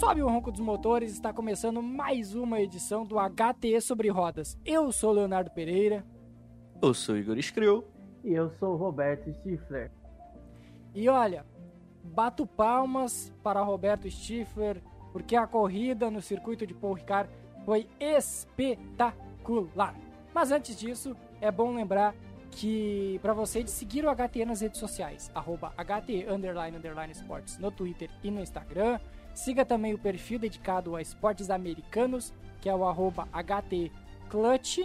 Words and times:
sobe 0.00 0.22
o 0.22 0.26
ronco 0.26 0.50
dos 0.50 0.62
motores, 0.62 1.12
está 1.12 1.30
começando 1.30 1.82
mais 1.82 2.34
uma 2.34 2.58
edição 2.58 3.04
do 3.04 3.16
HTE 3.16 3.82
sobre 3.82 4.08
rodas. 4.08 4.58
Eu 4.64 4.90
sou 4.90 5.12
Leonardo 5.12 5.50
Pereira. 5.50 6.06
Eu 6.80 6.94
sou 6.94 7.18
Igor 7.18 7.36
Escriu. 7.36 7.84
E 8.24 8.32
eu 8.32 8.50
sou 8.58 8.76
Roberto 8.76 9.30
Stifler. 9.30 9.92
E 10.94 11.06
olha, 11.10 11.44
bato 12.02 12.46
palmas 12.46 13.30
para 13.42 13.60
Roberto 13.60 14.10
Stifler, 14.10 14.82
porque 15.12 15.36
a 15.36 15.46
corrida 15.46 16.10
no 16.10 16.22
circuito 16.22 16.66
de 16.66 16.72
Paul 16.72 16.94
Ricard 16.94 17.28
foi 17.66 17.86
espetacular. 18.00 19.94
Mas 20.32 20.50
antes 20.50 20.78
disso, 20.78 21.14
é 21.42 21.50
bom 21.50 21.74
lembrar 21.74 22.14
que 22.50 23.18
para 23.22 23.32
você 23.32 23.62
de 23.62 23.70
seguir 23.70 24.04
o 24.04 24.14
HTE 24.14 24.44
nas 24.44 24.60
redes 24.60 24.80
sociais, 24.80 25.30
arroba 25.34 25.72
HTE 25.76 26.26
underline, 26.28 26.76
underline 26.76 27.12
no 27.58 27.70
Twitter 27.70 28.10
e 28.22 28.30
no 28.30 28.40
Instagram. 28.40 28.98
Siga 29.34 29.64
também 29.64 29.94
o 29.94 29.98
perfil 29.98 30.38
dedicado 30.38 30.96
a 30.96 31.02
esportes 31.02 31.50
americanos, 31.50 32.34
que 32.60 32.68
é 32.68 32.74
o 32.74 32.84
arroba 32.84 33.28
HT 33.32 33.92
Clutch, 34.28 34.78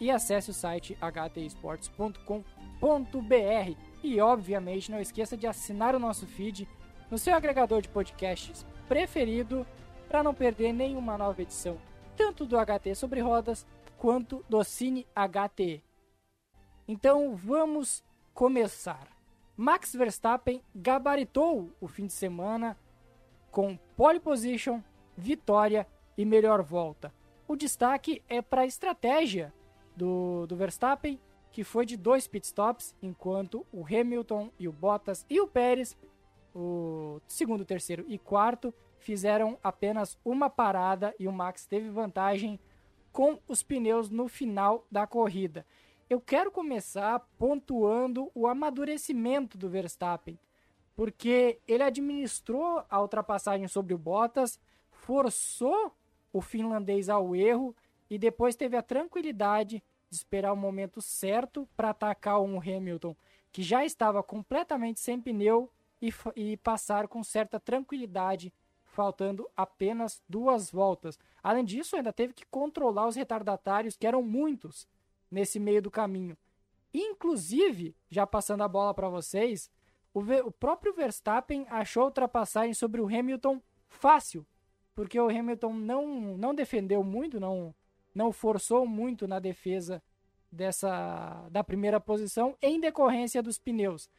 e 0.00 0.10
acesse 0.10 0.50
o 0.50 0.54
site 0.54 0.96
htesports.com.br. 1.00 2.42
E 4.02 4.20
obviamente 4.20 4.90
não 4.90 5.00
esqueça 5.00 5.36
de 5.36 5.46
assinar 5.46 5.94
o 5.94 6.00
nosso 6.00 6.26
feed 6.26 6.68
no 7.10 7.18
seu 7.18 7.34
agregador 7.34 7.82
de 7.82 7.88
podcasts 7.88 8.66
preferido 8.88 9.66
para 10.08 10.22
não 10.22 10.34
perder 10.34 10.72
nenhuma 10.72 11.16
nova 11.16 11.40
edição, 11.40 11.78
tanto 12.16 12.44
do 12.44 12.56
HT 12.56 12.94
sobre 12.94 13.20
rodas 13.20 13.66
quanto 13.96 14.44
do 14.48 14.64
Cine 14.64 15.06
HT. 15.14 15.82
Então 16.86 17.34
vamos 17.36 18.02
começar. 18.34 19.08
Max 19.56 19.94
Verstappen 19.94 20.62
gabaritou 20.74 21.70
o 21.80 21.86
fim 21.86 22.06
de 22.06 22.12
semana 22.12 22.76
com 23.50 23.78
pole 23.96 24.18
position, 24.18 24.80
vitória 25.16 25.86
e 26.16 26.24
melhor 26.24 26.62
volta. 26.62 27.12
O 27.46 27.54
destaque 27.54 28.22
é 28.28 28.40
para 28.40 28.62
a 28.62 28.66
estratégia 28.66 29.52
do, 29.94 30.46
do 30.46 30.56
Verstappen, 30.56 31.20
que 31.52 31.62
foi 31.62 31.84
de 31.84 31.96
dois 31.96 32.26
pitstops, 32.26 32.94
enquanto 33.02 33.66
o 33.70 33.84
Hamilton 33.84 34.50
e 34.58 34.66
o 34.66 34.72
Bottas 34.72 35.26
e 35.28 35.38
o 35.38 35.46
Pérez, 35.46 35.96
o 36.54 37.20
segundo, 37.28 37.64
terceiro 37.64 38.04
e 38.08 38.18
quarto, 38.18 38.74
fizeram 38.98 39.58
apenas 39.62 40.18
uma 40.24 40.48
parada 40.48 41.14
e 41.18 41.28
o 41.28 41.32
Max 41.32 41.66
teve 41.66 41.90
vantagem 41.90 42.58
com 43.12 43.38
os 43.46 43.62
pneus 43.62 44.08
no 44.08 44.28
final 44.28 44.86
da 44.90 45.06
corrida. 45.06 45.66
Eu 46.12 46.20
quero 46.20 46.52
começar 46.52 47.20
pontuando 47.38 48.30
o 48.34 48.46
amadurecimento 48.46 49.56
do 49.56 49.70
Verstappen 49.70 50.38
porque 50.94 51.58
ele 51.66 51.82
administrou 51.82 52.84
a 52.90 53.00
ultrapassagem 53.00 53.66
sobre 53.66 53.94
o 53.94 53.98
Bottas, 53.98 54.60
forçou 54.90 55.96
o 56.30 56.42
finlandês 56.42 57.08
ao 57.08 57.34
erro 57.34 57.74
e 58.10 58.18
depois 58.18 58.54
teve 58.54 58.76
a 58.76 58.82
tranquilidade 58.82 59.82
de 60.10 60.14
esperar 60.14 60.52
o 60.52 60.56
momento 60.56 61.00
certo 61.00 61.66
para 61.74 61.88
atacar 61.88 62.42
um 62.42 62.60
Hamilton 62.60 63.16
que 63.50 63.62
já 63.62 63.82
estava 63.82 64.22
completamente 64.22 65.00
sem 65.00 65.18
pneu 65.18 65.72
e, 65.98 66.12
e 66.36 66.58
passar 66.58 67.08
com 67.08 67.24
certa 67.24 67.58
tranquilidade, 67.58 68.52
faltando 68.84 69.48
apenas 69.56 70.22
duas 70.28 70.70
voltas. 70.70 71.18
Além 71.42 71.64
disso, 71.64 71.96
ainda 71.96 72.12
teve 72.12 72.34
que 72.34 72.44
controlar 72.44 73.06
os 73.06 73.16
retardatários, 73.16 73.96
que 73.96 74.06
eram 74.06 74.22
muitos 74.22 74.86
nesse 75.32 75.58
meio 75.58 75.80
do 75.80 75.90
caminho. 75.90 76.36
Inclusive, 76.92 77.96
já 78.10 78.26
passando 78.26 78.62
a 78.62 78.68
bola 78.68 78.92
para 78.92 79.08
vocês, 79.08 79.70
o, 80.12 80.20
o 80.20 80.52
próprio 80.52 80.92
Verstappen 80.92 81.66
achou 81.70 82.04
ultrapassagem 82.04 82.74
sobre 82.74 83.00
o 83.00 83.06
Hamilton 83.06 83.60
fácil, 83.88 84.46
porque 84.94 85.18
o 85.18 85.28
Hamilton 85.28 85.72
não, 85.72 86.36
não 86.36 86.54
defendeu 86.54 87.02
muito, 87.02 87.40
não, 87.40 87.74
não 88.14 88.30
forçou 88.30 88.86
muito 88.86 89.26
na 89.26 89.38
defesa 89.38 90.02
dessa 90.50 91.48
da 91.50 91.64
primeira 91.64 91.98
posição 91.98 92.54
em 92.60 92.78
decorrência 92.78 93.42
dos 93.42 93.58
pneus. 93.58 94.10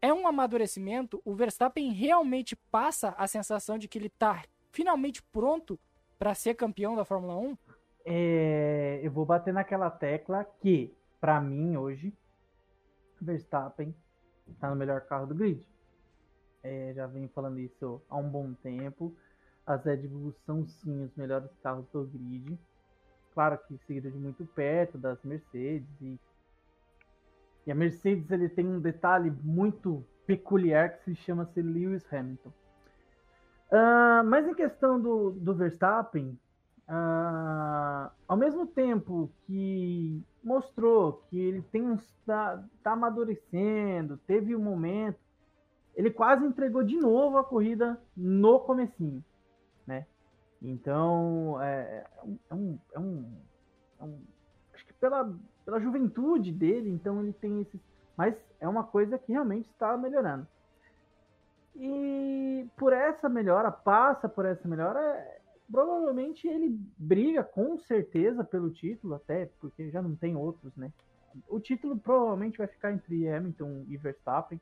É 0.00 0.12
um 0.12 0.28
amadurecimento, 0.28 1.20
o 1.24 1.34
Verstappen 1.34 1.90
realmente 1.90 2.54
passa 2.54 3.08
a 3.18 3.26
sensação 3.26 3.76
de 3.76 3.88
que 3.88 3.98
ele 3.98 4.06
está 4.06 4.44
finalmente 4.70 5.20
pronto 5.20 5.80
para 6.16 6.34
ser 6.34 6.54
campeão 6.54 6.94
da 6.94 7.04
Fórmula 7.04 7.36
1? 7.36 7.56
É, 8.04 9.00
eu 9.02 9.10
vou 9.10 9.24
bater 9.24 9.52
naquela 9.52 9.90
tecla 9.90 10.44
que, 10.60 10.94
para 11.20 11.40
mim, 11.40 11.76
hoje, 11.76 12.12
Verstappen 13.20 13.94
está 14.48 14.68
no 14.68 14.76
melhor 14.76 15.00
carro 15.02 15.26
do 15.26 15.34
grid. 15.34 15.66
É, 16.62 16.92
já 16.94 17.06
venho 17.06 17.28
falando 17.28 17.58
isso 17.58 18.02
há 18.08 18.16
um 18.16 18.28
bom 18.28 18.52
tempo. 18.54 19.14
As 19.66 19.84
Red 19.84 20.08
Bulls 20.08 20.36
são 20.44 20.66
sim 20.66 21.04
os 21.04 21.14
melhores 21.16 21.50
carros 21.62 21.86
do 21.92 22.04
grid. 22.04 22.58
Claro 23.32 23.58
que 23.66 23.78
seguido 23.86 24.10
de 24.10 24.18
muito 24.18 24.44
perto 24.46 24.98
das 24.98 25.22
Mercedes. 25.24 25.88
E, 26.00 26.18
e 27.66 27.72
a 27.72 27.74
Mercedes 27.74 28.30
ele 28.30 28.48
tem 28.48 28.66
um 28.66 28.80
detalhe 28.80 29.30
muito 29.42 30.04
peculiar 30.26 30.98
que 30.98 31.04
se 31.04 31.14
chama 31.14 31.46
-se 31.46 31.62
Lewis 31.62 32.04
Hamilton. 32.12 32.52
Uh, 33.70 34.24
mas 34.24 34.46
em 34.46 34.54
questão 34.54 35.00
do, 35.00 35.32
do 35.32 35.54
Verstappen, 35.54 36.38
uh, 36.88 38.10
ao 38.26 38.36
mesmo 38.36 38.66
tempo 38.66 39.30
que 39.46 40.22
mostrou 40.42 41.24
que 41.28 41.38
ele 41.38 41.62
tem 41.62 41.82
uns 41.82 42.06
tá, 42.26 42.62
tá 42.82 42.92
amadurecendo, 42.92 44.18
teve 44.26 44.54
um 44.54 44.62
momento, 44.62 45.18
ele 45.94 46.10
quase 46.10 46.44
entregou 46.44 46.82
de 46.82 46.96
novo 46.96 47.38
a 47.38 47.44
corrida 47.44 48.00
no 48.16 48.60
comecinho, 48.60 49.24
né? 49.86 50.06
Então 50.60 51.60
é, 51.62 52.04
é, 52.50 52.54
um, 52.54 52.78
é, 52.92 52.98
um, 52.98 53.32
é 54.00 54.04
um 54.04 54.20
acho 54.72 54.86
que 54.86 54.92
pela, 54.94 55.32
pela 55.64 55.80
juventude 55.80 56.52
dele, 56.52 56.90
então 56.90 57.20
ele 57.20 57.32
tem 57.32 57.60
esse, 57.60 57.80
mas 58.16 58.34
é 58.60 58.68
uma 58.68 58.84
coisa 58.84 59.18
que 59.18 59.32
realmente 59.32 59.68
está 59.70 59.96
melhorando. 59.96 60.46
E 61.76 62.68
por 62.76 62.92
essa 62.92 63.28
melhora, 63.28 63.70
passa 63.70 64.28
por 64.28 64.44
essa 64.44 64.66
melhora, 64.68 65.00
provavelmente 65.74 66.46
ele 66.46 66.78
briga 66.96 67.42
com 67.42 67.76
certeza 67.76 68.44
pelo 68.44 68.70
título, 68.70 69.14
até 69.14 69.46
porque 69.58 69.90
já 69.90 70.00
não 70.00 70.14
tem 70.14 70.36
outros, 70.36 70.72
né? 70.76 70.92
O 71.48 71.58
título 71.58 71.98
provavelmente 71.98 72.58
vai 72.58 72.68
ficar 72.68 72.92
entre 72.92 73.28
Hamilton 73.28 73.84
e 73.88 73.96
Verstappen. 73.96 74.60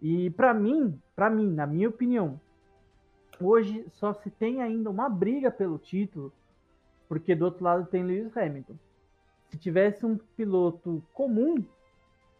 E 0.00 0.30
para 0.30 0.54
mim, 0.54 1.02
para 1.16 1.28
mim, 1.28 1.52
na 1.52 1.66
minha 1.66 1.88
opinião, 1.88 2.40
hoje 3.40 3.84
só 3.90 4.14
se 4.14 4.30
tem 4.30 4.62
ainda 4.62 4.88
uma 4.88 5.08
briga 5.08 5.50
pelo 5.50 5.78
título, 5.78 6.32
porque 7.08 7.34
do 7.34 7.46
outro 7.46 7.64
lado 7.64 7.86
tem 7.86 8.04
Lewis 8.04 8.36
Hamilton. 8.36 8.76
Se 9.48 9.58
tivesse 9.58 10.06
um 10.06 10.16
piloto 10.16 11.02
comum 11.12 11.56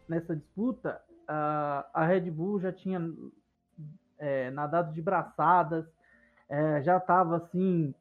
nessa 0.07 0.33
disputa, 0.33 1.01
a 1.27 2.05
Red 2.05 2.31
Bull 2.31 2.57
já 2.57 2.71
tinha 2.71 3.01
é, 4.17 4.49
nadado 4.51 4.93
de 4.93 5.01
braçadas, 5.01 5.85
é, 6.49 6.81
já 6.83 6.97
estava 6.97 7.37
assim 7.37 7.93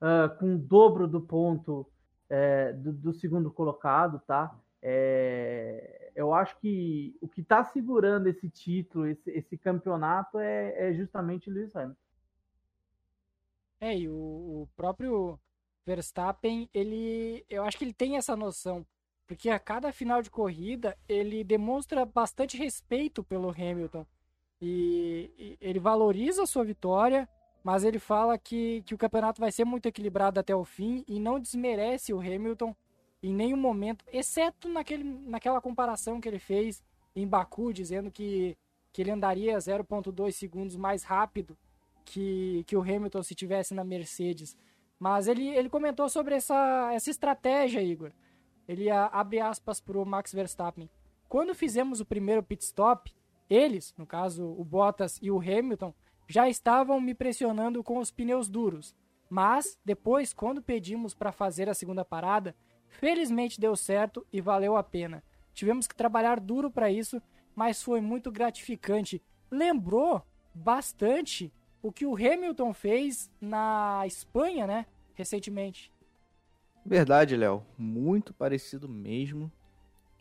uh, 0.00 0.36
com 0.38 0.54
o 0.54 0.58
dobro 0.58 1.06
do 1.06 1.20
ponto 1.20 1.86
é, 2.28 2.72
do, 2.72 2.92
do, 2.92 3.12
segundo 3.12 3.50
colocado, 3.50 4.20
tá? 4.20 4.56
É, 4.82 6.12
eu 6.14 6.32
acho 6.32 6.56
que 6.58 7.16
o 7.20 7.28
que 7.28 7.40
está 7.40 7.64
segurando 7.64 8.28
esse 8.28 8.48
título, 8.48 9.06
esse, 9.06 9.30
esse 9.30 9.58
campeonato, 9.58 10.38
é, 10.38 10.90
é, 10.90 10.94
justamente 10.94 11.50
o 11.50 11.52
Lewis 11.52 11.74
Hamilton. 11.74 12.00
É, 13.80 13.98
e 13.98 14.08
o, 14.08 14.12
o, 14.12 14.68
próprio 14.76 15.38
Verstappen, 15.84 16.68
ele, 16.72 17.44
eu 17.48 17.64
acho 17.64 17.78
que 17.78 17.84
ele 17.84 17.94
tem 17.94 18.16
essa 18.16 18.36
noção, 18.36 18.86
porque 19.26 19.50
a 19.50 19.58
cada 19.58 19.92
final 19.92 20.22
de 20.22 20.30
corrida 20.30 20.96
ele 21.08 21.42
demonstra 21.42 22.04
bastante 22.04 22.56
respeito 22.56 23.24
pelo 23.24 23.50
Hamilton 23.50 24.06
e, 24.60 25.30
e 25.38 25.58
ele 25.60 25.78
valoriza 25.78 26.42
a 26.42 26.46
sua 26.46 26.64
vitória 26.64 27.28
mas 27.62 27.84
ele 27.84 27.98
fala 27.98 28.38
que, 28.38 28.82
que 28.82 28.94
o 28.94 28.98
campeonato 28.98 29.40
vai 29.40 29.52
ser 29.52 29.64
muito 29.64 29.86
equilibrado 29.86 30.40
até 30.40 30.54
o 30.54 30.64
fim 30.64 31.04
e 31.06 31.20
não 31.20 31.38
desmerece 31.38 32.12
o 32.12 32.20
Hamilton 32.20 32.74
em 33.22 33.34
nenhum 33.34 33.56
momento, 33.56 34.04
exceto 34.10 34.68
naquele, 34.68 35.04
naquela 35.04 35.60
comparação 35.60 36.20
que 36.20 36.28
ele 36.28 36.38
fez 36.38 36.82
em 37.14 37.26
Baku, 37.26 37.72
dizendo 37.72 38.10
que, 38.10 38.56
que 38.92 39.02
ele 39.02 39.10
andaria 39.10 39.58
0,2 39.58 40.32
segundos 40.32 40.76
mais 40.76 41.02
rápido 41.02 41.56
que, 42.04 42.64
que 42.66 42.76
o 42.76 42.80
Hamilton 42.80 43.22
se 43.22 43.34
tivesse 43.34 43.74
na 43.74 43.84
Mercedes. 43.84 44.56
Mas 44.98 45.28
ele, 45.28 45.48
ele 45.48 45.68
comentou 45.68 46.08
sobre 46.08 46.34
essa, 46.34 46.90
essa 46.92 47.10
estratégia, 47.10 47.82
Igor. 47.82 48.12
Ele 48.66 48.90
abre 48.90 49.40
aspas 49.40 49.80
para 49.80 49.98
o 49.98 50.04
Max 50.04 50.32
Verstappen. 50.32 50.88
Quando 51.28 51.54
fizemos 51.54 52.00
o 52.00 52.06
primeiro 52.06 52.42
pit 52.42 52.64
stop, 52.64 53.12
eles, 53.48 53.94
no 53.98 54.06
caso 54.06 54.44
o 54.44 54.64
Bottas 54.64 55.18
e 55.20 55.30
o 55.30 55.40
Hamilton, 55.40 55.92
já 56.30 56.48
estavam 56.48 57.00
me 57.00 57.12
pressionando 57.12 57.82
com 57.82 57.98
os 57.98 58.12
pneus 58.12 58.48
duros. 58.48 58.94
Mas 59.28 59.76
depois, 59.84 60.32
quando 60.32 60.62
pedimos 60.62 61.12
para 61.12 61.32
fazer 61.32 61.68
a 61.68 61.74
segunda 61.74 62.04
parada, 62.04 62.54
felizmente 62.86 63.60
deu 63.60 63.74
certo 63.74 64.24
e 64.32 64.40
valeu 64.40 64.76
a 64.76 64.82
pena. 64.82 65.24
Tivemos 65.52 65.88
que 65.88 65.94
trabalhar 65.94 66.38
duro 66.38 66.70
para 66.70 66.88
isso, 66.88 67.20
mas 67.52 67.82
foi 67.82 68.00
muito 68.00 68.30
gratificante. 68.30 69.20
Lembrou 69.50 70.22
bastante 70.54 71.52
o 71.82 71.90
que 71.90 72.06
o 72.06 72.14
Hamilton 72.14 72.72
fez 72.72 73.28
na 73.40 74.04
Espanha, 74.06 74.68
né? 74.68 74.86
Recentemente. 75.14 75.92
Verdade, 76.86 77.36
Léo. 77.36 77.66
Muito 77.76 78.32
parecido 78.32 78.88
mesmo. 78.88 79.50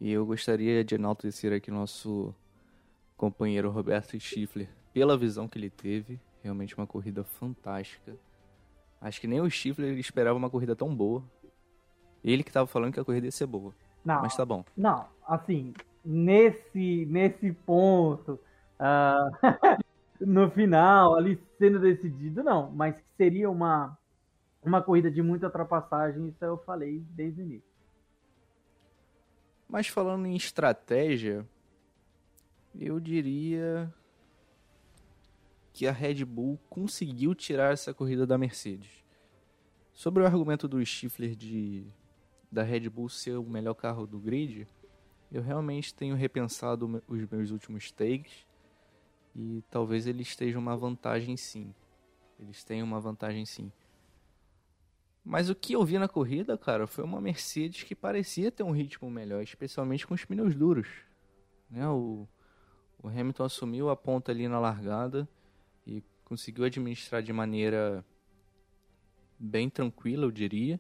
E 0.02 0.12
eu 0.12 0.26
gostaria 0.26 0.84
de 0.84 0.96
enaltecer 0.96 1.54
aqui 1.54 1.70
nosso 1.70 2.34
companheiro 3.16 3.70
Roberto 3.70 4.20
Schiffler 4.20 4.79
pela 5.00 5.18
visão 5.18 5.48
que 5.48 5.58
ele 5.58 5.70
teve. 5.70 6.20
Realmente 6.44 6.76
uma 6.78 6.86
corrida 6.86 7.24
fantástica. 7.24 8.18
Acho 9.00 9.22
que 9.22 9.28
nem 9.28 9.40
o 9.40 9.50
Schiffler 9.50 9.98
esperava 9.98 10.38
uma 10.38 10.50
corrida 10.50 10.76
tão 10.76 10.94
boa. 10.94 11.24
Ele 12.22 12.44
que 12.44 12.50
estava 12.50 12.68
falando 12.68 12.92
que 12.94 13.00
a 13.00 13.06
corrida 13.06 13.28
ia 13.28 13.32
ser 13.32 13.46
boa. 13.46 13.74
Não, 14.04 14.22
Mas 14.22 14.36
tá 14.36 14.46
bom. 14.46 14.66
Não, 14.76 15.08
assim, 15.26 15.74
nesse, 16.04 17.06
nesse 17.06 17.54
ponto, 17.54 18.38
uh, 18.78 19.80
no 20.20 20.52
final, 20.52 21.16
ali 21.16 21.42
sendo 21.58 21.80
decidido, 21.80 22.44
não. 22.44 22.70
Mas 22.70 22.98
que 22.98 23.04
seria 23.16 23.50
uma, 23.50 23.98
uma 24.62 24.82
corrida 24.82 25.10
de 25.10 25.22
muita 25.22 25.46
ultrapassagem, 25.46 26.28
isso 26.28 26.44
eu 26.44 26.58
falei 26.58 27.02
desde 27.12 27.42
o 27.42 27.46
início. 27.46 27.70
Mas 29.70 29.88
falando 29.88 30.26
em 30.26 30.36
estratégia, 30.36 31.48
eu 32.78 33.00
diria 33.00 33.94
que 35.74 35.88
a 35.88 35.92
Red 35.92 36.26
Bull 36.26 36.60
conseguiu 36.70 37.34
tirar 37.34 37.74
essa 37.74 37.94
corrida 37.94 38.26
da 38.26 38.38
Mercedes. 38.38 39.04
Sobre 39.94 40.24
o 40.24 40.26
argumento 40.26 40.68
do 40.68 40.84
Stifler 40.86 41.36
de 41.36 41.86
da 42.52 42.64
Red 42.64 42.90
Bull 42.90 43.10
ser 43.10 43.38
o 43.38 43.44
melhor 43.44 43.76
carro 43.76 44.08
do 44.08 44.20
grid, 44.20 44.68
eu 45.32 45.42
realmente 45.42 45.94
tenho 45.94 46.16
repensado 46.16 47.04
os 47.08 47.30
meus 47.30 47.52
últimos 47.52 47.92
takes 47.92 48.48
e 49.36 49.64
talvez 49.70 50.08
eles 50.08 50.30
estejam 50.30 50.60
uma 50.60 50.76
vantagem 50.76 51.38
sim. 51.38 51.74
Eles 52.40 52.64
têm 52.64 52.82
uma 52.82 53.00
vantagem 53.00 53.46
sim. 53.46 53.72
Mas 55.24 55.50
o 55.50 55.56
que 55.56 55.74
eu 55.74 55.84
vi 55.84 56.00
na 56.00 56.08
corrida, 56.08 56.58
cara, 56.58 56.88
foi 56.88 57.04
uma 57.04 57.22
Mercedes 57.22 57.84
que 57.84 57.94
parecia 57.94 58.52
ter 58.52 58.64
um 58.64 58.72
ritmo 58.72 59.12
melhor, 59.12 59.44
especialmente 59.44 60.08
com 60.08 60.16
os 60.16 60.26
pneus 60.26 60.56
duros. 60.56 60.88
Né? 61.70 61.88
O, 61.88 62.28
o 63.04 63.08
Hamilton 63.08 63.44
assumiu 63.44 63.90
a 63.90 63.96
ponta 63.96 64.32
ali 64.32 64.48
na 64.48 64.60
largada 64.60 65.30
conseguiu 66.30 66.64
administrar 66.64 67.24
de 67.24 67.34
maneira 67.34 68.06
bem 69.40 69.68
tranquila, 69.68 70.26
eu 70.26 70.32
diria. 70.32 70.80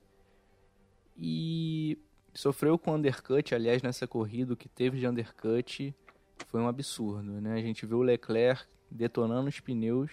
E 1.17 1.97
sofreu 2.33 2.77
com 2.77 2.93
undercut, 2.93 3.55
aliás, 3.55 3.81
nessa 3.81 4.07
corrida, 4.07 4.53
o 4.53 4.57
que 4.57 4.69
teve 4.69 4.99
de 4.99 5.07
undercut 5.07 5.93
foi 6.45 6.61
um 6.61 6.67
absurdo, 6.67 7.41
né? 7.41 7.55
A 7.55 7.61
gente 7.61 7.85
viu 7.85 7.97
o 7.97 8.03
Leclerc 8.03 8.63
detonando 8.89 9.49
os 9.49 9.59
pneus, 9.59 10.11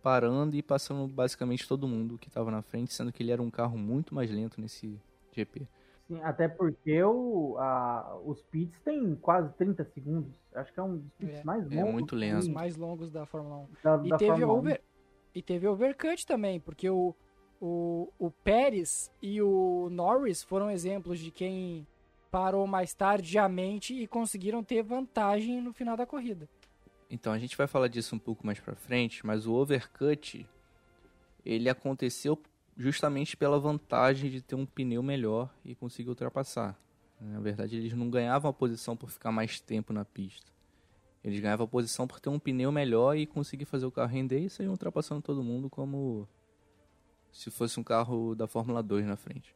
parando 0.00 0.56
e 0.56 0.62
passando 0.62 1.06
basicamente 1.12 1.66
todo 1.66 1.88
mundo 1.88 2.16
que 2.16 2.28
estava 2.28 2.50
na 2.50 2.62
frente, 2.62 2.94
sendo 2.94 3.12
que 3.12 3.22
ele 3.22 3.32
era 3.32 3.42
um 3.42 3.50
carro 3.50 3.76
muito 3.76 4.14
mais 4.14 4.30
lento 4.30 4.60
nesse 4.60 4.98
GP. 5.32 5.66
Sim, 6.08 6.20
até 6.22 6.48
porque 6.48 7.02
o, 7.02 7.56
a, 7.58 8.18
os 8.24 8.42
pits 8.42 8.78
têm 8.84 9.14
quase 9.16 9.52
30 9.54 9.84
segundos. 9.94 10.32
Acho 10.54 10.72
que 10.72 10.80
é 10.80 10.82
um 10.82 10.98
dos 10.98 11.12
pits 11.14 11.38
é, 11.38 11.44
mais 11.44 11.70
é 11.70 11.76
longos. 11.76 11.88
É 11.88 11.92
muito 11.92 12.16
lento. 12.16 12.50
Mais 12.50 12.76
longos 12.76 13.10
da 13.10 13.24
Fórmula 13.24 13.56
1. 13.56 13.66
Da, 13.82 14.02
e, 14.04 14.08
da 14.10 14.16
teve 14.16 14.30
Fórmula 14.32 14.58
over, 14.58 14.74
1. 14.74 15.38
e 15.38 15.42
teve 15.42 15.66
overcut 15.68 16.26
também, 16.26 16.60
porque 16.60 16.90
o, 16.90 17.14
o, 17.60 18.12
o 18.18 18.30
Pérez 18.30 19.10
e 19.22 19.40
o 19.40 19.88
Norris 19.90 20.42
foram 20.42 20.70
exemplos 20.70 21.18
de 21.18 21.30
quem 21.30 21.86
parou 22.30 22.66
mais 22.66 22.94
tardiamente 22.94 23.94
e 23.94 24.06
conseguiram 24.06 24.64
ter 24.64 24.82
vantagem 24.82 25.60
no 25.60 25.72
final 25.72 25.96
da 25.96 26.06
corrida. 26.06 26.48
Então 27.10 27.32
a 27.32 27.38
gente 27.38 27.56
vai 27.56 27.66
falar 27.66 27.88
disso 27.88 28.16
um 28.16 28.18
pouco 28.18 28.44
mais 28.44 28.58
para 28.58 28.74
frente, 28.74 29.24
mas 29.24 29.46
o 29.46 29.52
overcut 29.52 30.46
ele 31.44 31.68
aconteceu 31.68 32.40
justamente 32.76 33.36
pela 33.36 33.58
vantagem 33.58 34.30
de 34.30 34.40
ter 34.40 34.54
um 34.54 34.66
pneu 34.66 35.02
melhor 35.02 35.52
e 35.64 35.74
conseguir 35.74 36.08
ultrapassar. 36.08 36.78
Na 37.20 37.40
verdade, 37.40 37.76
eles 37.76 37.92
não 37.92 38.10
ganhavam 38.10 38.50
a 38.50 38.54
posição 38.54 38.96
por 38.96 39.10
ficar 39.10 39.30
mais 39.30 39.60
tempo 39.60 39.92
na 39.92 40.04
pista. 40.04 40.50
Eles 41.22 41.38
ganhavam 41.38 41.64
a 41.64 41.68
posição 41.68 42.06
por 42.06 42.18
ter 42.18 42.28
um 42.28 42.38
pneu 42.38 42.72
melhor 42.72 43.16
e 43.16 43.26
conseguir 43.26 43.64
fazer 43.64 43.86
o 43.86 43.92
carro 43.92 44.10
render 44.10 44.40
e 44.40 44.50
sair 44.50 44.68
ultrapassando 44.68 45.22
todo 45.22 45.42
mundo 45.42 45.70
como 45.70 46.28
se 47.30 47.50
fosse 47.50 47.78
um 47.78 47.84
carro 47.84 48.34
da 48.34 48.48
Fórmula 48.48 48.82
2 48.82 49.06
na 49.06 49.16
frente. 49.16 49.54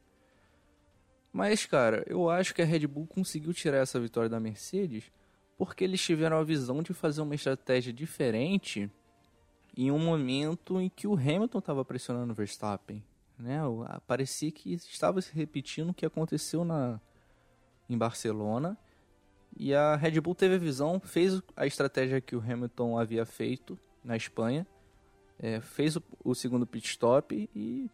Mas, 1.33 1.67
cara, 1.67 2.05
eu 2.07 2.31
acho 2.31 2.55
que 2.55 2.63
a 2.63 2.65
Red 2.65 2.87
Bull 2.87 3.07
conseguiu 3.07 3.53
tirar 3.53 3.79
essa 3.79 3.99
vitória 4.01 4.31
da 4.31 4.39
Mercedes 4.39 5.11
porque 5.59 5.85
eles 5.85 6.01
tiveram 6.01 6.39
a 6.39 6.45
visão 6.45 6.83
de 6.83 6.95
fazer 6.95 7.21
uma 7.21 7.35
estratégia 7.35 7.93
diferente 7.93 8.91
em 9.77 9.91
um 9.91 9.99
momento 9.99 10.81
em 10.81 10.89
que 10.89 11.07
o 11.07 11.15
Hamilton 11.15 11.59
estava 11.59 11.85
pressionando 11.85 12.33
o 12.33 12.35
Verstappen. 12.35 13.05
Né? 13.39 13.61
Parecia 14.07 14.51
que 14.51 14.73
estava 14.73 15.21
se 15.21 15.35
repetindo 15.35 15.91
o 15.91 15.95
que 15.95 16.07
aconteceu 16.07 16.65
na, 16.65 16.99
em 17.89 17.99
Barcelona. 17.99 18.79
E 19.55 19.75
a 19.75 19.97
Red 19.97 20.21
Bull 20.21 20.35
teve 20.35 20.55
a 20.55 20.59
visão, 20.59 20.99
fez 21.01 21.43
a 21.55 21.67
estratégia 21.67 22.21
que 22.21 22.35
o 22.35 22.41
Hamilton 22.41 22.99
havia 22.99 23.25
feito 23.25 23.79
na 24.03 24.17
Espanha, 24.17 24.67
é, 25.39 25.61
fez 25.61 25.97
o, 25.97 26.03
o, 26.25 26.35
segundo 26.35 26.67
pit 26.67 26.89
stop 26.89 27.51
e 27.55 27.91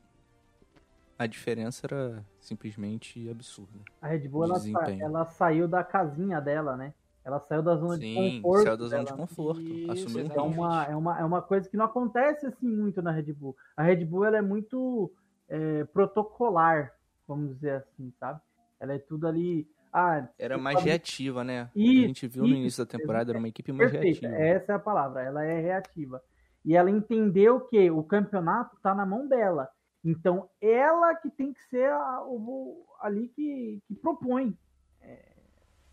a 1.19 1.26
diferença 1.26 1.87
era 1.87 2.25
simplesmente 2.40 3.28
absurda. 3.28 3.78
A 4.00 4.08
Red 4.08 4.28
Bull 4.28 4.44
ela, 4.44 4.61
ela, 5.00 5.25
saiu 5.26 5.67
da 5.67 5.82
casinha 5.82 6.40
dela, 6.40 6.76
né? 6.76 6.94
Ela 7.25 7.39
saiu 7.41 7.63
da 7.63 7.77
zona 7.77 7.97
Sim, 7.97 8.01
de 8.01 8.41
conforto. 8.41 8.65
Saiu 8.65 8.77
da 8.77 8.85
zona 8.87 9.05
dela. 9.05 9.17
de 9.17 9.23
conforto. 9.23 9.63
Isso, 9.63 9.91
assumiu 9.93 10.27
um 10.27 10.33
é 10.33 10.43
uma, 10.43 10.85
é, 10.87 10.97
uma, 10.97 11.21
é 11.21 11.25
uma 11.25 11.43
coisa 11.43 11.69
que 11.69 11.77
não 11.77 11.85
acontece 11.85 12.47
assim 12.47 12.67
muito 12.67 13.01
na 13.01 13.13
Red 13.13 13.33
Bull. 13.33 13.57
A 13.77 13.83
Red 13.83 14.05
Bull 14.05 14.25
ela 14.25 14.39
é 14.39 14.43
muito 14.43 15.13
é, 15.49 15.85
protocolar, 15.85 16.93
vamos 17.27 17.55
dizer 17.55 17.75
assim, 17.77 18.13
sabe? 18.19 18.41
Ela 18.81 18.95
é 18.95 18.99
tudo 18.99 19.29
ali. 19.29 19.69
Ah, 19.93 20.27
era 20.39 20.59
mais 20.59 20.79
sabe? 20.79 20.89
reativa, 20.89 21.45
né? 21.45 21.71
Isso, 21.77 22.05
a 22.05 22.07
gente 22.09 22.27
viu 22.27 22.45
isso, 22.45 22.53
no 22.55 22.59
início 22.59 22.85
da 22.85 22.91
temporada, 22.91 23.31
era 23.31 23.39
uma 23.39 23.49
equipe 23.49 23.71
mais 23.73 23.91
perfeita, 23.91 24.29
reativa. 24.29 24.45
Essa 24.45 24.73
é 24.73 24.75
a 24.75 24.81
palavra, 24.81 25.23
ela 25.23 25.45
é 25.45 25.61
reativa. 25.61 26.23
E 26.65 26.75
ela 26.75 26.91
entendeu 26.91 27.61
que 27.61 27.91
o 27.91 28.03
campeonato 28.03 28.77
está 28.77 28.95
na 28.95 29.05
mão 29.05 29.29
dela. 29.29 29.69
Então, 30.05 30.49
ela 30.61 31.14
que 31.14 31.31
tem 31.31 31.52
que 31.52 31.62
ser 31.64 31.91
a, 31.91 32.23
o, 32.25 32.85
ali 33.00 33.29
que, 33.29 33.81
que 33.87 33.95
propõe. 33.95 34.57
É, 35.00 35.37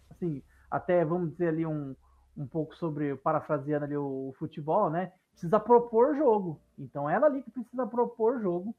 assim, 0.10 0.42
até 0.70 1.04
vamos 1.04 1.32
dizer 1.32 1.50
ali 1.50 1.66
um, 1.66 1.96
um 2.38 2.48
pouco 2.48 2.76
sobre, 2.76 3.16
parafraseando 3.18 3.86
ali 3.86 3.98
o, 3.98 4.30
o, 4.30 4.34
futebol, 4.38 4.90
né? 4.90 5.12
Precisa 5.32 5.60
propor 5.60 6.16
jogo. 6.16 6.60
Então, 6.78 7.10
ela 7.10 7.28
ali 7.28 7.42
que 7.42 7.52
precisa 7.52 7.88
propor 7.88 8.42
jogo 8.42 8.76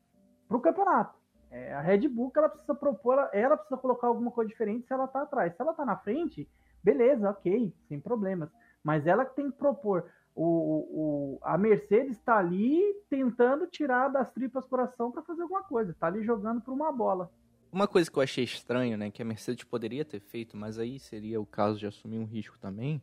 para 0.49 0.57
o 0.57 0.61
campeonato. 0.61 1.19
É, 1.51 1.75
a 1.75 1.81
Red 1.81 2.07
Bull 2.09 2.31
ela 2.37 2.49
precisa 2.49 2.75
propor, 2.75 3.15
ela, 3.15 3.31
ela 3.33 3.57
precisa 3.57 3.81
colocar 3.81 4.07
alguma 4.07 4.31
coisa 4.31 4.49
diferente 4.49 4.87
se 4.87 4.93
ela 4.93 5.07
está 5.07 5.23
atrás. 5.23 5.55
Se 5.55 5.61
ela 5.61 5.73
está 5.73 5.85
na 5.85 5.97
frente, 5.97 6.49
beleza, 6.83 7.31
ok, 7.31 7.75
sem 7.89 8.01
problemas. 8.01 8.51
Mas 8.85 9.07
ela 9.07 9.25
que 9.25 9.35
tem 9.35 9.51
que 9.51 9.59
propor 9.59 10.05
o, 10.35 11.37
o, 11.37 11.39
a 11.43 11.59
Mercedes 11.59 12.17
está 12.17 12.39
ali 12.39 12.81
tentando 13.09 13.67
tirar 13.67 14.09
das 14.09 14.31
tripas 14.33 14.67
coração 14.67 15.11
para 15.11 15.23
fazer 15.23 15.43
alguma 15.43 15.63
coisa, 15.63 15.91
está 15.91 16.07
ali 16.07 16.23
jogando 16.25 16.61
por 16.61 16.73
uma 16.73 16.93
bola. 16.93 17.31
Uma 17.73 17.87
coisa 17.87 18.11
que 18.11 18.19
eu 18.19 18.23
achei 18.23 18.45
estranho, 18.45 18.97
né, 18.97 19.11
que 19.11 19.23
a 19.23 19.25
Mercedes 19.25 19.65
poderia 19.65 20.05
ter 20.05 20.21
feito, 20.21 20.57
mas 20.57 20.79
aí 20.79 20.99
seria 20.99 21.41
o 21.41 21.47
caso 21.47 21.79
de 21.79 21.87
assumir 21.87 22.19
um 22.19 22.25
risco 22.25 22.59
também, 22.59 23.01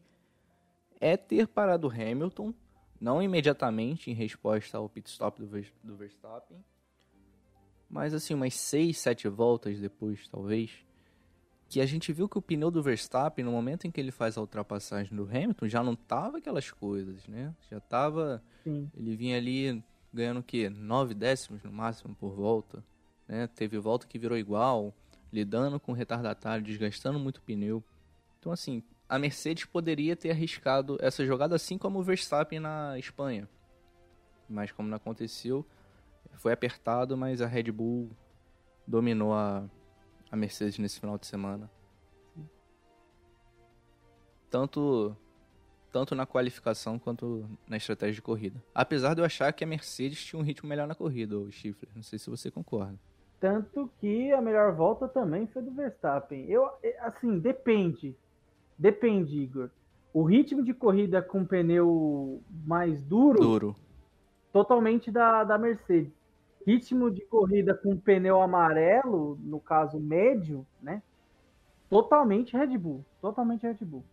é 0.99 1.15
ter 1.15 1.47
parado 1.47 1.87
o 1.87 1.91
Hamilton, 1.91 2.53
não 2.99 3.21
imediatamente 3.21 4.11
em 4.11 4.13
resposta 4.13 4.77
ao 4.77 4.89
pit 4.89 5.09
stop 5.09 5.41
do, 5.41 5.47
do 5.83 5.95
Verstappen, 5.95 6.63
mas 7.89 8.13
assim, 8.13 8.33
umas 8.33 8.53
6, 8.55 8.97
7 8.97 9.29
voltas 9.29 9.79
depois, 9.79 10.27
talvez, 10.27 10.71
que 11.69 11.81
a 11.81 11.85
gente 11.85 12.11
viu 12.13 12.27
que 12.27 12.37
o 12.37 12.41
pneu 12.41 12.71
do 12.71 12.81
Verstappen, 12.81 13.43
no 13.43 13.51
momento 13.51 13.87
em 13.87 13.91
que 13.91 13.99
ele 13.99 14.11
faz 14.11 14.37
a 14.37 14.41
ultrapassagem 14.41 15.15
do 15.15 15.23
Hamilton, 15.23 15.67
já 15.67 15.83
não 15.83 15.95
tava 15.95 16.37
aquelas 16.37 16.71
coisas, 16.71 17.27
né? 17.27 17.53
Já 17.69 17.79
tava. 17.79 18.41
Sim. 18.63 18.89
Ele 18.95 19.15
vinha 19.15 19.37
ali 19.37 19.83
ganhando 20.13 20.39
o 20.39 20.43
quê? 20.43 20.69
9 20.69 21.13
décimos 21.13 21.63
no 21.63 21.71
máximo 21.71 22.15
por 22.15 22.33
volta. 22.33 22.83
Né? 23.27 23.47
Teve 23.47 23.77
volta 23.77 24.07
que 24.07 24.17
virou 24.17 24.37
igual, 24.37 24.93
lidando 25.31 25.79
com 25.79 25.91
retardatário, 25.91 26.63
desgastando 26.63 27.19
muito 27.19 27.37
o 27.37 27.41
pneu. 27.41 27.83
Então, 28.39 28.51
assim, 28.51 28.83
a 29.09 29.19
Mercedes 29.19 29.65
poderia 29.65 30.15
ter 30.15 30.31
arriscado 30.31 30.97
essa 31.01 31.25
jogada 31.25 31.55
assim 31.55 31.77
como 31.77 31.99
o 31.99 32.03
Verstappen 32.03 32.59
na 32.59 32.97
Espanha. 32.97 33.47
Mas 34.49 34.71
como 34.71 34.87
não 34.87 34.97
aconteceu, 34.97 35.65
foi 36.35 36.53
apertado, 36.53 37.17
mas 37.17 37.41
a 37.41 37.47
Red 37.47 37.71
Bull 37.71 38.09
dominou 38.85 39.33
a, 39.33 39.65
a 40.31 40.35
Mercedes 40.35 40.77
nesse 40.77 40.99
final 40.99 41.17
de 41.17 41.27
semana. 41.27 41.69
Tanto 44.49 45.15
tanto 45.91 46.13
na 46.13 46.25
qualificação 46.25 46.99
quanto 46.99 47.49
na 47.67 47.77
estratégia 47.77 48.15
de 48.15 48.21
corrida. 48.21 48.63
Apesar 48.75 49.13
de 49.13 49.21
eu 49.21 49.25
achar 49.25 49.51
que 49.51 49.63
a 49.63 49.67
Mercedes 49.67 50.23
tinha 50.23 50.39
um 50.39 50.43
ritmo 50.43 50.69
melhor 50.69 50.87
na 50.87 50.93
corrida, 50.93 51.37
o 51.37 51.51
Schiffler. 51.51 51.89
Não 51.95 52.03
sei 52.03 52.19
se 52.19 52.29
você 52.29 52.51
concorda. 52.51 52.99
Tanto 53.39 53.89
que 53.99 54.31
a 54.31 54.41
melhor 54.41 54.73
volta 54.73 55.07
também 55.07 55.45
foi 55.47 55.61
do 55.61 55.71
Verstappen. 55.71 56.45
Eu, 56.49 56.69
é, 56.81 56.97
assim, 57.01 57.37
depende. 57.39 58.15
Depende, 58.77 59.39
Igor. 59.39 59.69
O 60.13 60.23
ritmo 60.23 60.63
de 60.63 60.73
corrida 60.73 61.21
com 61.21 61.45
pneu 61.45 62.41
mais 62.65 62.99
duro. 63.03 63.39
Duro. 63.39 63.75
totalmente 64.51 65.11
da, 65.11 65.43
da 65.43 65.57
Mercedes. 65.57 66.11
Ritmo 66.65 67.11
de 67.11 67.21
corrida 67.25 67.73
com 67.75 67.95
pneu 67.95 68.41
amarelo, 68.41 69.37
no 69.41 69.59
caso 69.59 69.99
médio, 69.99 70.65
né? 70.81 71.01
Totalmente 71.89 72.57
Red 72.57 72.77
Bull. 72.77 73.05
Totalmente 73.21 73.63
Red 73.65 73.85
Bull. 73.85 74.03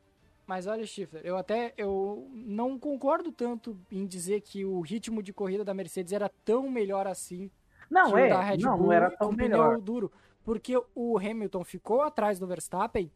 Mas 0.47 0.67
olha, 0.67 0.87
Stifler, 0.87 1.25
eu 1.25 1.37
até 1.37 1.73
eu 1.77 2.29
não 2.33 2.79
concordo 2.79 3.33
tanto 3.33 3.77
em 3.91 4.07
dizer 4.07 4.43
que 4.43 4.65
o 4.65 4.81
ritmo 4.83 5.23
de 5.23 5.33
corrida 5.33 5.65
da 5.65 5.73
Mercedes 5.73 6.13
era 6.13 6.31
tão 6.45 6.71
melhor 6.71 7.07
assim. 7.07 7.51
Não, 7.95 8.19
é. 8.19 8.43
Red 8.43 8.59
não, 8.59 8.77
Bull 8.77 8.87
não 8.87 8.93
era 8.93 9.11
tão 9.11 9.29
com 9.29 9.37
melhor. 9.37 9.69
pneu 9.69 9.81
duro. 9.81 10.13
Porque 10.43 10.75
o 10.95 11.17
Hamilton 11.17 11.63
ficou 11.63 12.03
atrás 12.03 12.39
do 12.41 12.47
Verstappen 12.47 13.11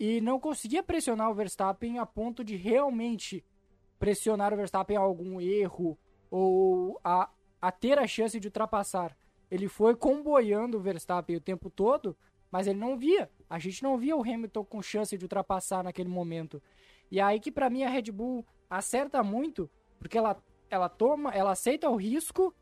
e 0.00 0.20
não 0.22 0.40
conseguia 0.40 0.82
pressionar 0.82 1.30
o 1.30 1.34
Verstappen 1.34 1.98
a 1.98 2.06
ponto 2.06 2.42
de 2.42 2.56
realmente 2.56 3.44
pressionar 3.98 4.52
o 4.52 4.56
Verstappen 4.56 4.96
a 4.96 5.00
algum 5.00 5.40
erro 5.40 5.96
ou 6.30 6.98
a, 7.04 7.28
a 7.60 7.70
ter 7.70 7.98
a 7.98 8.06
chance 8.06 8.40
de 8.40 8.48
ultrapassar. 8.48 9.16
Ele 9.50 9.68
foi 9.68 9.94
comboiando 9.94 10.78
o 10.78 10.80
Verstappen 10.80 11.36
o 11.36 11.40
tempo 11.40 11.68
todo, 11.68 12.16
mas 12.50 12.66
ele 12.66 12.78
não 12.78 12.96
via. 12.96 13.30
A 13.48 13.58
gente 13.58 13.82
não 13.82 13.98
via 13.98 14.16
o 14.16 14.22
Hamilton 14.22 14.64
com 14.64 14.82
chance 14.82 15.16
de 15.16 15.24
ultrapassar 15.24 15.84
naquele 15.84 16.08
momento. 16.08 16.60
E 17.10 17.20
aí 17.20 17.38
que 17.38 17.52
pra 17.52 17.68
mim 17.68 17.84
a 17.84 17.90
Red 17.90 18.10
Bull 18.10 18.44
acerta 18.68 19.22
muito, 19.22 19.70
porque 19.98 20.16
ela, 20.16 20.42
ela 20.70 20.88
toma, 20.88 21.30
ela 21.30 21.52
aceita 21.52 21.88
o 21.90 21.96
risco 21.96 22.52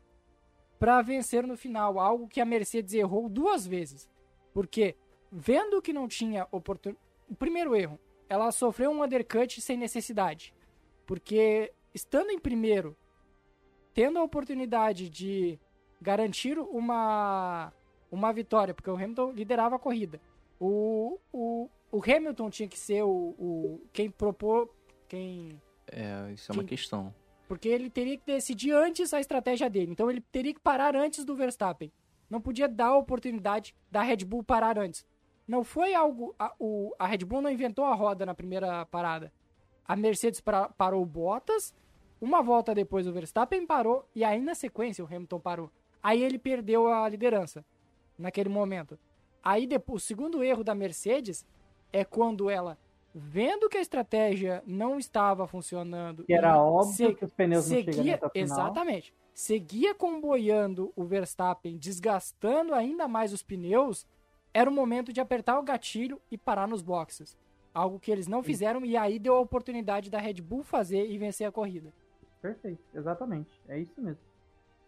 para 0.81 0.99
vencer 1.03 1.45
no 1.45 1.55
final, 1.55 1.99
algo 1.99 2.27
que 2.27 2.41
a 2.41 2.45
Mercedes 2.45 2.95
errou 2.95 3.29
duas 3.29 3.67
vezes. 3.67 4.09
Porque 4.51 4.95
vendo 5.31 5.79
que 5.79 5.93
não 5.93 6.07
tinha 6.07 6.47
oportunidade, 6.51 7.05
o 7.29 7.35
primeiro 7.35 7.75
erro, 7.75 7.99
ela 8.27 8.51
sofreu 8.51 8.89
um 8.89 9.03
undercut 9.03 9.61
sem 9.61 9.77
necessidade. 9.77 10.55
Porque 11.05 11.71
estando 11.93 12.31
em 12.31 12.39
primeiro, 12.39 12.97
tendo 13.93 14.17
a 14.17 14.23
oportunidade 14.23 15.07
de 15.07 15.59
garantir 16.01 16.57
uma 16.57 17.71
uma 18.11 18.33
vitória, 18.33 18.73
porque 18.73 18.89
o 18.89 18.95
Hamilton 18.95 19.33
liderava 19.33 19.75
a 19.75 19.79
corrida. 19.79 20.19
O, 20.59 21.19
o, 21.31 21.69
o 21.91 22.01
Hamilton 22.03 22.49
tinha 22.49 22.67
que 22.67 22.77
ser 22.77 23.03
o, 23.03 23.35
o 23.37 23.81
quem 23.93 24.09
propor, 24.09 24.67
quem 25.07 25.61
É, 25.85 26.31
isso 26.33 26.51
é 26.51 26.55
uma 26.55 26.63
Sim. 26.63 26.67
questão. 26.67 27.13
Porque 27.51 27.67
ele 27.67 27.89
teria 27.89 28.17
que 28.17 28.25
decidir 28.25 28.71
antes 28.71 29.13
a 29.13 29.19
estratégia 29.19 29.69
dele. 29.69 29.91
Então 29.91 30.09
ele 30.09 30.21
teria 30.31 30.53
que 30.53 30.59
parar 30.61 30.95
antes 30.95 31.25
do 31.25 31.35
Verstappen. 31.35 31.91
Não 32.29 32.39
podia 32.39 32.65
dar 32.65 32.85
a 32.85 32.97
oportunidade 32.97 33.75
da 33.91 34.01
Red 34.01 34.23
Bull 34.23 34.41
parar 34.41 34.79
antes. 34.79 35.05
Não 35.45 35.61
foi 35.61 35.93
algo. 35.93 36.33
A, 36.39 36.53
o, 36.57 36.95
a 36.97 37.05
Red 37.05 37.25
Bull 37.25 37.41
não 37.41 37.49
inventou 37.51 37.83
a 37.83 37.93
roda 37.93 38.25
na 38.25 38.33
primeira 38.33 38.85
parada. 38.85 39.33
A 39.85 39.97
Mercedes 39.97 40.39
para- 40.39 40.69
parou 40.69 41.01
o 41.01 41.05
Bottas. 41.05 41.75
Uma 42.21 42.41
volta 42.41 42.73
depois 42.73 43.05
o 43.05 43.11
Verstappen 43.11 43.65
parou. 43.67 44.07
E 44.15 44.23
aí 44.23 44.39
na 44.39 44.55
sequência 44.55 45.03
o 45.03 45.07
Hamilton 45.13 45.41
parou. 45.41 45.69
Aí 46.01 46.23
ele 46.23 46.39
perdeu 46.39 46.87
a 46.87 47.09
liderança. 47.09 47.65
Naquele 48.17 48.47
momento. 48.47 48.97
Aí 49.43 49.67
depois, 49.67 50.01
o 50.01 50.05
segundo 50.05 50.41
erro 50.41 50.63
da 50.63 50.73
Mercedes 50.73 51.45
é 51.91 52.05
quando 52.05 52.49
ela, 52.49 52.77
vendo 53.13 53.67
que 53.69 53.77
a 53.77 53.81
estratégia 53.81 54.63
não 54.65 54.97
estava 54.97 55.47
funcionando. 55.47 56.23
Que 56.23 56.33
era 56.33 56.57
óbvio 56.61 56.93
se- 57.09 57.15
que 57.15 57.25
os 57.25 57.33
pneus 57.33 57.69
não 57.69 57.75
seguia, 57.77 58.13
nessa 58.13 58.29
final. 58.29 58.43
exatamente. 58.43 59.13
Seguia 59.33 59.95
comboiando 59.95 60.91
o 60.95 61.03
Verstappen, 61.03 61.77
desgastando 61.77 62.73
ainda 62.73 63.07
mais 63.07 63.33
os 63.33 63.41
pneus. 63.43 64.05
Era 64.53 64.69
o 64.69 64.73
momento 64.73 65.13
de 65.13 65.21
apertar 65.21 65.57
o 65.57 65.63
gatilho 65.63 66.21
e 66.29 66.37
parar 66.37 66.67
nos 66.67 66.81
boxes. 66.81 67.37
Algo 67.73 67.99
que 67.99 68.11
eles 68.11 68.27
não 68.27 68.43
fizeram 68.43 68.83
e 68.85 68.97
aí 68.97 69.17
deu 69.17 69.35
a 69.35 69.39
oportunidade 69.39 70.09
da 70.09 70.19
Red 70.19 70.35
Bull 70.41 70.61
fazer 70.63 71.09
e 71.09 71.17
vencer 71.17 71.47
a 71.47 71.51
corrida. 71.51 71.93
Perfeito, 72.41 72.81
exatamente. 72.93 73.49
É 73.69 73.79
isso 73.79 73.93
mesmo. 74.01 74.19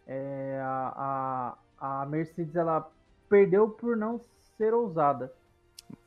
É, 0.06 0.60
a, 0.62 1.56
a, 1.80 2.02
a 2.02 2.06
Mercedes 2.06 2.56
ela 2.58 2.92
perdeu 3.30 3.70
por 3.70 3.96
não 3.96 4.20
ser 4.58 4.74
ousada. 4.74 5.32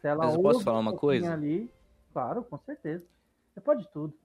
Se 0.01 0.07
ela 0.07 0.27
Mas 0.27 0.35
eu 0.35 0.43
posso 0.43 0.61
falar 0.63 0.79
um 0.79 0.83
uma 0.83 0.93
coisa? 0.93 1.33
Ali, 1.33 1.71
claro, 2.17 2.43
com 2.45 2.59
certeza. 2.61 3.05
Você 3.53 3.61
pode 3.61 3.87
tudo. 3.93 4.19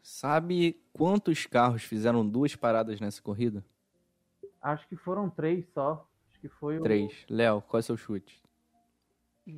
Sabe 0.00 0.80
quantos 0.92 1.44
carros 1.44 1.82
fizeram 1.82 2.24
duas 2.26 2.54
paradas 2.54 3.00
nessa 3.00 3.20
corrida? 3.20 3.64
Acho 4.62 4.86
que 4.86 4.94
foram 4.94 5.28
três 5.28 5.66
só. 5.74 6.08
Acho 6.28 6.38
que 6.40 6.48
foi 6.48 6.78
o- 6.78 6.82
Três. 6.84 7.26
Léo, 7.28 7.62
qual 7.62 7.78
é 7.78 7.80
o 7.80 7.82
seu 7.82 7.96
chute? 7.96 8.40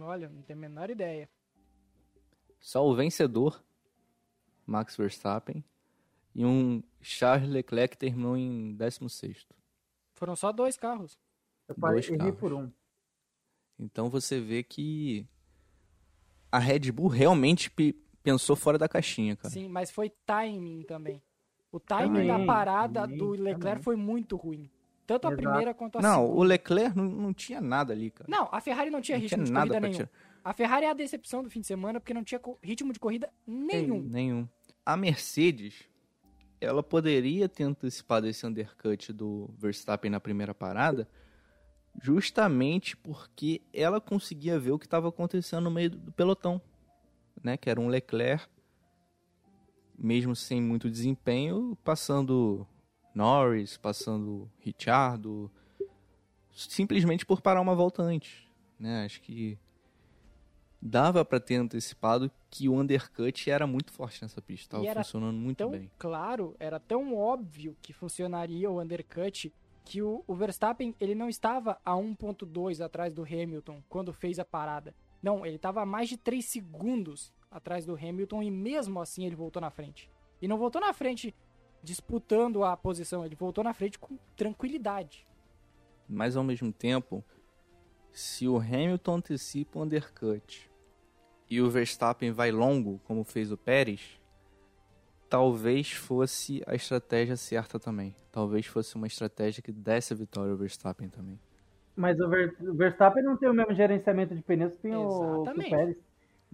Olha, 0.00 0.30
não 0.30 0.40
tenho 0.40 0.59
a 0.59 0.62
menor 0.62 0.88
ideia. 0.88 1.28
Só 2.59 2.87
o 2.88 2.94
vencedor, 2.94 3.62
Max 4.66 4.97
Verstappen, 4.97 5.62
e 6.35 6.47
um 6.47 6.82
Charles 7.02 7.50
Leclerc 7.50 7.92
que 7.92 7.99
terminou 7.99 8.35
em 8.35 8.75
16º. 8.75 9.54
Foram 10.14 10.35
só 10.35 10.50
dois 10.52 10.78
carros. 10.78 11.18
Eu 11.68 11.75
parei- 11.75 11.97
dois 11.97 12.06
errei 12.06 12.18
carros. 12.18 12.40
por 12.40 12.52
um. 12.54 12.73
Então 13.78 14.09
você 14.09 14.40
vê 14.40 14.62
que 14.62 15.28
a 16.52 16.59
Red 16.59 16.92
Bull 16.92 17.09
realmente 17.09 17.71
pe- 17.71 17.97
pensou 18.23 18.54
fora 18.54 18.76
da 18.78 18.87
caixinha, 18.88 19.35
cara. 19.35 19.50
Sim, 19.52 19.68
mas 19.68 19.90
foi 19.90 20.12
timing 20.26 20.82
também. 20.82 21.21
O 21.73 21.80
timing 21.80 22.26
da 22.26 22.35
Também, 22.35 22.47
parada 22.47 23.00
também, 23.02 23.16
do 23.18 23.30
Leclerc 23.30 23.61
também. 23.61 23.82
foi 23.82 23.97
muito 23.97 24.37
ruim. 24.37 24.71
Tanto 25.06 25.26
a 25.26 25.30
Exato. 25.32 25.42
primeira 25.49 25.75
quanto 25.75 25.99
a 25.99 26.02
Não, 26.02 26.21
segunda. 26.23 26.38
o 26.40 26.42
Leclerc 26.44 26.97
não, 26.97 27.04
não 27.06 27.32
tinha 27.35 27.61
nada 27.61 27.92
ali, 27.92 28.11
cara. 28.11 28.30
Não, 28.30 28.49
a 28.52 28.61
Ferrari 28.61 28.90
não 28.90 29.00
tinha 29.00 29.16
Não 29.16 29.23
ritmo 29.23 29.37
tinha 29.38 29.47
de 29.47 29.52
nada 29.52 29.66
corrida 29.68 29.80
pra 29.80 29.88
nenhum. 29.88 30.06
tirar. 30.06 30.11
A 30.44 30.52
Ferrari 30.52 30.87
é 30.87 30.90
a 30.90 30.94
decepção 30.94 31.42
do 31.42 31.49
fim 31.50 31.61
de 31.61 31.66
semana 31.66 31.99
porque 31.99 32.12
não 32.14 32.23
tinha 32.23 32.40
ritmo 32.62 32.92
de 32.92 33.00
corrida 33.00 33.30
nenhum. 33.47 34.00
Nenhum. 34.02 34.47
A 34.85 34.97
Mercedes, 34.97 35.75
ela 36.61 36.82
poderia 36.82 37.49
ter 37.49 37.64
antecipado 37.64 38.26
esse 38.28 38.47
undercut 38.47 39.12
do 39.12 39.49
Verstappen 39.59 40.11
na 40.11 40.21
primeira 40.21 40.54
parada, 40.54 41.09
justamente 42.00 42.96
porque 42.96 43.61
ela 43.72 44.00
conseguia 44.00 44.58
ver 44.58 44.72
o 44.72 44.78
que 44.78 44.87
estava 44.87 45.08
acontecendo 45.08 45.64
no 45.64 45.70
meio 45.70 45.90
do 45.90 46.12
pelotão, 46.12 46.61
né? 47.42 47.56
Que 47.56 47.68
era 47.70 47.80
um 47.80 47.88
Leclerc, 47.88 48.46
mesmo 49.99 50.34
sem 50.34 50.61
muito 50.61 50.90
desempenho, 50.90 51.76
passando 51.84 52.66
Norris, 53.14 53.76
passando 53.76 54.50
Ricciardo, 54.58 55.50
simplesmente 56.50 57.25
por 57.26 57.40
parar 57.40 57.61
uma 57.61 57.75
volta 57.75 58.02
antes, 58.02 58.46
né? 58.78 59.04
Acho 59.04 59.20
que 59.20 59.58
dava 60.80 61.25
para 61.25 61.38
ter 61.38 61.56
antecipado 61.56 62.30
que 62.50 62.68
o 62.68 62.75
undercut 62.75 63.49
era 63.49 63.66
muito 63.66 63.92
forte 63.92 64.20
nessa 64.22 64.42
pista, 64.42 64.76
estava 64.78 65.04
funcionando 65.04 65.37
muito 65.37 65.58
Tão 65.58 65.70
bem. 65.70 65.90
claro, 65.96 66.56
era 66.58 66.80
tão 66.80 67.14
óbvio 67.16 67.76
que 67.80 67.92
funcionaria 67.92 68.68
o 68.68 68.80
undercut 68.80 69.52
que 69.84 70.02
o, 70.02 70.22
o 70.26 70.34
Verstappen 70.34 70.94
ele 71.00 71.14
não 71.14 71.28
estava 71.28 71.78
a 71.84 71.92
1.2 71.92 72.84
atrás 72.84 73.12
do 73.12 73.22
Hamilton 73.22 73.82
quando 73.88 74.12
fez 74.12 74.38
a 74.38 74.44
parada. 74.44 74.94
Não, 75.22 75.46
ele 75.46 75.56
estava 75.56 75.82
a 75.82 75.86
mais 75.86 76.08
de 76.08 76.16
3 76.16 76.44
segundos 76.44 77.32
atrás 77.50 77.84
do 77.84 77.94
Hamilton 77.94 78.42
e 78.42 78.50
mesmo 78.50 79.00
assim 79.00 79.24
ele 79.24 79.36
voltou 79.36 79.60
na 79.60 79.70
frente. 79.70 80.10
E 80.40 80.48
não 80.48 80.58
voltou 80.58 80.80
na 80.80 80.92
frente 80.92 81.34
disputando 81.82 82.64
a 82.64 82.76
posição, 82.76 83.24
ele 83.24 83.34
voltou 83.34 83.62
na 83.64 83.74
frente 83.74 83.98
com 83.98 84.16
tranquilidade. 84.36 85.26
Mas 86.08 86.36
ao 86.36 86.44
mesmo 86.44 86.72
tempo, 86.72 87.24
se 88.12 88.46
o 88.46 88.56
Hamilton 88.56 89.16
antecipa 89.16 89.78
o 89.78 89.82
undercut 89.82 90.70
e 91.48 91.60
o 91.60 91.70
Verstappen 91.70 92.30
vai 92.30 92.50
longo, 92.50 93.00
como 93.04 93.24
fez 93.24 93.50
o 93.50 93.56
Pérez, 93.56 94.20
talvez 95.32 95.90
fosse 95.92 96.62
a 96.66 96.74
estratégia 96.74 97.38
certa 97.38 97.80
também. 97.80 98.14
Talvez 98.30 98.66
fosse 98.66 98.96
uma 98.96 99.06
estratégia 99.06 99.62
que 99.62 99.72
desse 99.72 100.12
a 100.12 100.16
vitória 100.16 100.52
ao 100.52 100.58
Verstappen 100.58 101.08
também. 101.08 101.40
Mas 101.96 102.20
o, 102.20 102.28
Ver- 102.28 102.54
o 102.60 102.74
Verstappen 102.74 103.22
não 103.22 103.36
tem 103.36 103.48
o 103.48 103.54
mesmo 103.54 103.74
gerenciamento 103.74 104.34
de 104.34 104.42
pneus 104.42 104.74
que 104.74 104.82
tem 104.82 104.94
o, 104.94 104.98
que 104.98 105.04
o 105.04 105.54
Exatamente. 105.54 105.70
Pérez. 105.70 105.96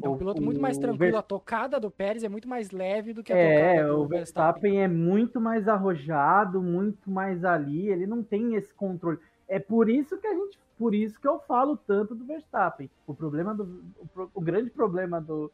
É 0.01 0.09
um 0.09 0.17
piloto 0.17 0.41
muito 0.41 0.61
mais 0.61 0.79
tranquilo, 0.79 0.99
Ver- 1.13 1.17
a 1.17 1.23
tocada 1.23 1.81
do 1.81 1.91
Pérez 1.91 2.23
é 2.23 2.29
muito 2.29 2.49
mais 2.49 2.71
leve 2.71 3.13
do 3.13 3.25
que 3.25 3.33
a 3.33 3.37
É, 3.37 3.75
tocada 3.75 3.89
do 3.89 3.99
o 4.01 4.07
Verstappen 4.07 4.81
é 4.81 4.87
muito 4.89 5.41
mais 5.41 5.67
arrojado, 5.67 6.63
muito 6.63 7.11
mais 7.11 7.45
ali, 7.45 7.89
ele 7.89 8.07
não 8.07 8.23
tem 8.23 8.55
esse 8.55 8.73
controle. 8.73 9.19
É 9.49 9.59
por 9.59 9.89
isso 9.91 10.17
que 10.19 10.27
a 10.27 10.35
gente, 10.35 10.57
por 10.79 10.95
isso 10.95 11.21
que 11.21 11.27
eu 11.27 11.41
falo 11.41 11.77
tanto 11.77 12.15
do 12.15 12.25
Verstappen. 12.25 12.89
O 13.09 13.15
problema 13.15 13.53
do 13.55 13.83
o, 14.17 14.31
o 14.35 14.41
grande 14.41 14.71
problema 14.71 15.21
do, 15.21 15.51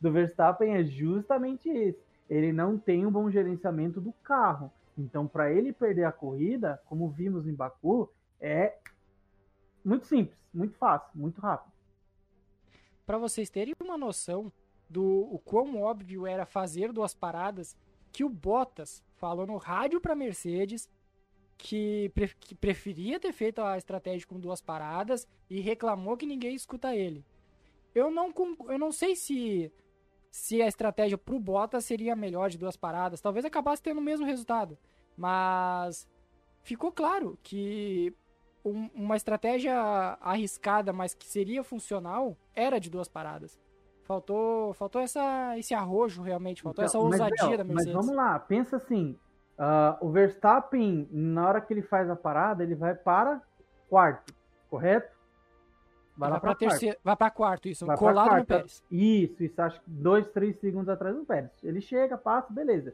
do 0.00 0.12
Verstappen 0.12 0.74
é 0.74 0.84
justamente 0.84 1.68
esse. 1.70 2.06
Ele 2.28 2.52
não 2.52 2.78
tem 2.78 3.06
um 3.06 3.10
bom 3.10 3.30
gerenciamento 3.30 4.00
do 4.00 4.12
carro. 4.12 4.70
Então, 4.96 5.26
para 5.26 5.52
ele 5.52 5.72
perder 5.72 6.04
a 6.04 6.12
corrida, 6.12 6.80
como 6.86 7.08
vimos 7.08 7.46
em 7.46 7.54
Baku, 7.54 8.10
é 8.40 8.76
muito 9.84 10.06
simples, 10.06 10.36
muito 10.52 10.76
fácil, 10.76 11.10
muito 11.14 11.40
rápido. 11.40 11.72
Para 13.06 13.16
vocês 13.16 13.48
terem 13.48 13.74
uma 13.80 13.96
noção 13.96 14.52
do 14.90 15.04
o 15.32 15.38
quão 15.38 15.80
óbvio 15.80 16.26
era 16.26 16.44
fazer 16.44 16.92
duas 16.92 17.14
paradas, 17.14 17.76
que 18.12 18.24
o 18.24 18.28
Bottas 18.28 19.02
falou 19.14 19.46
no 19.46 19.56
rádio 19.56 20.00
para 20.00 20.14
Mercedes 20.14 20.88
que, 21.56 22.10
pre- 22.14 22.34
que 22.40 22.54
preferia 22.54 23.18
ter 23.18 23.32
feito 23.32 23.60
a 23.60 23.76
estratégia 23.76 24.26
com 24.26 24.38
duas 24.38 24.60
paradas 24.60 25.26
e 25.48 25.60
reclamou 25.60 26.16
que 26.16 26.26
ninguém 26.26 26.54
escuta 26.54 26.94
ele. 26.94 27.24
Eu 27.94 28.10
não, 28.10 28.32
eu 28.68 28.78
não 28.78 28.92
sei 28.92 29.16
se, 29.16 29.72
se 30.38 30.62
a 30.62 30.66
estratégia 30.68 31.18
pro 31.18 31.38
Bottas 31.38 31.84
seria 31.84 32.14
melhor 32.16 32.48
de 32.50 32.56
duas 32.58 32.76
paradas. 32.76 33.20
Talvez 33.20 33.44
acabasse 33.44 33.82
tendo 33.82 33.98
o 33.98 34.02
mesmo 34.02 34.24
resultado. 34.24 34.78
Mas 35.16 36.08
ficou 36.62 36.92
claro 36.92 37.38
que 37.42 38.14
um- 38.64 38.88
uma 38.94 39.16
estratégia 39.16 39.74
arriscada, 40.20 40.92
mas 40.92 41.14
que 41.14 41.26
seria 41.26 41.62
funcional, 41.64 42.36
era 42.54 42.78
de 42.78 42.88
duas 42.90 43.08
paradas. 43.08 43.58
Faltou, 44.04 44.72
faltou 44.74 45.00
essa, 45.02 45.58
esse 45.58 45.74
arrojo 45.74 46.22
realmente, 46.22 46.62
faltou 46.62 46.84
essa 46.84 46.96
Então, 46.96 47.08
mas, 47.10 47.20
ousadia 47.20 47.48
Léo, 47.48 47.58
da 47.58 47.64
Mas 47.64 47.74
Mercedes. 47.74 47.94
vamos 47.94 48.14
lá, 48.16 48.38
pensa 48.38 48.76
assim. 48.76 49.18
ah, 49.58 49.98
o 50.00 50.08
Verstappen, 50.10 51.08
na 51.10 51.48
hora 51.48 51.60
que 51.60 51.72
ele 51.74 51.82
faz 51.82 52.08
a 52.08 52.14
parada, 52.14 52.62
ele 52.62 52.76
vai 52.76 52.94
para 52.94 53.42
quarto, 53.88 54.32
correto? 54.70 55.17
Vai 56.18 56.28
vai, 56.28 56.36
lá 56.36 56.40
pra 56.40 56.48
quarto. 56.54 56.58
terceiro, 56.58 56.98
vai 57.04 57.16
pra 57.16 57.30
quarto, 57.30 57.68
isso, 57.68 57.86
Vai 57.86 57.96
pra 57.96 58.06
colado 58.08 58.24
no 58.24 58.30
quarto. 58.32 58.46
Pérez. 58.48 58.84
Isso, 58.90 59.42
isso, 59.44 59.62
acho 59.62 59.80
que 59.80 59.88
dois, 59.90 60.26
três 60.28 60.58
segundos 60.58 60.88
atrás 60.88 61.14
do 61.16 61.24
Pérez. 61.24 61.50
Ele 61.62 61.80
chega, 61.80 62.18
passa, 62.18 62.52
beleza. 62.52 62.92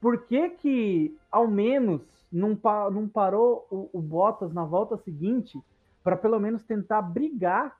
Por 0.00 0.24
que 0.26 0.50
que, 0.50 1.16
ao 1.30 1.48
menos, 1.48 2.00
não, 2.32 2.54
pa- 2.54 2.88
não 2.90 3.08
parou 3.08 3.66
o, 3.70 3.90
o 3.92 4.00
Bottas 4.00 4.52
na 4.52 4.64
volta 4.64 4.96
seguinte 4.98 5.60
para 6.04 6.16
pelo 6.16 6.38
menos 6.38 6.62
tentar 6.62 7.02
brigar 7.02 7.76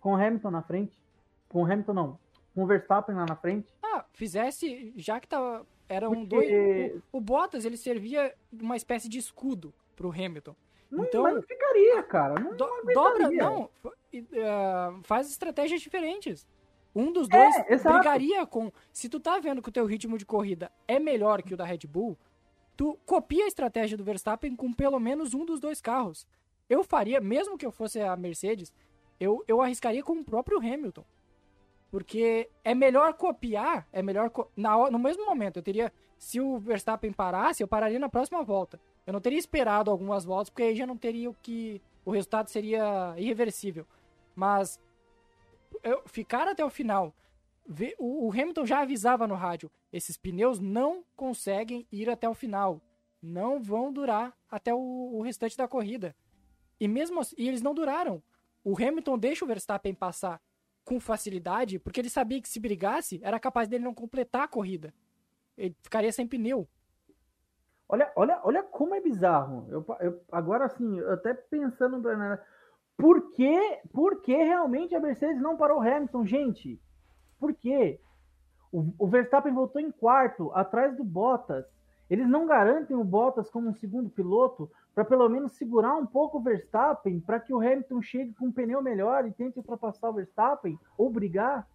com 0.00 0.12
o 0.12 0.16
Hamilton 0.16 0.50
na 0.50 0.62
frente? 0.62 0.98
Com 1.48 1.62
o 1.62 1.64
Hamilton 1.64 1.94
não, 1.94 2.18
com 2.54 2.64
o 2.64 2.66
Verstappen 2.66 3.14
lá 3.14 3.24
na 3.28 3.36
frente? 3.36 3.72
Ah, 3.80 4.04
fizesse, 4.12 4.92
já 4.96 5.20
que 5.20 5.28
tava, 5.28 5.64
era 5.88 6.08
um 6.10 6.26
Porque- 6.26 6.90
dois, 6.90 7.02
o, 7.12 7.18
o 7.18 7.20
Bottas, 7.20 7.64
ele 7.64 7.76
servia 7.76 8.34
uma 8.52 8.74
espécie 8.76 9.08
de 9.08 9.18
escudo 9.18 9.72
pro 9.94 10.10
Hamilton. 10.10 10.56
Não, 10.90 11.04
Então- 11.04 11.22
mas 11.22 11.34
não 11.36 11.42
ficaria, 11.42 12.02
cara. 12.02 12.34
Não, 12.40 12.56
Do- 12.56 12.66
não 12.84 12.92
dobra, 12.92 13.30
não, 13.30 13.70
ah, 14.44 14.98
faz 15.02 15.30
estratégias 15.30 15.80
diferentes. 15.80 16.46
Um 16.94 17.12
dos 17.12 17.28
É, 17.30 17.36
dois 17.38 17.70
exato. 17.70 17.94
brigaria 17.98 18.44
com. 18.46 18.72
Se 18.92 19.08
tu 19.08 19.20
tá 19.20 19.38
vendo 19.38 19.62
que 19.62 19.68
o 19.68 19.72
teu 19.72 19.86
ritmo 19.86 20.18
de 20.18 20.26
corrida 20.26 20.70
é 20.88 20.98
melhor 20.98 21.42
que 21.42 21.54
o 21.54 21.56
da 21.56 21.64
Red 21.64 21.86
Bull, 21.88 22.18
tu 22.76 22.98
copia 23.06 23.44
a 23.44 23.48
estratégia 23.48 23.96
do 23.96 24.02
Verstappen 24.04 24.56
com 24.56 24.72
pelo 24.72 24.98
menos 24.98 25.32
um 25.34 25.44
dos 25.44 25.60
dois 25.60 25.80
carros. 25.80 26.26
Eu 26.68 26.82
faria, 26.82 27.20
mesmo 27.20 27.56
que 27.56 27.64
eu 27.66 27.70
fosse 27.70 28.00
a 28.00 28.16
Mercedes, 28.16 28.72
eu, 29.20 29.44
eu 29.46 29.60
arriscaria 29.60 30.02
com 30.02 30.14
o 30.14 30.24
próprio 30.24 30.58
Hamilton. 30.58 31.04
Porque 31.90 32.48
é 32.62 32.74
melhor 32.74 33.14
copiar, 33.14 33.86
é 33.92 34.00
melhor. 34.02 34.30
co- 34.30 34.48
Na, 34.56 34.90
no 34.90 34.98
mesmo 34.98 35.26
momento, 35.26 35.56
eu 35.58 35.62
teria. 35.62 35.92
Se 36.18 36.40
o 36.40 36.58
Verstappen 36.58 37.12
parasse, 37.12 37.62
eu 37.62 37.68
pararia 37.68 37.98
na 37.98 38.08
próxima 38.08 38.42
volta. 38.44 38.78
Eu 39.06 39.12
não 39.12 39.20
teria 39.20 39.38
esperado 39.38 39.90
algumas 39.90 40.24
voltas, 40.24 40.50
porque 40.50 40.62
aí 40.62 40.76
já 40.76 40.86
não 40.86 40.96
teria 40.96 41.30
o 41.30 41.34
que. 41.34 41.80
O 42.04 42.10
resultado 42.10 42.48
seria 42.48 43.14
irreversível. 43.16 43.86
Mas 44.40 44.80
eu, 45.82 46.02
ficar 46.06 46.48
até 46.48 46.64
o 46.64 46.70
final. 46.70 47.14
ver- 47.68 47.94
o, 47.98 48.26
o 48.26 48.32
Hamilton 48.32 48.64
já 48.64 48.80
avisava 48.80 49.26
no 49.26 49.34
rádio: 49.34 49.70
esses 49.92 50.16
pneus 50.16 50.58
não 50.58 51.04
conseguem 51.14 51.86
ir 51.92 52.08
até 52.08 52.26
o 52.26 52.32
final. 52.32 52.80
Não 53.20 53.60
vão 53.62 53.92
durar 53.92 54.34
até 54.50 54.72
o, 54.72 54.78
o 54.78 55.20
restante 55.20 55.58
da 55.58 55.68
corrida. 55.68 56.16
E 56.80 56.88
mesmo 56.88 57.20
assim, 57.20 57.34
e 57.36 57.46
eles 57.46 57.60
não 57.60 57.74
duraram. 57.74 58.22
O 58.64 58.74
Hamilton 58.74 59.18
deixa 59.18 59.44
o 59.44 59.48
Verstappen 59.48 59.92
passar 59.94 60.40
com 60.86 60.98
facilidade, 60.98 61.78
porque 61.78 62.00
ele 62.00 62.08
sabia 62.08 62.40
que 62.40 62.48
se 62.48 62.58
brigasse, 62.58 63.20
era 63.22 63.38
capaz 63.38 63.68
dele 63.68 63.84
não 63.84 63.92
completar 63.92 64.44
a 64.44 64.48
corrida. 64.48 64.94
Ele 65.56 65.76
ficaria 65.82 66.10
sem 66.10 66.26
pneu. 66.26 66.66
Olha, 67.86 68.10
olha, 68.16 68.40
olha 68.42 68.62
como 68.62 68.94
é 68.94 69.00
bizarro. 69.02 69.66
Eu, 69.68 69.84
eu- 70.00 70.24
agora, 70.32 70.64
assim, 70.64 70.98
até 71.00 71.34
pensando. 71.34 72.00
Por 73.00 73.32
que, 73.32 73.80
por 73.92 74.20
que 74.20 74.36
realmente 74.36 74.94
a 74.94 75.00
Mercedes 75.00 75.40
não 75.40 75.56
parou 75.56 75.78
o 75.78 75.82
Hamilton, 75.82 76.26
gente? 76.26 76.80
Por 77.38 77.54
quê? 77.54 77.98
O, 78.70 78.92
o 78.98 79.06
Verstappen 79.06 79.52
voltou 79.52 79.80
em 79.80 79.90
quarto, 79.90 80.52
atrás 80.52 80.94
do 80.94 81.02
Bottas. 81.02 81.64
Eles 82.10 82.28
não 82.28 82.46
garantem 82.46 82.94
o 82.94 83.02
Bottas 83.02 83.48
como 83.48 83.70
um 83.70 83.74
segundo 83.74 84.10
piloto 84.10 84.70
para 84.94 85.04
pelo 85.04 85.28
menos 85.28 85.52
segurar 85.52 85.94
um 85.94 86.04
pouco 86.04 86.38
o 86.38 86.42
Verstappen 86.42 87.20
para 87.20 87.40
que 87.40 87.54
o 87.54 87.60
Hamilton 87.60 88.02
chegue 88.02 88.34
com 88.34 88.46
um 88.46 88.52
pneu 88.52 88.82
melhor 88.82 89.26
e 89.26 89.32
tente 89.32 89.58
ultrapassar 89.58 90.10
o 90.10 90.14
Verstappen 90.14 90.78
ou 90.98 91.08
brigar? 91.08 91.66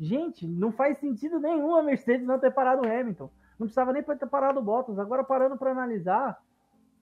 Gente, 0.00 0.48
não 0.48 0.72
faz 0.72 0.98
sentido 0.98 1.38
nenhum 1.38 1.76
a 1.76 1.82
Mercedes 1.82 2.26
não 2.26 2.40
ter 2.40 2.50
parado 2.50 2.82
o 2.82 2.90
Hamilton. 2.90 3.30
Não 3.58 3.66
precisava 3.66 3.92
nem 3.92 4.02
ter 4.02 4.26
parado 4.26 4.58
o 4.58 4.62
Bottas. 4.62 4.98
Agora 4.98 5.22
parando 5.22 5.56
para 5.56 5.70
analisar, 5.70 6.42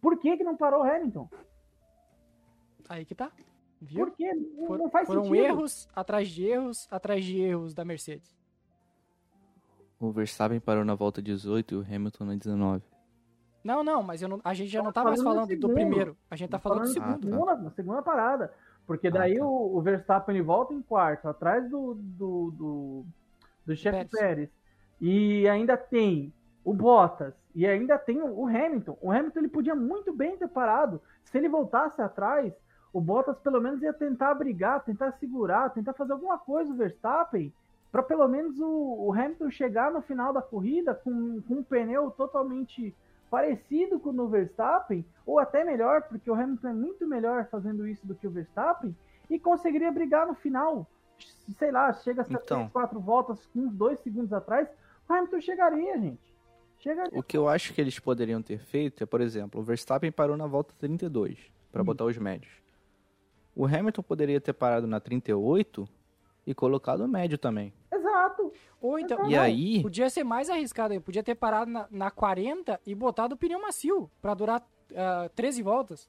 por 0.02 0.18
que, 0.18 0.36
que 0.36 0.44
não 0.44 0.56
parou 0.56 0.80
o 0.80 0.84
Hamilton? 0.84 1.28
Aí 2.88 3.04
que 3.04 3.14
tá. 3.14 3.30
Viu? 3.80 4.06
Não, 4.06 4.66
For- 4.66 4.78
não 4.78 4.90
faz 4.90 5.06
foram 5.06 5.24
sentido. 5.24 5.42
erros 5.44 5.88
atrás 5.94 6.28
de 6.28 6.44
erros 6.46 6.86
atrás 6.90 7.24
de 7.24 7.40
erros 7.40 7.74
da 7.74 7.84
Mercedes. 7.84 8.36
O 9.98 10.10
Verstappen 10.10 10.60
parou 10.60 10.84
na 10.84 10.94
volta 10.94 11.22
18 11.22 11.74
e 11.74 11.76
o 11.78 11.80
Hamilton 11.82 12.24
na 12.24 12.34
19. 12.34 12.82
Não, 13.62 13.84
não, 13.84 14.02
mas 14.02 14.20
eu 14.22 14.28
não- 14.28 14.40
a 14.42 14.52
gente 14.54 14.68
já 14.70 14.80
Tô 14.80 14.86
não 14.86 14.92
tá 14.92 15.04
mais 15.04 15.22
falando 15.22 15.46
do 15.46 15.46
falando 15.46 15.48
do 15.48 15.68
segundo. 15.68 15.74
primeiro. 15.74 16.16
A 16.30 16.34
gente 16.36 16.50
tá 16.50 16.58
falando 16.58 16.88
do 16.88 16.94
Falando 16.94 17.20
segundo. 17.22 17.34
Ah, 17.34 17.46
tá. 17.46 17.52
segunda, 17.52 17.62
na 17.64 17.70
segunda 17.70 18.02
parada. 18.02 18.52
Porque 18.86 19.08
daí 19.10 19.38
tá. 19.38 19.44
o, 19.46 19.76
o 19.76 19.80
Verstappen 19.80 20.34
ele 20.34 20.44
volta 20.44 20.74
em 20.74 20.82
quarto, 20.82 21.28
atrás 21.28 21.68
do, 21.70 21.94
do, 21.94 22.50
do, 22.50 23.04
do 23.64 23.76
chefe 23.76 23.96
Pérez. 24.06 24.10
Pérez. 24.10 24.50
E 25.00 25.48
ainda 25.48 25.76
tem 25.76 26.32
o 26.64 26.74
Bottas. 26.74 27.34
E 27.54 27.64
ainda 27.64 27.96
tem 27.96 28.20
o, 28.20 28.40
o 28.40 28.46
Hamilton. 28.48 28.98
O 29.00 29.12
Hamilton 29.12 29.38
ele 29.38 29.48
podia 29.48 29.76
muito 29.76 30.12
bem 30.12 30.36
ter 30.36 30.48
parado. 30.48 31.00
Se 31.24 31.38
ele 31.38 31.48
voltasse 31.48 32.02
atrás, 32.02 32.52
o 32.92 33.00
Bottas 33.00 33.38
pelo 33.38 33.60
menos 33.60 33.82
ia 33.82 33.92
tentar 33.92 34.34
brigar, 34.34 34.84
tentar 34.84 35.12
segurar, 35.12 35.70
tentar 35.70 35.92
fazer 35.94 36.12
alguma 36.12 36.38
coisa 36.38 36.72
o 36.72 36.76
Verstappen. 36.76 37.52
Para 37.90 38.02
pelo 38.02 38.26
menos 38.26 38.58
o, 38.58 39.06
o 39.08 39.12
Hamilton 39.12 39.50
chegar 39.50 39.90
no 39.92 40.00
final 40.00 40.32
da 40.32 40.40
corrida 40.40 40.94
com, 40.94 41.40
com 41.42 41.54
um 41.54 41.62
pneu 41.62 42.10
totalmente 42.10 42.94
parecido 43.30 43.98
com 43.98 44.10
o 44.10 44.12
do 44.12 44.28
Verstappen, 44.28 45.04
ou 45.24 45.38
até 45.38 45.64
melhor, 45.64 46.02
porque 46.02 46.30
o 46.30 46.34
Hamilton 46.34 46.68
é 46.68 46.72
muito 46.74 47.06
melhor 47.06 47.46
fazendo 47.50 47.86
isso 47.88 48.06
do 48.06 48.14
que 48.14 48.26
o 48.26 48.30
Verstappen, 48.30 48.94
e 49.30 49.38
conseguiria 49.38 49.90
brigar 49.90 50.26
no 50.26 50.34
final. 50.34 50.86
Sei 51.58 51.70
lá, 51.70 51.92
chega 51.94 52.22
a 52.22 52.26
Então. 52.28 52.58
três, 52.58 52.72
quatro 52.72 53.00
voltas 53.00 53.46
com 53.46 53.60
uns 53.60 53.74
dois 53.74 53.98
segundos 54.00 54.32
atrás, 54.34 54.68
o 55.08 55.12
Hamilton 55.12 55.40
chegaria, 55.40 55.98
gente. 55.98 56.32
Chegaria. 56.78 57.18
O 57.18 57.22
que 57.22 57.36
eu 57.36 57.48
acho 57.48 57.72
que 57.72 57.80
eles 57.80 57.98
poderiam 57.98 58.42
ter 58.42 58.58
feito 58.58 59.02
é, 59.02 59.06
por 59.06 59.20
exemplo, 59.20 59.60
o 59.60 59.64
Verstappen 59.64 60.10
parou 60.12 60.36
na 60.36 60.46
volta 60.46 60.74
32 60.78 61.38
para 61.70 61.80
Hum. 61.82 61.84
botar 61.86 62.04
os 62.04 62.18
médios. 62.18 62.61
O 63.54 63.66
Hamilton 63.66 64.02
poderia 64.02 64.40
ter 64.40 64.52
parado 64.52 64.86
na 64.86 64.98
38 65.00 65.88
e 66.46 66.54
colocado 66.54 67.02
o 67.04 67.08
médio 67.08 67.36
também. 67.38 67.72
Exato. 67.92 68.52
Ou 68.80 68.98
então, 68.98 69.28
E 69.30 69.36
não, 69.36 69.42
aí- 69.42 69.82
podia 69.82 70.08
ser 70.10 70.24
mais 70.24 70.48
arriscado 70.50 70.92
aí. 70.92 71.00
Podia 71.00 71.22
ter 71.22 71.34
parado 71.34 71.70
na, 71.70 71.86
na 71.90 72.10
40 72.10 72.80
e 72.86 72.94
botado 72.94 73.34
o 73.34 73.38
pneu 73.38 73.60
macio 73.60 74.10
pra 74.20 74.34
durar 74.34 74.62
ah, 74.96 75.30
13 75.34 75.62
voltas. 75.62 76.08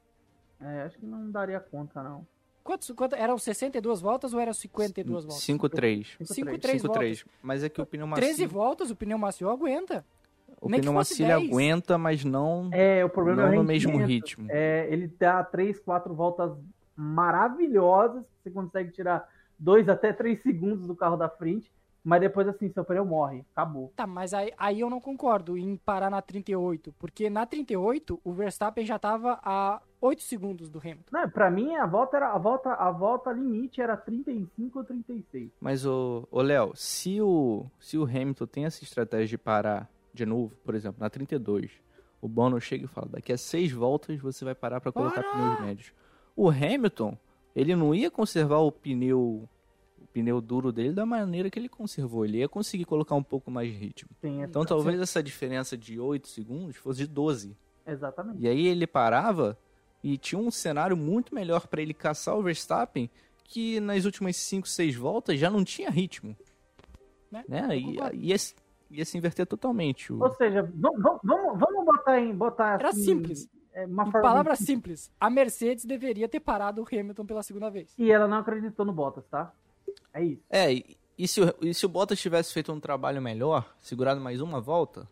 É, 0.60 0.84
acho 0.84 0.98
que 0.98 1.06
não 1.06 1.30
daria 1.30 1.60
conta, 1.60 2.02
não. 2.02 2.26
Quantos, 2.64 2.90
quanto, 2.92 3.14
eram 3.16 3.38
62 3.38 4.00
voltas 4.00 4.34
ou 4.34 4.40
eram 4.40 4.54
52 4.54 5.26
voltas? 5.26 5.44
5-3. 5.44 6.16
5, 6.24 6.34
5-3. 6.52 6.62
3 6.62 6.82
voltas. 6.82 7.04
5-3. 7.04 7.26
Mas 7.42 7.64
é 7.64 7.68
que 7.70 7.82
o 7.82 7.86
pneu 7.86 8.08
macio, 8.08 8.24
13 8.24 8.46
voltas, 8.46 8.90
o 8.90 8.96
pneu 8.96 9.18
macio 9.18 9.50
aguenta. 9.50 10.06
o 10.62 10.70
nem 10.70 10.80
pneu 10.80 10.94
macio 10.94 11.26
ele 11.26 11.34
10. 11.36 11.50
aguenta, 11.50 11.98
mas 11.98 12.24
não, 12.24 12.70
É, 12.72 13.04
o 13.04 13.10
problema 13.10 13.42
não 13.42 13.50
é 13.50 13.52
o 13.52 13.56
no 13.58 13.64
mesmo 13.66 13.98
ritmo. 13.98 14.48
É, 14.50 14.88
ele 14.90 15.08
dá 15.20 15.44
três, 15.44 15.78
quatro 15.78 16.14
voltas 16.14 16.54
maravilhosas. 16.96 18.24
Você 18.42 18.52
consegue 18.52 18.92
tirar 18.92 19.28
dois 19.58 19.88
até 19.88 20.12
três 20.12 20.42
segundos 20.42 20.88
do 20.88 20.96
carro 20.96 21.18
da 21.18 21.30
frente. 21.30 21.72
Mas 22.04 22.20
depois, 22.20 22.46
assim, 22.50 22.70
seu 22.70 22.84
pneu 22.84 23.06
morre. 23.06 23.46
Acabou. 23.56 23.94
Tá, 23.96 24.06
mas 24.06 24.34
aí, 24.34 24.52
aí 24.58 24.82
eu 24.82 24.90
não 24.90 25.00
concordo 25.00 25.58
em 25.58 25.78
parar 25.78 26.10
na 26.10 26.22
38. 26.22 26.94
Porque 27.00 27.30
na 27.30 27.46
38, 27.46 28.20
o 28.22 28.34
Verstappen 28.34 28.86
já 28.86 29.00
tava 29.00 29.40
a 29.42 29.82
8 30.02 30.22
segundos 30.22 30.70
do 30.70 30.80
Hamilton. 30.80 31.06
Não, 31.10 31.30
pra 31.30 31.50
mim, 31.50 31.76
a 31.76 31.86
volta, 31.86 32.18
era, 32.18 32.34
a, 32.34 32.38
volta, 32.38 32.74
a 32.74 32.92
volta 32.92 33.32
limite 33.32 33.80
era 33.80 33.96
35 33.96 34.80
ou 34.80 34.84
36. 34.84 35.50
Mas, 35.62 35.86
o 35.86 36.28
Léo, 36.34 36.74
se 36.76 37.22
o, 37.22 37.66
se 37.80 37.98
o 37.98 38.04
Hamilton 38.04 38.48
tem 38.48 38.66
essa 38.66 38.84
estratégia 38.84 39.28
de 39.28 39.38
parar 39.38 39.90
de 40.14 40.26
novo, 40.26 40.54
por 40.64 40.76
exemplo, 40.76 41.00
na 41.00 41.10
32, 41.10 41.72
o 42.22 42.28
Bono 42.28 42.60
chega 42.60 42.86
e 42.86 42.88
fala, 42.88 43.08
daqui 43.12 43.32
a 43.32 43.38
seis 43.38 43.72
voltas 43.72 44.20
você 44.20 44.46
vai 44.46 44.54
parar 44.54 44.80
para 44.80 44.92
colocar 44.92 45.24
Para! 45.24 45.32
pneus 45.32 45.62
médios. 45.62 45.94
O 46.36 46.50
Hamilton, 46.50 47.18
ele 47.56 47.76
não 47.76 47.94
ia 47.94 48.10
conservar 48.10 48.60
o 48.60 48.72
pneu 48.72 49.48
o 50.02 50.08
pneu 50.14 50.40
duro 50.42 50.72
dele 50.72 50.92
da 50.94 51.06
maneira 51.06 51.50
que 51.50 51.58
ele 51.58 51.70
conservou. 51.70 52.26
Ele 52.26 52.38
ia 52.40 52.50
conseguir 52.50 52.86
colocar 52.86 53.16
um 53.16 53.24
pouco 53.24 53.50
mais 53.50 53.72
de 53.72 53.78
ritmo. 53.78 54.10
Essa- 54.22 54.28
Então 54.44 54.66
talvez 54.66 55.00
essa 55.00 55.22
diferença 55.24 55.76
de 55.78 56.00
8 56.00 56.28
segundos 56.28 56.76
fosse 56.76 57.00
de 57.00 57.08
12. 57.08 57.56
Exatamente. 57.86 58.42
E 58.42 58.48
aí 58.48 58.68
ele 58.68 58.86
parava 58.88 59.58
e 60.04 60.18
tinha 60.18 60.40
um 60.40 60.52
cenário 60.52 60.96
muito 60.98 61.34
melhor 61.34 61.68
para 61.68 61.82
ele 61.82 61.94
caçar 61.94 62.36
o 62.38 62.44
Verstappen, 62.44 63.10
que 63.44 63.80
nas 63.80 64.06
últimas 64.06 64.36
5, 64.38 64.68
6 64.68 64.96
voltas 64.96 65.40
já 65.40 65.50
não 65.50 65.64
tinha 65.64 65.90
ritmo. 65.90 66.36
Né? 67.32 67.44
Né? 67.48 67.78
Ia, 67.78 67.86
concordo. 67.94 68.16
ia, 68.16 68.38
se- 68.38 68.56
ia 68.92 69.06
se 69.06 69.18
inverter 69.18 69.46
totalmente. 69.48 70.14
O... 70.14 70.22
Ou 70.24 70.32
seja, 70.36 70.62
vamos, 70.76 71.02
vamos, 71.02 71.60
vamos 71.60 71.86
botar 71.86 72.20
em. 72.20 72.36
Botar 72.36 72.80
Era 72.80 72.90
assim, 72.90 73.04
simples. 73.04 73.50
É, 73.74 73.86
Uma 73.86 74.04
Em 74.04 74.12
forma 74.12 74.22
palavras 74.22 74.60
simples, 74.60 75.12
a 75.20 75.30
Mercedes 75.30 75.86
deveria 75.86 76.30
ter 76.30 76.40
parado 76.40 76.82
o 76.82 76.88
Hamilton 76.88 77.26
pela 77.26 77.44
segunda 77.44 77.70
vez. 77.70 77.94
E 77.98 78.12
ela 78.12 78.28
não 78.28 78.38
acreditou 78.38 78.86
no 78.86 78.94
Bottas, 78.94 79.26
tá? 79.28 79.54
É 80.14 80.24
isso. 80.24 80.44
É, 80.50 80.74
e, 80.74 80.98
e 81.18 81.28
se 81.28 81.42
o, 81.42 81.54
e 81.62 81.74
se 81.74 81.86
o 81.86 81.90
Bottas 81.90 82.20
tivesse 82.20 82.54
feito 82.54 82.72
um 82.72 82.80
trabalho 82.80 83.22
melhor, 83.22 83.76
segurado 83.80 84.22
mais 84.22 84.42
uma 84.42 84.62
volta, 84.62 85.08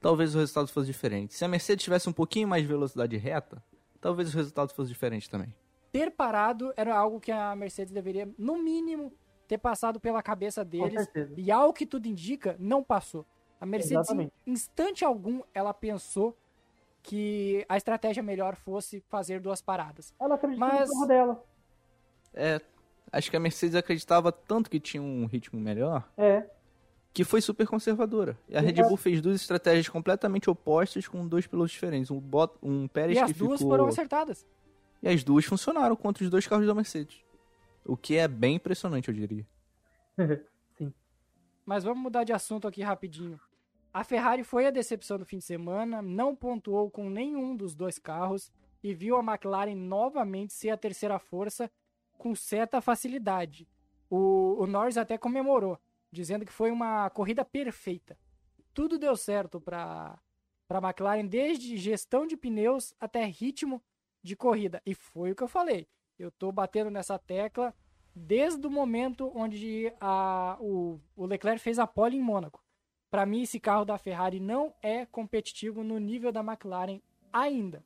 talvez 0.00 0.34
o 0.34 0.38
resultado 0.38 0.68
fosse 0.68 0.86
diferente. 0.86 1.34
Se 1.34 1.44
a 1.44 1.48
Mercedes 1.48 1.84
tivesse 1.84 2.08
um 2.08 2.12
pouquinho 2.12 2.48
mais 2.48 2.62
de 2.62 2.68
velocidade 2.68 3.16
reta, 3.16 3.62
talvez 4.00 4.32
o 4.32 4.36
resultado 4.36 4.72
fosse 4.74 4.88
diferente 4.90 5.30
também. 5.30 5.54
Ter 5.92 6.10
parado 6.10 6.72
era 6.76 6.96
algo 6.96 7.20
que 7.20 7.30
a 7.30 7.54
Mercedes 7.54 7.92
deveria, 7.92 8.28
no 8.36 8.58
mínimo, 8.58 9.12
ter 9.46 9.58
passado 9.58 10.00
pela 10.00 10.22
cabeça 10.22 10.64
Com 10.64 10.70
deles. 10.70 11.04
certeza. 11.04 11.34
E 11.36 11.50
ao 11.50 11.72
que 11.72 11.86
tudo 11.86 12.06
indica, 12.06 12.56
não 12.58 12.82
passou. 12.82 13.24
A 13.60 13.64
Mercedes, 13.66 13.92
em 13.92 14.00
Exatamente. 14.00 14.32
instante 14.46 15.04
algum, 15.04 15.40
ela 15.54 15.72
pensou 15.72 16.36
que 17.04 17.64
a 17.68 17.76
estratégia 17.76 18.22
melhor 18.22 18.56
fosse 18.56 19.00
fazer 19.10 19.38
duas 19.38 19.60
paradas. 19.60 20.12
Ela 20.18 20.36
acreditou 20.36 20.66
Mas- 20.66 20.88
no 20.88 20.94
carro 20.94 21.06
dela. 21.06 21.44
É, 22.32 22.60
acho 23.12 23.30
que 23.30 23.36
a 23.36 23.40
Mercedes 23.40 23.76
acreditava 23.76 24.32
tanto 24.32 24.70
que 24.70 24.80
tinha 24.80 25.02
um 25.02 25.26
ritmo 25.26 25.60
melhor, 25.60 26.08
É. 26.16 26.48
que 27.12 27.22
foi 27.22 27.42
super 27.42 27.66
conservadora. 27.66 28.38
E 28.48 28.56
a 28.56 28.60
Red. 28.60 28.72
Bull 28.82 28.96
fez 28.96 29.20
duas 29.20 29.36
estratégias 29.40 29.86
completamente 29.88 30.48
opostas 30.48 31.06
com 31.06 31.28
dois 31.28 31.46
pilotos 31.46 31.72
diferentes. 31.72 32.10
Um, 32.10 32.18
Bot, 32.18 32.54
um 32.62 32.88
Pérez 32.88 33.18
E 33.18 33.20
que 33.24 33.30
as 33.30 33.36
duas 33.36 33.60
ficou... 33.60 33.72
foram 33.72 33.86
acertadas. 33.86 34.46
E 35.02 35.08
as 35.08 35.22
duas 35.22 35.44
funcionaram 35.44 35.94
contra 35.94 36.24
os 36.24 36.30
dois 36.30 36.46
carros 36.46 36.66
da 36.66 36.74
Mercedes. 36.74 37.22
O 37.84 37.98
que 37.98 38.16
é 38.16 38.26
bem 38.26 38.56
impressionante, 38.56 39.08
eu 39.08 39.14
diria. 39.14 39.46
Mas 41.66 41.84
vamos 41.84 42.02
mudar 42.02 42.24
de 42.24 42.32
assunto 42.32 42.66
aqui 42.66 42.82
rapidinho. 42.82 43.38
A 43.94 44.02
Ferrari 44.02 44.42
foi 44.42 44.66
a 44.66 44.72
decepção 44.72 45.16
do 45.16 45.24
fim 45.24 45.38
de 45.38 45.44
semana, 45.44 46.02
não 46.02 46.34
pontuou 46.34 46.90
com 46.90 47.08
nenhum 47.08 47.54
dos 47.54 47.76
dois 47.76 47.96
carros 47.96 48.50
e 48.82 48.92
viu 48.92 49.16
a 49.16 49.22
McLaren 49.22 49.76
novamente 49.76 50.52
ser 50.52 50.70
a 50.70 50.76
terceira 50.76 51.16
força 51.20 51.70
com 52.18 52.34
certa 52.34 52.80
facilidade. 52.80 53.68
O, 54.10 54.56
o 54.58 54.66
Norris 54.66 54.96
até 54.96 55.16
comemorou, 55.16 55.78
dizendo 56.10 56.44
que 56.44 56.50
foi 56.50 56.72
uma 56.72 57.08
corrida 57.10 57.44
perfeita. 57.44 58.18
Tudo 58.74 58.98
deu 58.98 59.14
certo 59.16 59.60
para 59.60 60.18
a 60.68 60.78
McLaren, 60.78 61.26
desde 61.28 61.76
gestão 61.76 62.26
de 62.26 62.36
pneus 62.36 62.92
até 62.98 63.24
ritmo 63.24 63.80
de 64.24 64.34
corrida. 64.34 64.82
E 64.84 64.92
foi 64.92 65.30
o 65.30 65.36
que 65.36 65.44
eu 65.44 65.48
falei. 65.48 65.86
Eu 66.18 66.32
tô 66.32 66.50
batendo 66.50 66.90
nessa 66.90 67.16
tecla 67.16 67.72
desde 68.12 68.66
o 68.66 68.70
momento 68.70 69.30
onde 69.36 69.92
a, 70.00 70.56
o, 70.58 70.98
o 71.14 71.26
Leclerc 71.26 71.60
fez 71.60 71.78
a 71.78 71.86
pole 71.86 72.16
em 72.16 72.20
Mônaco. 72.20 72.63
Para 73.14 73.24
mim, 73.24 73.42
esse 73.42 73.60
carro 73.60 73.84
da 73.84 73.96
Ferrari 73.96 74.40
não 74.40 74.74
é 74.82 75.06
competitivo 75.06 75.84
no 75.84 76.00
nível 76.00 76.32
da 76.32 76.40
McLaren 76.40 77.00
ainda. 77.32 77.80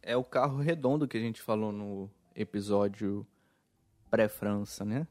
É 0.00 0.16
o 0.16 0.22
carro 0.22 0.58
redondo 0.58 1.08
que 1.08 1.16
a 1.16 1.20
gente 1.20 1.42
falou 1.42 1.72
no 1.72 2.08
episódio 2.32 3.26
pré-França, 4.08 4.84
né? 4.84 5.04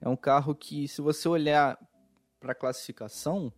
É 0.00 0.08
um 0.08 0.16
carro 0.16 0.56
que, 0.56 0.88
se 0.88 1.00
você 1.00 1.28
olhar 1.28 1.78
para 2.40 2.50
a 2.50 2.54
classificação, 2.56 3.52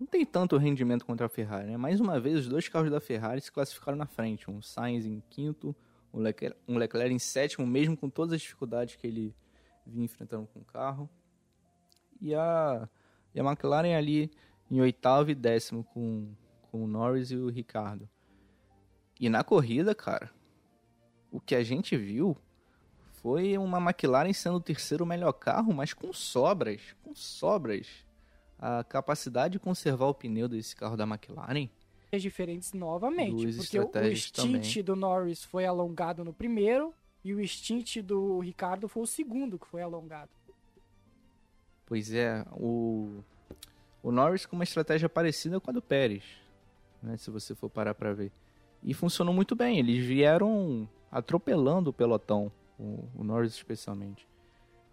não 0.00 0.04
tem 0.08 0.26
tanto 0.26 0.56
rendimento 0.56 1.06
contra 1.06 1.26
a 1.26 1.28
Ferrari. 1.28 1.68
Né? 1.68 1.76
Mais 1.76 2.00
uma 2.00 2.18
vez, 2.18 2.40
os 2.40 2.48
dois 2.48 2.68
carros 2.68 2.90
da 2.90 3.00
Ferrari 3.00 3.40
se 3.40 3.52
classificaram 3.52 3.96
na 3.96 4.06
frente. 4.06 4.50
Um 4.50 4.60
Sainz 4.60 5.06
em 5.06 5.22
quinto, 5.30 5.76
um 6.12 6.18
Leclerc, 6.18 6.58
um 6.66 6.76
Leclerc 6.76 7.14
em 7.14 7.20
sétimo, 7.20 7.64
mesmo 7.64 7.96
com 7.96 8.10
todas 8.10 8.32
as 8.32 8.40
dificuldades 8.40 8.96
que 8.96 9.06
ele 9.06 9.32
vinha 9.86 10.06
enfrentando 10.06 10.48
com 10.48 10.58
o 10.58 10.64
carro. 10.64 11.08
E 12.20 12.34
a, 12.34 12.88
e 13.38 13.40
a 13.40 13.44
McLaren 13.44 13.96
ali 13.96 14.30
em 14.70 14.80
oitavo 14.80 15.30
e 15.30 15.34
décimo 15.34 15.84
com, 15.84 16.28
com 16.70 16.84
o 16.84 16.86
Norris 16.88 17.30
e 17.30 17.36
o 17.36 17.48
Ricardo. 17.48 18.08
E 19.18 19.28
na 19.28 19.44
corrida, 19.44 19.94
cara, 19.94 20.30
o 21.30 21.40
que 21.40 21.54
a 21.54 21.62
gente 21.62 21.96
viu 21.96 22.36
foi 23.22 23.56
uma 23.56 23.78
McLaren 23.78 24.32
sendo 24.32 24.56
o 24.56 24.60
terceiro 24.60 25.06
melhor 25.06 25.32
carro, 25.32 25.72
mas 25.72 25.92
com 25.92 26.12
sobras, 26.12 26.96
com 27.02 27.14
sobras. 27.14 27.86
A 28.58 28.82
capacidade 28.82 29.52
de 29.52 29.58
conservar 29.60 30.06
o 30.06 30.14
pneu 30.14 30.48
desse 30.48 30.74
carro 30.74 30.96
da 30.96 31.04
McLaren 31.04 31.68
diferentes 32.18 32.72
novamente. 32.72 33.42
Duas 33.42 33.56
porque 33.56 33.78
o, 33.78 34.16
stint 34.16 34.74
também. 34.74 34.82
do 34.82 34.96
Norris 34.96 35.44
foi 35.44 35.64
alongado 35.64 36.24
no 36.24 36.32
primeiro 36.32 36.92
e 37.22 37.34
o 37.34 37.46
stint 37.46 37.98
do 37.98 38.40
Ricardo 38.40 38.88
foi 38.88 39.02
o 39.02 39.06
segundo 39.06 39.58
que 39.58 39.66
foi 39.66 39.82
alongado. 39.82 40.30
Pois 41.88 42.12
é, 42.12 42.44
o, 42.52 43.24
o 44.02 44.12
Norris 44.12 44.44
com 44.44 44.54
uma 44.54 44.62
estratégia 44.62 45.08
parecida 45.08 45.58
com 45.58 45.70
a 45.70 45.72
do 45.72 45.80
Pérez, 45.80 46.22
né, 47.02 47.16
se 47.16 47.30
você 47.30 47.54
for 47.54 47.70
parar 47.70 47.94
para 47.94 48.12
ver. 48.12 48.30
E 48.82 48.92
funcionou 48.92 49.32
muito 49.32 49.56
bem, 49.56 49.78
eles 49.78 50.04
vieram 50.04 50.86
atropelando 51.10 51.88
o 51.88 51.92
pelotão, 51.92 52.52
o, 52.78 53.08
o 53.16 53.24
Norris 53.24 53.54
especialmente. 53.54 54.28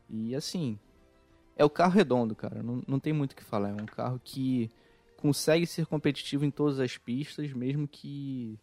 E 0.10 0.34
assim, 0.34 0.80
é 1.58 1.66
o 1.66 1.70
carro 1.70 1.92
redondo, 1.92 2.34
cara, 2.34 2.64
não, 2.64 2.82
não 2.88 2.98
tem 2.98 3.12
muito 3.12 3.34
o 3.34 3.36
que 3.36 3.44
falar, 3.44 3.72
é 3.72 3.74
um 3.74 3.86
carro 3.86 4.22
que 4.24 4.72
consegue 5.18 5.68
ser 5.68 5.86
competitivo 5.88 6.46
em 6.46 6.52
todas 6.52 6.80
as 6.80 6.98
pistas, 6.98 7.52
mesmo 7.52 7.90
que 7.90 8.58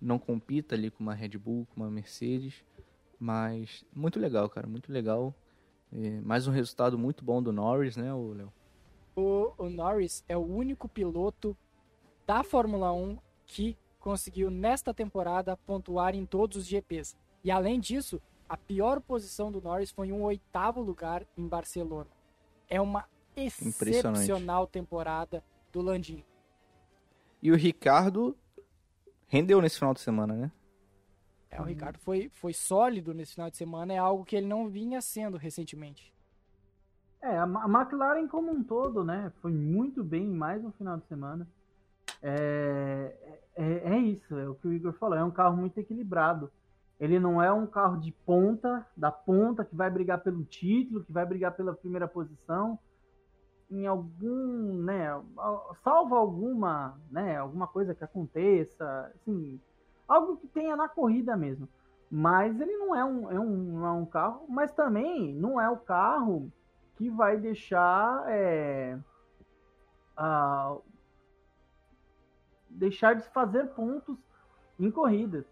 não 0.00 0.18
compita 0.18 0.74
ali 0.74 0.90
com 0.90 1.02
uma 1.02 1.12
Red 1.12 1.36
Bull, 1.36 1.66
com 1.74 1.82
uma 1.82 1.90
Mercedes, 1.90 2.64
mas 3.20 3.84
muito 3.94 4.18
legal, 4.18 4.48
cara, 4.48 4.66
muito 4.66 4.90
legal. 4.90 5.34
É, 5.92 6.20
mais 6.20 6.46
um 6.46 6.50
resultado 6.50 6.98
muito 6.98 7.24
bom 7.24 7.42
do 7.42 7.52
Norris, 7.52 7.96
né, 7.96 8.12
o 8.12 8.32
Léo? 8.32 8.52
O, 9.16 9.52
o 9.58 9.68
Norris 9.68 10.24
é 10.28 10.36
o 10.36 10.44
único 10.44 10.88
piloto 10.88 11.56
da 12.26 12.42
Fórmula 12.42 12.92
1 12.92 13.18
que 13.46 13.76
conseguiu 13.98 14.50
nesta 14.50 14.92
temporada 14.92 15.56
pontuar 15.56 16.14
em 16.14 16.24
todos 16.24 16.58
os 16.58 16.66
GPs. 16.66 17.16
E 17.42 17.50
além 17.50 17.80
disso, 17.80 18.20
a 18.48 18.56
pior 18.56 19.00
posição 19.00 19.50
do 19.50 19.60
Norris 19.60 19.90
foi 19.90 20.12
um 20.12 20.22
oitavo 20.22 20.80
lugar 20.80 21.26
em 21.36 21.46
Barcelona. 21.46 22.10
É 22.68 22.80
uma 22.80 23.06
excepcional 23.36 24.66
temporada 24.66 25.42
do 25.72 25.80
Landinho. 25.80 26.24
E 27.42 27.50
o 27.50 27.56
Ricardo 27.56 28.36
rendeu 29.26 29.60
nesse 29.60 29.78
final 29.78 29.94
de 29.94 30.00
semana, 30.00 30.34
né? 30.34 30.52
É, 31.50 31.60
o 31.60 31.64
Ricardo 31.64 31.98
foi, 31.98 32.28
foi 32.34 32.52
sólido 32.52 33.14
nesse 33.14 33.34
final 33.34 33.50
de 33.50 33.56
semana, 33.56 33.92
é 33.92 33.98
algo 33.98 34.24
que 34.24 34.36
ele 34.36 34.46
não 34.46 34.68
vinha 34.68 35.00
sendo 35.00 35.36
recentemente. 35.36 36.12
É, 37.20 37.38
a 37.38 37.44
McLaren 37.44 38.28
como 38.28 38.50
um 38.52 38.62
todo, 38.62 39.02
né? 39.02 39.32
Foi 39.40 39.50
muito 39.50 40.04
bem 40.04 40.24
em 40.26 40.34
mais 40.34 40.64
um 40.64 40.70
final 40.72 40.96
de 40.98 41.06
semana. 41.06 41.48
É, 42.22 43.38
é, 43.56 43.94
é 43.94 43.98
isso, 43.98 44.36
é 44.38 44.48
o 44.48 44.54
que 44.54 44.68
o 44.68 44.72
Igor 44.72 44.92
falou. 44.92 45.16
É 45.16 45.24
um 45.24 45.30
carro 45.30 45.56
muito 45.56 45.78
equilibrado. 45.78 46.50
Ele 47.00 47.18
não 47.18 47.42
é 47.42 47.52
um 47.52 47.66
carro 47.66 48.00
de 48.00 48.12
ponta, 48.12 48.86
da 48.96 49.10
ponta, 49.10 49.64
que 49.64 49.74
vai 49.74 49.90
brigar 49.90 50.20
pelo 50.20 50.44
título, 50.44 51.04
que 51.04 51.12
vai 51.12 51.24
brigar 51.24 51.56
pela 51.56 51.74
primeira 51.74 52.06
posição. 52.06 52.78
Em 53.70 53.86
algum, 53.86 54.82
né? 54.82 55.08
al- 55.36 55.76
Salvo 55.82 56.14
alguma, 56.14 57.00
né? 57.10 57.36
Alguma 57.36 57.66
coisa 57.66 57.94
que 57.94 58.04
aconteça, 58.04 59.12
assim, 59.14 59.60
algo 60.08 60.36
que 60.38 60.48
tenha 60.48 60.76
na 60.76 60.88
corrida 60.88 61.36
mesmo. 61.36 61.68
Mas 62.10 62.60
ele 62.60 62.76
não 62.78 62.94
é 62.96 63.04
um, 63.04 63.30
é 63.30 63.38
um, 63.40 63.86
é 63.86 63.90
um 63.92 64.06
carro, 64.06 64.46
mas 64.48 64.72
também 64.72 65.34
não 65.34 65.60
é 65.60 65.68
o 65.70 65.76
carro 65.76 66.50
que 66.96 67.10
vai 67.10 67.36
deixar 67.38 68.24
é, 68.28 68.98
a- 70.16 70.78
deixar 72.70 73.14
de 73.14 73.28
fazer 73.30 73.66
pontos 73.74 74.16
em 74.78 74.90
corridas. 74.90 75.44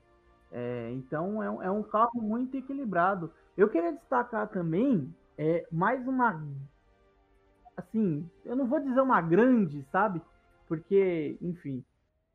É, 0.52 0.90
então 0.92 1.42
é, 1.42 1.50
um- 1.50 1.62
é 1.62 1.70
um 1.70 1.82
carro 1.82 2.20
muito 2.20 2.56
equilibrado. 2.56 3.32
Eu 3.56 3.68
queria 3.68 3.92
destacar 3.92 4.48
também 4.48 5.14
é, 5.38 5.66
mais 5.70 6.06
uma 6.06 6.32
assim, 7.76 8.28
eu 8.44 8.56
não 8.56 8.66
vou 8.66 8.80
dizer 8.80 9.00
uma 9.00 9.20
grande, 9.20 9.82
sabe? 9.90 10.20
Porque, 10.66 11.36
enfim, 11.40 11.84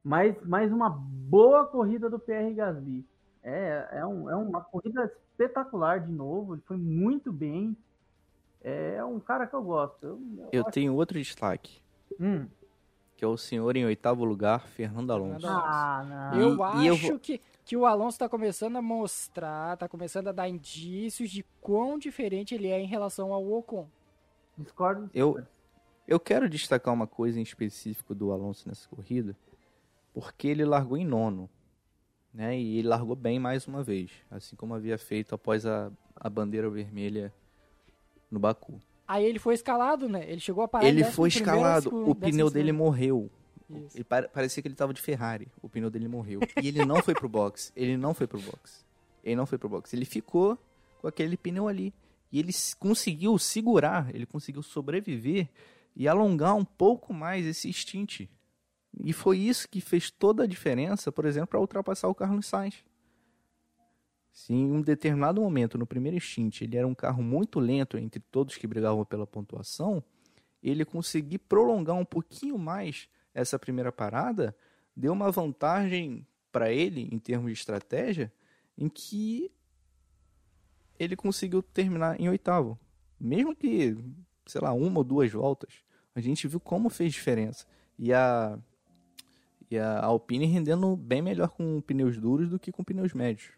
mais, 0.03 0.35
mais 0.45 0.71
uma 0.71 0.89
boa 0.89 1.65
corrida 1.65 2.09
do 2.09 2.19
PR 2.19 2.53
Gasly. 2.55 3.05
É, 3.43 3.87
é, 3.93 4.05
um, 4.05 4.29
é 4.29 4.35
uma 4.35 4.61
corrida 4.61 5.11
espetacular 5.31 5.99
de 5.99 6.11
novo, 6.11 6.53
ele 6.55 6.61
foi 6.65 6.77
muito 6.77 7.31
bem. 7.31 7.75
É 8.63 9.03
um 9.03 9.19
cara 9.19 9.47
que 9.47 9.55
eu 9.55 9.63
gosto. 9.63 10.03
Eu, 10.05 10.19
eu 10.37 10.49
Eu 10.51 10.61
acho- 10.61 10.71
tenho 10.71 10.93
outro 10.93 11.17
destaque, 11.17 11.81
Hum. 12.19 12.47
que 13.17 13.25
é 13.25 13.27
o 13.27 13.35
senhor 13.37 13.75
em 13.75 13.85
oitavo 13.85 14.23
lugar, 14.23 14.67
Fernando 14.67 15.11
Alonso. 15.11 15.47
Ah, 15.47 16.31
não. 16.33 16.39
Eu 16.39 16.49
E- 16.81 16.87
eu 16.87 16.93
acho 16.95 17.07
vou- 17.09 17.19
que, 17.19 17.41
que 17.65 17.75
o 17.75 17.85
Alonso 17.87 18.15
está 18.15 18.29
começando 18.29 18.75
a 18.75 18.81
mostrar, 18.81 19.73
está 19.73 19.87
começando 19.87 20.27
a 20.27 20.31
dar 20.31 20.47
indícios 20.47 21.31
de 21.31 21.43
quão 21.59 21.97
diferente 21.97 22.53
ele 22.53 22.67
é 22.67 22.79
em 22.79 22.85
relação 22.85 23.33
ao 23.33 23.51
Ocon. 23.51 23.87
Discordo. 24.57 25.09
Eu, 25.11 25.41
eu 26.07 26.19
quero 26.19 26.47
destacar 26.47 26.93
uma 26.93 27.07
coisa 27.07 27.39
em 27.39 27.43
específico 27.43 28.13
do 28.13 28.31
Alonso 28.31 28.67
nessa 28.69 28.87
corrida, 28.89 29.35
porque 30.13 30.47
ele 30.47 30.65
largou 30.65 30.97
em 30.97 31.05
nono, 31.05 31.49
né? 32.33 32.57
E 32.59 32.77
ele 32.79 32.87
largou 32.87 33.15
bem 33.15 33.39
mais 33.39 33.67
uma 33.67 33.83
vez, 33.83 34.11
assim 34.29 34.55
como 34.55 34.73
havia 34.73 34.97
feito 34.97 35.33
após 35.35 35.65
a, 35.65 35.91
a 36.15 36.29
bandeira 36.29 36.69
vermelha 36.69 37.33
no 38.29 38.39
Baku. 38.39 38.79
Aí 39.07 39.25
ele 39.25 39.39
foi 39.39 39.53
escalado, 39.55 40.07
né? 40.07 40.23
Ele 40.29 40.39
chegou 40.39 40.63
a 40.63 40.67
parar 40.67 40.85
Ele 40.87 41.03
foi 41.03 41.27
escalado, 41.29 41.83
segundo, 41.83 42.09
o 42.09 42.15
pneu 42.15 42.49
dele 42.49 42.67
segundo. 42.69 42.83
morreu. 42.85 43.29
Ele 43.93 44.03
pare- 44.03 44.27
parecia 44.29 44.61
que 44.61 44.67
ele 44.67 44.75
tava 44.75 44.93
de 44.93 45.01
Ferrari. 45.01 45.47
O 45.61 45.67
pneu 45.69 45.89
dele 45.89 46.07
morreu. 46.07 46.39
E 46.61 46.67
ele 46.67 46.85
não 46.85 47.01
foi 47.01 47.13
pro 47.13 47.27
box. 47.29 47.71
Ele 47.75 47.95
não 47.97 48.13
foi 48.13 48.27
pro 48.27 48.39
box. 48.39 48.85
Ele 49.23 49.35
não 49.35 49.45
foi 49.45 49.57
pro 49.57 49.69
box. 49.69 49.93
Ele 49.93 50.03
ficou 50.05 50.57
com 51.01 51.07
aquele 51.07 51.35
pneu 51.37 51.67
ali. 51.67 51.93
E 52.31 52.39
ele 52.39 52.51
conseguiu 52.79 53.37
segurar, 53.37 54.13
ele 54.15 54.25
conseguiu 54.25 54.61
sobreviver 54.63 55.49
e 55.95 56.07
alongar 56.07 56.55
um 56.55 56.63
pouco 56.65 57.13
mais 57.13 57.45
esse 57.45 57.71
stint 57.73 58.27
E 58.99 59.13
foi 59.13 59.37
isso 59.37 59.69
que 59.69 59.79
fez 59.79 60.11
toda 60.11 60.43
a 60.43 60.47
diferença, 60.47 61.11
por 61.11 61.25
exemplo, 61.25 61.47
para 61.47 61.59
ultrapassar 61.59 62.07
o 62.07 62.15
Carlos 62.15 62.45
Sainz. 62.45 62.83
Se 64.31 64.53
em 64.53 64.71
um 64.71 64.81
determinado 64.81 65.41
momento, 65.41 65.77
no 65.77 65.85
primeiro 65.85 66.19
stint, 66.19 66.61
ele 66.61 66.77
era 66.77 66.87
um 66.87 66.95
carro 66.95 67.21
muito 67.21 67.59
lento 67.59 67.97
entre 67.97 68.19
todos 68.19 68.57
que 68.57 68.67
brigavam 68.67 69.03
pela 69.03 69.27
pontuação, 69.27 70.03
ele 70.63 70.85
conseguir 70.85 71.39
prolongar 71.39 71.95
um 71.95 72.05
pouquinho 72.05 72.57
mais 72.57 73.09
essa 73.33 73.57
primeira 73.57 73.91
parada, 73.91 74.55
deu 74.95 75.11
uma 75.11 75.31
vantagem 75.31 76.25
para 76.51 76.71
ele 76.71 77.09
em 77.11 77.17
termos 77.17 77.51
de 77.51 77.57
estratégia, 77.57 78.31
em 78.77 78.87
que 78.87 79.51
ele 80.99 81.15
conseguiu 81.15 81.61
terminar 81.61 82.19
em 82.19 82.29
oitavo. 82.29 82.79
Mesmo 83.19 83.55
que, 83.55 83.97
sei 84.45 84.61
lá, 84.61 84.71
uma 84.73 84.99
ou 84.99 85.03
duas 85.03 85.31
voltas, 85.31 85.73
a 86.13 86.21
gente 86.21 86.47
viu 86.47 86.59
como 86.59 86.89
fez 86.89 87.13
diferença. 87.13 87.65
E 87.97 88.13
a, 88.13 88.59
e 89.71 89.79
a 89.79 90.03
Alpine 90.03 90.45
rendendo 90.45 90.97
bem 90.97 91.21
melhor 91.21 91.47
com 91.49 91.79
pneus 91.79 92.17
duros 92.17 92.49
do 92.49 92.59
que 92.59 92.73
com 92.73 92.83
pneus 92.83 93.13
médios. 93.13 93.53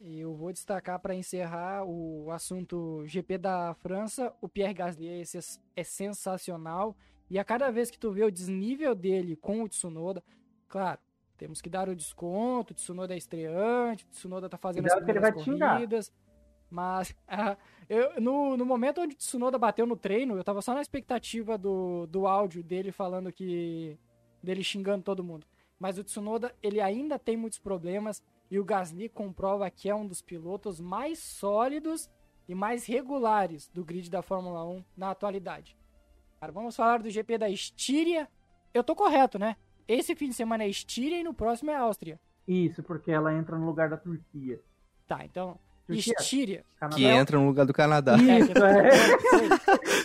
Eu 0.00 0.34
vou 0.34 0.50
destacar 0.50 0.98
para 0.98 1.14
encerrar 1.14 1.84
o 1.84 2.30
assunto 2.32 3.04
GP 3.06 3.38
da 3.38 3.74
França. 3.74 4.32
O 4.40 4.48
Pierre 4.48 4.74
Gasly 4.74 5.08
é, 5.08 5.22
é 5.76 5.84
sensacional. 5.84 6.96
E 7.30 7.38
a 7.38 7.44
cada 7.44 7.70
vez 7.70 7.90
que 7.90 7.98
tu 7.98 8.10
vê 8.10 8.24
o 8.24 8.30
desnível 8.30 8.94
dele 8.94 9.36
com 9.36 9.62
o 9.62 9.68
Tsunoda, 9.68 10.24
claro, 10.68 10.98
temos 11.36 11.60
que 11.60 11.70
dar 11.70 11.88
o 11.88 11.94
desconto. 11.94 12.72
O 12.72 12.74
Tsunoda 12.74 13.14
é 13.14 13.18
estreante, 13.18 14.04
o 14.04 14.08
Tsunoda 14.08 14.48
tá 14.48 14.56
fazendo 14.56 14.84
Cuidado 14.84 14.98
as 14.98 15.04
que 15.04 15.10
ele 15.10 15.20
vai 15.20 15.32
primeiras 15.32 15.74
corridas. 15.74 16.12
Mas 16.68 17.14
eu, 17.88 18.20
no, 18.20 18.56
no 18.56 18.64
momento 18.64 19.02
onde 19.02 19.14
o 19.14 19.18
Tsunoda 19.18 19.58
bateu 19.58 19.86
no 19.86 19.96
treino, 19.96 20.36
eu 20.36 20.42
tava 20.42 20.62
só 20.62 20.74
na 20.74 20.80
expectativa 20.80 21.58
do, 21.58 22.06
do 22.06 22.26
áudio 22.26 22.62
dele 22.62 22.90
falando 22.90 23.30
que. 23.30 23.98
Dele 24.42 24.64
xingando 24.64 25.04
todo 25.04 25.24
mundo. 25.24 25.46
Mas 25.78 25.98
o 25.98 26.04
Tsunoda, 26.04 26.54
ele 26.62 26.80
ainda 26.80 27.18
tem 27.18 27.36
muitos 27.36 27.58
problemas. 27.58 28.22
E 28.50 28.58
o 28.58 28.64
Gasly 28.64 29.08
comprova 29.08 29.70
que 29.70 29.88
é 29.88 29.94
um 29.94 30.06
dos 30.06 30.20
pilotos 30.20 30.78
mais 30.78 31.18
sólidos 31.18 32.10
e 32.48 32.54
mais 32.54 32.84
regulares 32.86 33.68
do 33.68 33.84
grid 33.84 34.10
da 34.10 34.22
Fórmula 34.22 34.64
1 34.64 34.84
na 34.96 35.10
atualidade. 35.10 35.76
Cara, 36.38 36.52
vamos 36.52 36.76
falar 36.76 37.02
do 37.02 37.10
GP 37.10 37.38
da 37.38 37.48
Estíria. 37.48 38.28
Eu 38.74 38.84
tô 38.84 38.94
correto, 38.94 39.38
né? 39.38 39.56
Esse 39.88 40.14
fim 40.14 40.28
de 40.28 40.34
semana 40.34 40.64
é 40.64 40.68
Estíria 40.68 41.18
e 41.18 41.24
no 41.24 41.34
próximo 41.34 41.70
é 41.70 41.76
Áustria. 41.76 42.20
Isso, 42.46 42.82
porque 42.82 43.10
ela 43.10 43.32
entra 43.32 43.56
no 43.56 43.66
lugar 43.66 43.88
da 43.88 43.96
Turquia. 43.96 44.60
Tá, 45.06 45.24
então. 45.24 45.58
Turquia? 45.86 46.14
Estíria. 46.18 46.64
Canadá. 46.78 46.96
Que 46.96 47.04
entra 47.04 47.38
no 47.38 47.46
lugar 47.46 47.66
do 47.66 47.72
Canadá. 47.72 48.16
Isso, 48.16 48.52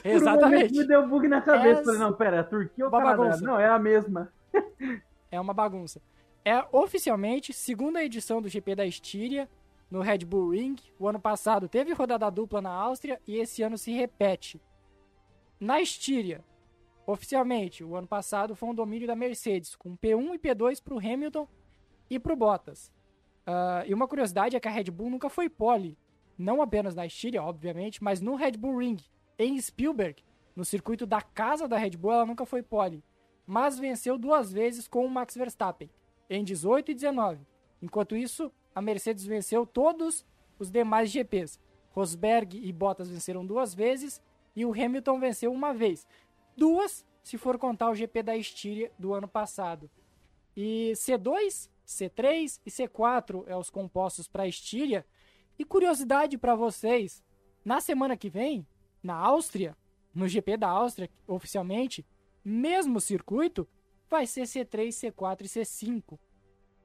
é. 0.04 0.12
Exatamente. 0.14 0.74
me 0.74 0.88
deu 0.88 1.08
bug 1.08 1.28
na 1.28 1.42
cabeça. 1.42 1.82
É... 1.82 1.84
Falei, 1.84 2.00
não, 2.00 2.14
pera, 2.14 2.38
é 2.38 2.44
Turquia 2.44 2.86
ou 2.86 2.92
Canadá? 2.92 3.18
Bagunça. 3.18 3.46
Não, 3.46 3.60
é 3.60 3.68
a 3.68 3.80
mesma. 3.80 4.32
é 5.32 5.40
uma 5.40 5.54
bagunça 5.54 6.02
é 6.48 6.66
oficialmente 6.72 7.52
segunda 7.52 8.02
edição 8.02 8.42
do 8.42 8.48
GP 8.48 8.74
da 8.74 8.86
Estíria 8.86 9.50
no 9.92 10.00
Red 10.00 10.20
Bull 10.20 10.52
Ring. 10.52 10.78
O 10.98 11.06
ano 11.06 11.20
passado 11.20 11.68
teve 11.68 11.92
rodada 11.92 12.32
dupla 12.32 12.62
na 12.62 12.70
Áustria 12.70 13.20
e 13.28 13.36
esse 13.36 13.62
ano 13.64 13.78
se 13.78 13.92
repete. 13.92 14.62
Na 15.60 15.82
Estíria, 15.82 16.42
oficialmente, 17.06 17.84
o 17.84 17.98
ano 17.98 18.08
passado 18.08 18.56
foi 18.56 18.70
um 18.70 18.74
domínio 18.74 19.06
da 19.06 19.14
Mercedes, 19.14 19.76
com 19.76 19.98
P1 19.98 20.36
e 20.36 20.40
P2 20.40 20.82
para 20.82 20.94
o 20.94 21.00
Hamilton 21.00 21.46
e 22.10 22.18
para 22.18 22.32
o 22.32 22.38
Bottas. 22.38 22.94
Uh, 23.48 23.88
e 23.88 23.94
uma 23.94 24.08
curiosidade 24.08 24.58
é 24.58 24.60
que 24.60 24.68
a 24.68 24.72
Red 24.72 24.92
Bull 24.92 25.10
nunca 25.10 25.30
foi 25.30 25.50
pole, 25.50 25.98
não 26.38 26.62
apenas 26.62 26.94
na 26.94 27.06
Estíria, 27.06 27.42
obviamente, 27.42 28.04
mas 28.04 28.20
no 28.20 28.36
Red 28.36 28.52
Bull 28.52 28.78
Ring, 28.78 28.98
em 29.40 29.60
Spielberg, 29.60 30.22
no 30.54 30.66
circuito 30.66 31.06
da 31.06 31.22
casa 31.22 31.68
da 31.68 31.78
Red 31.78 31.92
Bull, 31.92 32.12
ela 32.12 32.26
nunca 32.26 32.46
foi 32.46 32.62
pole, 32.62 33.02
mas 33.46 33.80
venceu 33.80 34.18
duas 34.18 34.52
vezes 34.52 34.88
com 34.88 35.06
o 35.06 35.10
Max 35.10 35.36
Verstappen 35.36 35.90
em 36.30 36.44
18 36.44 36.92
e 36.92 36.94
19. 36.94 37.48
Enquanto 37.82 38.18
isso, 38.18 38.52
a 38.76 38.82
Mercedes 38.82 39.26
venceu 39.26 39.66
todos 39.66 40.26
os 40.60 40.70
demais 40.70 41.10
GPs. 41.10 41.60
Rosberg 41.92 42.58
e 42.58 42.72
Bottas 42.74 43.10
venceram 43.10 43.46
duas 43.46 43.74
vezes 43.74 44.22
e 44.56 44.66
o 44.66 44.74
Hamilton 44.74 45.20
venceu 45.20 45.52
uma 45.52 45.74
vez. 45.74 46.06
Duas, 46.56 47.06
se 47.24 47.38
for 47.38 47.58
contar 47.58 47.90
o 47.90 47.96
GP 47.96 48.24
da 48.24 48.36
Estíria 48.36 48.92
do 49.00 49.14
ano 49.14 49.28
passado. 49.28 49.90
E 50.56 50.92
C2, 50.96 51.70
C3 51.88 52.60
e 52.66 52.70
C4 52.70 53.46
é 53.48 53.56
os 53.56 53.70
compostos 53.70 54.28
para 54.28 54.48
Estíria. 54.48 55.06
E 55.58 55.64
curiosidade 55.64 56.38
para 56.38 56.54
vocês, 56.54 57.24
na 57.64 57.80
semana 57.80 58.18
que 58.18 58.30
vem, 58.30 58.68
na 59.02 59.16
Áustria, 59.16 59.76
no 60.14 60.28
GP 60.28 60.58
da 60.58 60.68
Áustria, 60.68 61.10
oficialmente, 61.26 62.06
mesmo 62.44 63.00
circuito, 63.00 63.68
vai 64.10 64.28
ser 64.28 64.44
C3, 64.44 64.90
C4 64.90 65.42
e 65.42 65.46
C5. 65.46 66.20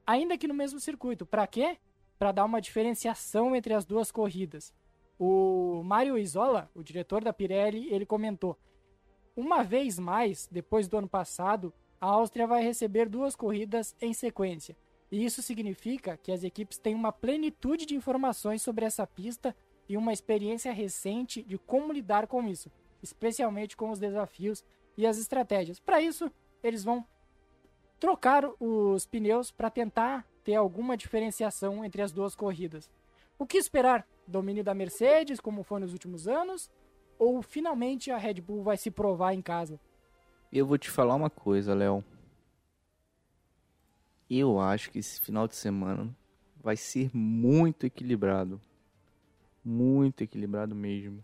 Ainda 0.06 0.38
que 0.38 0.48
no 0.48 0.54
mesmo 0.54 0.80
circuito. 0.80 1.26
Para 1.26 1.46
quê? 1.46 1.78
Para 2.18 2.32
dar 2.32 2.44
uma 2.44 2.60
diferenciação 2.60 3.54
entre 3.54 3.74
as 3.74 3.84
duas 3.84 4.10
corridas. 4.10 4.72
O 5.18 5.82
Mário 5.84 6.18
Isola, 6.18 6.70
o 6.74 6.82
diretor 6.82 7.22
da 7.22 7.32
Pirelli, 7.32 7.92
ele 7.92 8.06
comentou: 8.06 8.58
Uma 9.36 9.62
vez 9.62 9.98
mais, 9.98 10.48
depois 10.50 10.88
do 10.88 10.96
ano 10.96 11.08
passado, 11.08 11.72
a 12.00 12.06
Áustria 12.06 12.46
vai 12.46 12.62
receber 12.62 13.08
duas 13.08 13.36
corridas 13.36 13.94
em 14.00 14.12
sequência. 14.12 14.76
E 15.12 15.22
isso 15.26 15.42
significa 15.42 16.16
que 16.16 16.32
as 16.32 16.42
equipes 16.42 16.78
têm 16.78 16.94
uma 16.94 17.12
plenitude 17.12 17.84
de 17.84 17.94
informações 17.94 18.62
sobre 18.62 18.86
essa 18.86 19.06
pista 19.06 19.54
e 19.86 19.94
uma 19.94 20.10
experiência 20.10 20.72
recente 20.72 21.42
de 21.42 21.58
como 21.58 21.92
lidar 21.92 22.26
com 22.26 22.48
isso, 22.48 22.72
especialmente 23.02 23.76
com 23.76 23.90
os 23.90 23.98
desafios 23.98 24.64
e 24.96 25.06
as 25.06 25.18
estratégias. 25.18 25.78
Para 25.78 26.00
isso, 26.00 26.32
eles 26.62 26.82
vão 26.82 27.04
trocar 28.00 28.42
os 28.58 29.04
pneus 29.04 29.50
para 29.50 29.68
tentar 29.68 30.26
ter 30.42 30.54
alguma 30.54 30.96
diferenciação 30.96 31.84
entre 31.84 32.00
as 32.00 32.10
duas 32.10 32.34
corridas. 32.34 32.90
O 33.38 33.46
que 33.46 33.58
esperar? 33.58 34.08
Domínio 34.26 34.64
da 34.64 34.72
Mercedes, 34.72 35.40
como 35.40 35.62
foi 35.62 35.80
nos 35.80 35.92
últimos 35.92 36.26
anos? 36.26 36.70
Ou 37.18 37.42
finalmente 37.42 38.10
a 38.10 38.16
Red 38.16 38.40
Bull 38.40 38.62
vai 38.62 38.78
se 38.78 38.90
provar 38.90 39.34
em 39.34 39.42
casa? 39.42 39.78
Eu 40.50 40.64
vou 40.64 40.78
te 40.78 40.90
falar 40.90 41.14
uma 41.16 41.28
coisa, 41.28 41.74
Léo. 41.74 42.02
Eu 44.34 44.58
acho 44.58 44.90
que 44.90 44.98
esse 44.98 45.20
final 45.20 45.46
de 45.46 45.54
semana 45.54 46.08
vai 46.62 46.74
ser 46.74 47.10
muito 47.14 47.84
equilibrado. 47.84 48.58
Muito 49.62 50.22
equilibrado 50.22 50.74
mesmo. 50.74 51.22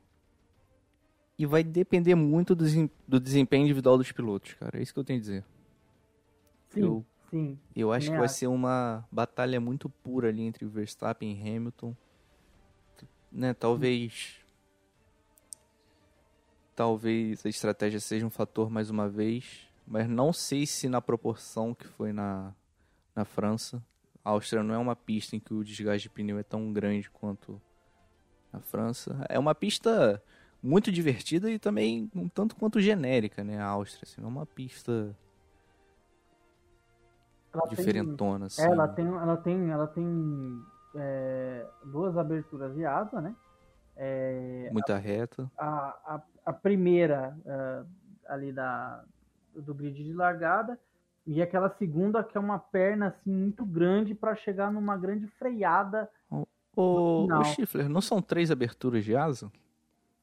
E 1.39 1.47
vai 1.47 1.65
depender 1.65 2.15
muito 2.15 2.55
do 2.55 3.19
desempenho 3.19 3.65
individual 3.65 3.97
dos 3.97 4.13
pilotos, 4.13 4.53
cara. 4.55 4.79
É 4.79 4.83
isso 4.83 4.93
que 4.93 5.01
eu 5.01 5.05
tenho 5.05 5.19
a 5.19 5.21
dizer. 5.21 5.45
Sim, 6.69 6.81
eu, 6.81 7.07
sim. 7.31 7.59
Eu 7.75 7.93
acho 7.93 8.11
que 8.11 8.19
vai 8.19 8.29
ser 8.29 8.47
uma 8.47 9.07
batalha 9.11 9.59
muito 9.59 9.89
pura 9.89 10.29
ali 10.29 10.43
entre 10.43 10.67
Verstappen 10.67 11.33
e 11.33 11.57
Hamilton. 11.57 11.97
Né, 13.33 13.55
talvez 13.55 14.41
talvez 16.75 17.45
a 17.45 17.49
estratégia 17.49 18.01
seja 18.01 18.25
um 18.25 18.31
fator 18.31 18.71
mais 18.71 18.89
uma 18.89 19.09
vez, 19.09 19.69
mas 19.87 20.09
não 20.09 20.33
sei 20.33 20.67
se 20.67 20.89
na 20.89 21.01
proporção 21.01 21.75
que 21.75 21.87
foi 21.87 22.13
na, 22.13 22.55
na 23.19 23.25
França. 23.25 23.83
A 24.25 24.31
Áustria 24.31 24.63
não 24.63 24.75
é 24.75 24.79
uma 24.79 24.95
pista 24.95 25.35
em 25.35 25.41
que 25.41 25.53
o 25.53 25.65
desgaste 25.65 26.03
de 26.03 26.11
pneu 26.11 26.39
é 26.39 26.45
tão 26.45 26.73
grande 26.73 27.11
quanto 27.11 27.61
na 28.53 28.61
França. 28.61 29.27
É 29.29 29.37
uma 29.39 29.57
pista 29.57 30.23
muito 30.63 30.93
divertida 30.93 31.51
e 31.51 31.59
também 31.59 32.09
um 32.15 32.29
tanto 32.29 32.55
quanto 32.55 32.81
genérica, 32.81 33.43
né? 33.43 33.59
A 33.59 33.67
Áustria, 33.67 34.05
assim, 34.05 34.21
não 34.21 34.29
é 34.29 34.33
uma 34.33 34.47
pista 34.47 35.17
ela 37.53 37.67
diferentona, 37.67 38.39
tem, 38.39 38.47
assim. 38.47 38.63
É, 38.63 38.67
ela 38.67 38.89
tem, 38.89 39.07
ela 39.07 39.37
tem, 39.37 39.71
ela 39.71 39.87
tem 39.89 40.63
é, 40.95 41.67
duas 41.87 42.17
aberturas 42.17 42.73
de 42.77 42.85
asa, 42.85 43.21
né? 43.21 43.35
É, 43.97 44.71
Muita 44.73 44.95
a, 44.95 44.99
reta. 44.99 45.51
A, 45.59 45.69
a, 46.15 46.23
a 46.47 46.53
primeira 46.53 47.37
uh, 47.45 47.89
ali 48.29 48.53
da, 48.53 49.03
do 49.57 49.75
grid 49.75 50.05
de 50.05 50.13
largada 50.13 50.79
e 51.31 51.43
aquela 51.43 51.69
segunda 51.69 52.25
que 52.25 52.39
é 52.39 52.41
uma 52.41 52.59
perna 52.59 53.09
assim 53.09 53.31
muito 53.31 53.63
grande 53.63 54.15
para 54.15 54.35
chegar 54.35 54.73
numa 54.73 54.97
grande 54.97 55.27
freada. 55.27 56.09
O, 56.31 57.27
o, 57.31 57.45
Schiffler, 57.45 57.87
não 57.87 58.01
são 58.01 58.23
três 58.23 58.51
aberturas 58.51 59.05
de 59.05 59.15
asa? 59.15 59.53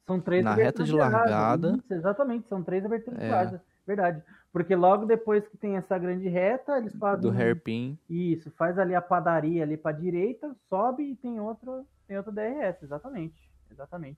São 0.08 0.20
três 0.20 0.44
Na 0.44 0.56
reta 0.56 0.84
de, 0.84 0.90
de 0.90 0.98
largada. 0.98 1.78
Isso, 1.78 1.94
exatamente, 1.94 2.48
são 2.48 2.64
três 2.64 2.84
aberturas 2.84 3.20
é. 3.20 3.28
de 3.28 3.34
asa. 3.34 3.64
Verdade. 3.86 4.24
Porque 4.52 4.76
logo 4.76 5.06
depois 5.06 5.48
que 5.48 5.58
tem 5.58 5.76
essa 5.76 5.96
grande 5.96 6.28
reta, 6.28 6.80
eles 6.80 6.96
fazem. 6.96 7.22
Do 7.22 7.38
hairpin. 7.38 8.00
Isso, 8.10 8.50
faz 8.52 8.80
ali 8.80 8.96
a 8.96 9.02
padaria 9.02 9.62
ali 9.62 9.78
pra 9.78 9.92
direita, 9.92 10.56
sobe 10.68 11.04
e 11.04 11.16
tem 11.16 11.40
outro, 11.40 11.86
tem 12.08 12.18
outro 12.18 12.32
DRS, 12.32 12.82
exatamente. 12.82 13.48
Exatamente. 13.70 14.18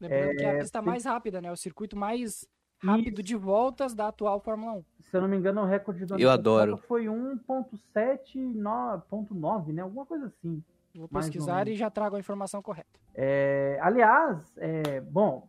Lembrando 0.00 0.30
é, 0.30 0.34
que 0.34 0.42
é 0.42 0.50
a 0.50 0.58
pista 0.58 0.80
tem... 0.80 0.88
mais 0.88 1.04
rápida, 1.04 1.40
né? 1.40 1.52
O 1.52 1.56
circuito 1.56 1.96
mais 1.96 2.44
rápido 2.84 3.22
de 3.22 3.36
voltas 3.36 3.94
da 3.94 4.08
atual 4.08 4.40
Fórmula 4.40 4.72
1. 4.74 4.84
Se 5.00 5.16
eu 5.16 5.20
não 5.20 5.28
me 5.28 5.36
engano, 5.36 5.62
o 5.62 5.66
recorde 5.66 6.04
do 6.04 6.14
ano 6.14 6.22
Eu 6.22 6.30
adoro. 6.30 6.76
foi 6.76 7.06
1.7.9, 7.06 9.72
né? 9.72 9.82
Alguma 9.82 10.06
coisa 10.06 10.26
assim. 10.26 10.62
Vou 10.94 11.08
pesquisar 11.08 11.66
e 11.66 11.74
já 11.74 11.90
trago 11.90 12.16
a 12.16 12.20
informação 12.20 12.62
correta. 12.62 13.00
É, 13.14 13.78
aliás, 13.80 14.56
é, 14.58 15.00
bom, 15.00 15.48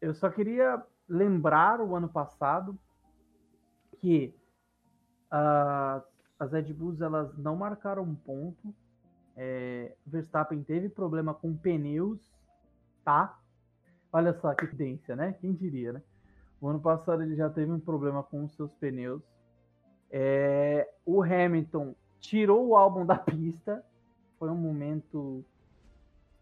eu 0.00 0.14
só 0.14 0.30
queria 0.30 0.82
lembrar 1.08 1.80
o 1.80 1.94
ano 1.94 2.08
passado 2.08 2.76
que 3.98 4.34
a, 5.30 6.02
as 6.38 6.52
Red 6.52 6.72
Bulls 6.72 7.00
elas 7.00 7.36
não 7.38 7.56
marcaram 7.56 8.02
um 8.02 8.14
ponto. 8.14 8.74
É, 9.36 9.94
Verstappen 10.06 10.62
teve 10.62 10.88
problema 10.88 11.32
com 11.32 11.56
pneus, 11.56 12.20
tá? 13.04 13.38
Olha 14.12 14.34
só 14.34 14.52
que 14.54 14.64
evidência, 14.64 15.14
né? 15.14 15.34
Quem 15.40 15.52
diria, 15.52 15.92
né? 15.92 16.02
O 16.60 16.68
ano 16.68 16.80
passado 16.80 17.22
ele 17.22 17.34
já 17.34 17.48
teve 17.48 17.72
um 17.72 17.80
problema 17.80 18.22
com 18.22 18.44
os 18.44 18.54
seus 18.54 18.72
pneus. 18.74 19.22
É, 20.10 20.88
o 21.06 21.22
Hamilton 21.22 21.94
tirou 22.18 22.68
o 22.68 22.76
álbum 22.76 23.06
da 23.06 23.16
pista. 23.16 23.82
Foi 24.38 24.50
um 24.50 24.56
momento. 24.56 25.44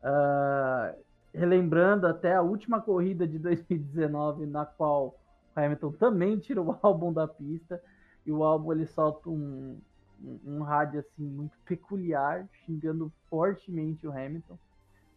Uh, 0.03 0.97
relembrando 1.33 2.07
até 2.07 2.35
a 2.35 2.43
última 2.43 2.81
corrida 2.81 3.27
de 3.27 3.39
2019, 3.39 4.47
na 4.47 4.65
qual 4.65 5.19
o 5.55 5.61
Hamilton 5.61 5.93
também 5.93 6.39
tirou 6.39 6.71
o 6.71 6.79
álbum 6.83 7.13
da 7.13 7.29
pista. 7.29 7.81
E 8.27 8.33
o 8.33 8.43
álbum 8.43 8.73
ele 8.73 8.87
solta 8.87 9.31
um, 9.31 9.81
um, 10.23 10.41
um 10.45 10.63
rádio 10.63 11.01
assim 11.01 11.25
muito 11.25 11.57
peculiar, 11.65 12.49
xingando 12.65 13.13
fortemente 13.31 14.07
o 14.07 14.11
Hamilton. 14.11 14.59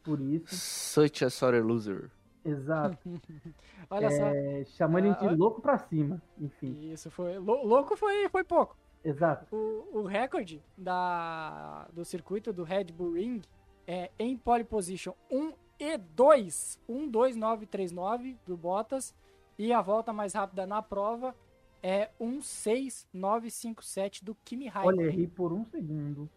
Por 0.04 0.20
isso. 0.22 0.56
Such 0.56 1.26
a 1.26 1.30
sorry 1.30 1.62
loser. 1.62 2.10
Exato. 2.44 2.98
Olha 3.90 4.08
é, 4.08 4.64
só. 4.66 4.72
Chamando 4.78 5.06
ele 5.06 5.16
de 5.16 5.28
Ah, 5.28 5.32
louco 5.32 5.62
pra 5.62 5.78
cima, 5.78 6.22
enfim. 6.40 6.92
Isso 6.92 7.10
foi. 7.12 7.38
lou- 7.38 7.66
Louco 7.66 7.96
foi, 7.96 8.28
foi 8.30 8.44
pouco. 8.44 8.76
Exato. 9.04 9.48
O, 9.56 10.00
o 10.00 10.06
recorde 10.06 10.62
da, 10.78 11.88
do 11.94 12.04
circuito 12.06 12.52
do 12.54 12.64
Red 12.64 12.86
Bull 12.86 13.14
Ring 13.14 13.42
é 13.88 14.12
em 14.20 14.38
pole 14.38 14.64
position 14.64 15.14
1 15.30 15.54
e 15.80 15.98
2. 15.98 16.80
12939 16.88 18.38
do 18.46 18.56
Bottas. 18.58 19.14
E 19.58 19.72
a 19.74 19.82
volta 19.82 20.12
mais 20.14 20.34
rápida 20.34 20.66
na 20.66 20.82
prova 20.82 21.36
é 21.84 22.10
16957 22.20 24.24
do 24.24 24.36
Kimi 24.44 24.66
Olha, 24.68 24.72
eu 24.72 24.74
Raikkonen. 24.82 25.06
errei 25.08 25.28
por 25.28 25.52
um 25.54 25.66
segundo. 25.66 26.30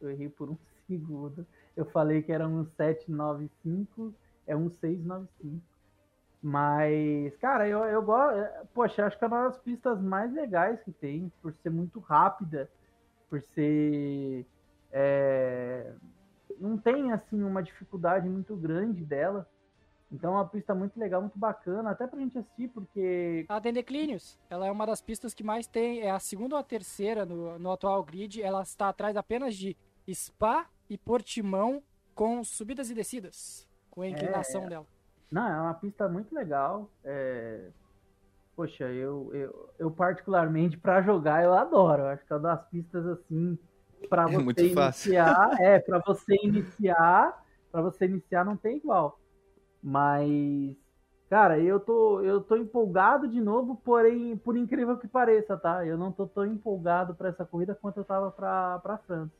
Eu 0.00 0.10
errei 0.10 0.28
por 0.28 0.50
um 0.50 0.56
segundo. 0.86 1.46
Eu 1.76 1.84
falei 1.86 2.22
que 2.22 2.30
era 2.32 2.46
um 2.46 2.64
795, 2.76 4.14
é 4.50 4.56
um 4.56 4.68
695. 4.68 5.62
Mas, 6.42 7.36
cara, 7.36 7.68
eu, 7.68 7.84
eu 7.84 8.02
gosto. 8.02 8.66
Poxa, 8.74 9.06
acho 9.06 9.18
que 9.18 9.24
é 9.24 9.28
uma 9.28 9.44
das 9.44 9.58
pistas 9.58 10.00
mais 10.00 10.32
legais 10.32 10.82
que 10.82 10.90
tem, 10.90 11.30
por 11.40 11.52
ser 11.62 11.70
muito 11.70 12.00
rápida, 12.00 12.68
por 13.28 13.40
ser. 13.42 14.46
é, 14.90 15.92
não 16.58 16.76
tem, 16.76 17.12
assim, 17.12 17.42
uma 17.42 17.62
dificuldade 17.62 18.28
muito 18.28 18.56
grande 18.56 19.04
dela. 19.04 19.46
Então 20.12 20.32
é 20.32 20.36
uma 20.38 20.48
pista 20.48 20.74
muito 20.74 20.98
legal, 20.98 21.20
muito 21.20 21.38
bacana, 21.38 21.90
até 21.90 22.04
pra 22.04 22.18
gente 22.18 22.36
assistir, 22.36 22.68
porque 22.68 23.46
Ela 23.48 23.60
tem 23.60 23.72
declínios. 23.72 24.36
Ela 24.50 24.66
é 24.66 24.70
uma 24.70 24.84
das 24.84 25.00
pistas 25.00 25.32
que 25.32 25.44
mais 25.44 25.68
tem. 25.68 26.00
É 26.00 26.10
a 26.10 26.18
segunda 26.18 26.56
ou 26.56 26.60
a 26.60 26.64
terceira 26.64 27.24
no, 27.24 27.58
no 27.60 27.70
atual 27.70 28.02
grid. 28.02 28.42
Ela 28.42 28.62
está 28.62 28.88
atrás 28.88 29.16
apenas 29.16 29.54
de 29.54 29.76
Spa 30.12 30.68
e 30.88 30.98
Portimão 30.98 31.80
com 32.12 32.42
subidas 32.42 32.90
e 32.90 32.94
descidas. 32.94 33.69
Com 33.90 34.02
a 34.02 34.08
inclinação 34.08 34.68
dela. 34.68 34.86
Não, 35.30 35.46
é 35.48 35.60
uma 35.60 35.74
pista 35.74 36.08
muito 36.08 36.34
legal. 36.34 36.90
é, 37.04 37.70
Poxa, 38.56 38.84
eu, 38.92 39.30
eu, 39.34 39.70
eu 39.78 39.90
particularmente 39.90 40.76
para 40.78 41.02
jogar 41.02 41.44
eu 41.44 41.54
adoro. 41.54 42.02
Eu 42.02 42.08
acho 42.08 42.26
que 42.26 42.32
é 42.32 42.36
uma 42.36 42.42
das 42.56 42.68
pistas 42.68 43.06
assim 43.06 43.58
para 44.08 44.28
É 44.28 44.30
você 44.30 44.38
muito 44.38 44.66
fácil. 44.68 45.12
iniciar, 45.12 45.48
é 45.60 45.78
para 45.80 45.98
você 46.00 46.34
iniciar, 46.42 47.42
para 47.72 47.82
você 47.82 48.06
iniciar 48.06 48.44
não 48.44 48.56
tem 48.56 48.76
igual. 48.78 49.18
Mas 49.82 50.76
cara, 51.28 51.58
eu 51.60 51.80
tô 51.80 52.22
eu 52.22 52.42
tô 52.42 52.56
empolgado 52.56 53.28
de 53.28 53.40
novo, 53.40 53.76
porém 53.84 54.36
por 54.38 54.56
incrível 54.56 54.98
que 54.98 55.08
pareça, 55.08 55.56
tá? 55.56 55.86
Eu 55.86 55.98
não 55.98 56.12
tô 56.12 56.26
tão 56.26 56.46
empolgado 56.46 57.14
para 57.14 57.30
essa 57.30 57.44
corrida 57.46 57.74
quanto 57.74 57.98
eu 57.98 58.04
tava 58.04 58.30
para 58.32 58.78
para 58.80 58.98
França. 58.98 59.32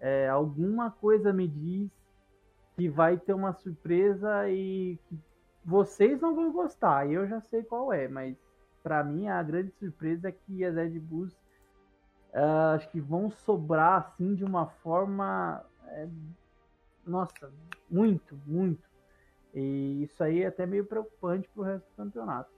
É, 0.00 0.28
alguma 0.28 0.90
coisa 0.90 1.32
me 1.32 1.48
diz 1.48 1.90
que 2.76 2.88
vai 2.88 3.16
ter 3.16 3.34
uma 3.34 3.52
surpresa 3.52 4.48
e 4.48 4.98
vocês 5.64 6.20
não 6.20 6.34
vão 6.34 6.52
gostar. 6.52 7.10
Eu 7.10 7.26
já 7.26 7.40
sei 7.40 7.62
qual 7.62 7.92
é, 7.92 8.08
mas 8.08 8.36
para 8.82 9.04
mim 9.04 9.28
a 9.28 9.42
grande 9.42 9.70
surpresa 9.72 10.28
é 10.28 10.32
que 10.32 10.64
as 10.64 10.74
Red 10.74 10.98
Bulls 10.98 11.36
ah, 12.32 12.74
acho 12.74 12.88
que 12.90 13.00
vão 13.00 13.30
sobrar 13.30 13.98
assim 13.98 14.34
de 14.34 14.44
uma 14.44 14.66
forma 14.66 15.64
é, 15.88 16.08
nossa, 17.06 17.52
muito, 17.90 18.40
muito. 18.46 18.82
E 19.54 20.04
isso 20.04 20.22
aí 20.22 20.42
é 20.42 20.46
até 20.46 20.64
meio 20.64 20.86
preocupante 20.86 21.48
pro 21.48 21.62
resto 21.62 21.86
do 21.90 21.96
campeonato. 21.96 22.50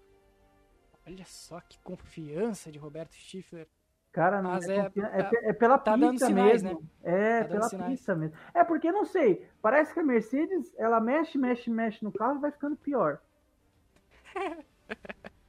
Olha 1.06 1.24
só 1.24 1.60
que 1.60 1.78
confiança 1.80 2.70
de 2.70 2.78
Roberto 2.78 3.14
Stifler. 3.14 3.68
Cara, 4.14 4.40
não 4.40 4.50
Mas 4.52 4.68
é, 4.68 4.76
é- 4.76 4.78
é, 4.78 5.22
tá- 5.24 5.30
é 5.42 5.52
pela 5.52 5.76
tá 5.76 5.98
pista 5.98 6.26
sinais, 6.26 6.62
mesmo. 6.62 6.88
É, 7.02 7.42
Tá 7.42 7.48
pela 7.48 7.68
sinais. 7.68 7.90
pista 7.90 8.14
mesmo. 8.14 8.36
É 8.54 8.62
porque 8.62 8.92
não 8.92 9.04
sei, 9.04 9.44
parece 9.60 9.92
que 9.92 9.98
a 9.98 10.04
Mercedes, 10.04 10.72
ela 10.78 11.00
mexe, 11.00 11.36
mexe, 11.36 11.68
mexe 11.68 12.04
no 12.04 12.12
carro 12.12 12.36
e 12.36 12.40
vai 12.40 12.52
ficando 12.52 12.76
pior. 12.76 13.18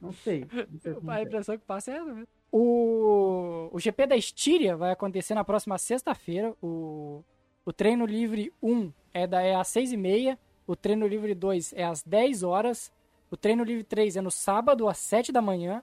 Não 0.00 0.12
sei. 0.12 0.46
não 0.70 0.78
sei 0.78 0.96
A 1.08 1.22
impressão 1.22 1.56
que 1.58 1.64
passa 1.64 1.90
é 1.90 1.94
essa 1.96 2.04
mesmo. 2.04 2.28
O, 2.52 3.70
o 3.72 3.80
GP 3.80 4.06
da 4.06 4.16
Estíria 4.16 4.76
vai 4.76 4.92
acontecer 4.92 5.34
na 5.34 5.42
próxima 5.42 5.78
sexta-feira. 5.78 6.54
O, 6.62 7.24
o 7.64 7.72
treino 7.72 8.04
livre 8.06 8.52
1 8.62 8.92
é, 9.12 9.26
da, 9.26 9.40
é 9.42 9.54
às 9.56 9.68
6h30. 9.68 10.38
O 10.66 10.76
treino 10.76 11.06
livre 11.08 11.34
2 11.34 11.72
é 11.72 11.84
às 11.84 12.02
10 12.02 12.42
horas. 12.42 12.92
O 13.30 13.36
treino 13.36 13.64
livre 13.64 13.82
3 13.82 14.16
é 14.16 14.20
no 14.20 14.30
sábado, 14.30 14.86
às 14.86 14.98
7 14.98 15.32
da 15.32 15.42
manhã. 15.42 15.82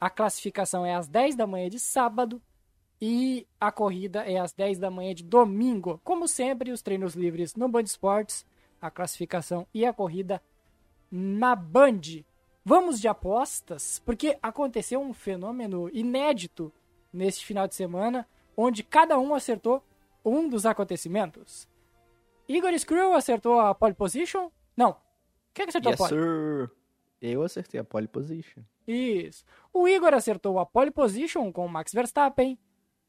A 0.00 0.10
classificação 0.10 0.84
é 0.84 0.94
às 0.94 1.08
10 1.08 1.36
da 1.36 1.46
manhã 1.46 1.68
de 1.68 1.78
sábado. 1.78 2.40
E 3.00 3.46
a 3.60 3.70
corrida 3.70 4.20
é 4.20 4.38
às 4.38 4.52
10 4.54 4.78
da 4.78 4.90
manhã 4.90 5.14
de 5.14 5.22
domingo. 5.22 6.00
Como 6.02 6.26
sempre, 6.26 6.72
os 6.72 6.80
treinos 6.80 7.14
livres 7.14 7.54
no 7.54 7.68
Band 7.68 7.82
Esportes, 7.82 8.46
a 8.80 8.90
classificação 8.90 9.66
e 9.74 9.84
a 9.84 9.92
corrida 9.92 10.42
na 11.10 11.54
Band. 11.54 12.00
Vamos 12.64 12.98
de 13.00 13.06
apostas, 13.06 14.00
porque 14.04 14.38
aconteceu 14.42 15.00
um 15.00 15.12
fenômeno 15.12 15.90
inédito 15.92 16.72
neste 17.12 17.44
final 17.44 17.68
de 17.68 17.74
semana, 17.74 18.26
onde 18.56 18.82
cada 18.82 19.18
um 19.18 19.34
acertou 19.34 19.82
um 20.24 20.48
dos 20.48 20.64
acontecimentos. 20.66 21.68
Igor 22.48 22.76
Screw 22.78 23.12
acertou 23.14 23.60
a 23.60 23.74
pole 23.74 23.94
position? 23.94 24.50
Não. 24.76 24.96
Quem 25.52 25.66
que 25.66 25.70
acertou 25.70 25.92
Yes, 25.92 26.00
a 26.00 26.08
pole? 26.08 26.20
sir. 26.20 26.70
Eu 27.26 27.42
acertei 27.42 27.80
a 27.80 27.84
pole 27.84 28.08
position. 28.08 28.62
Isso. 28.86 29.44
O 29.72 29.88
Igor 29.88 30.14
acertou 30.14 30.58
a 30.58 30.66
pole 30.66 30.90
position 30.90 31.52
com 31.52 31.66
o 31.66 31.68
Max 31.68 31.92
Verstappen. 31.92 32.58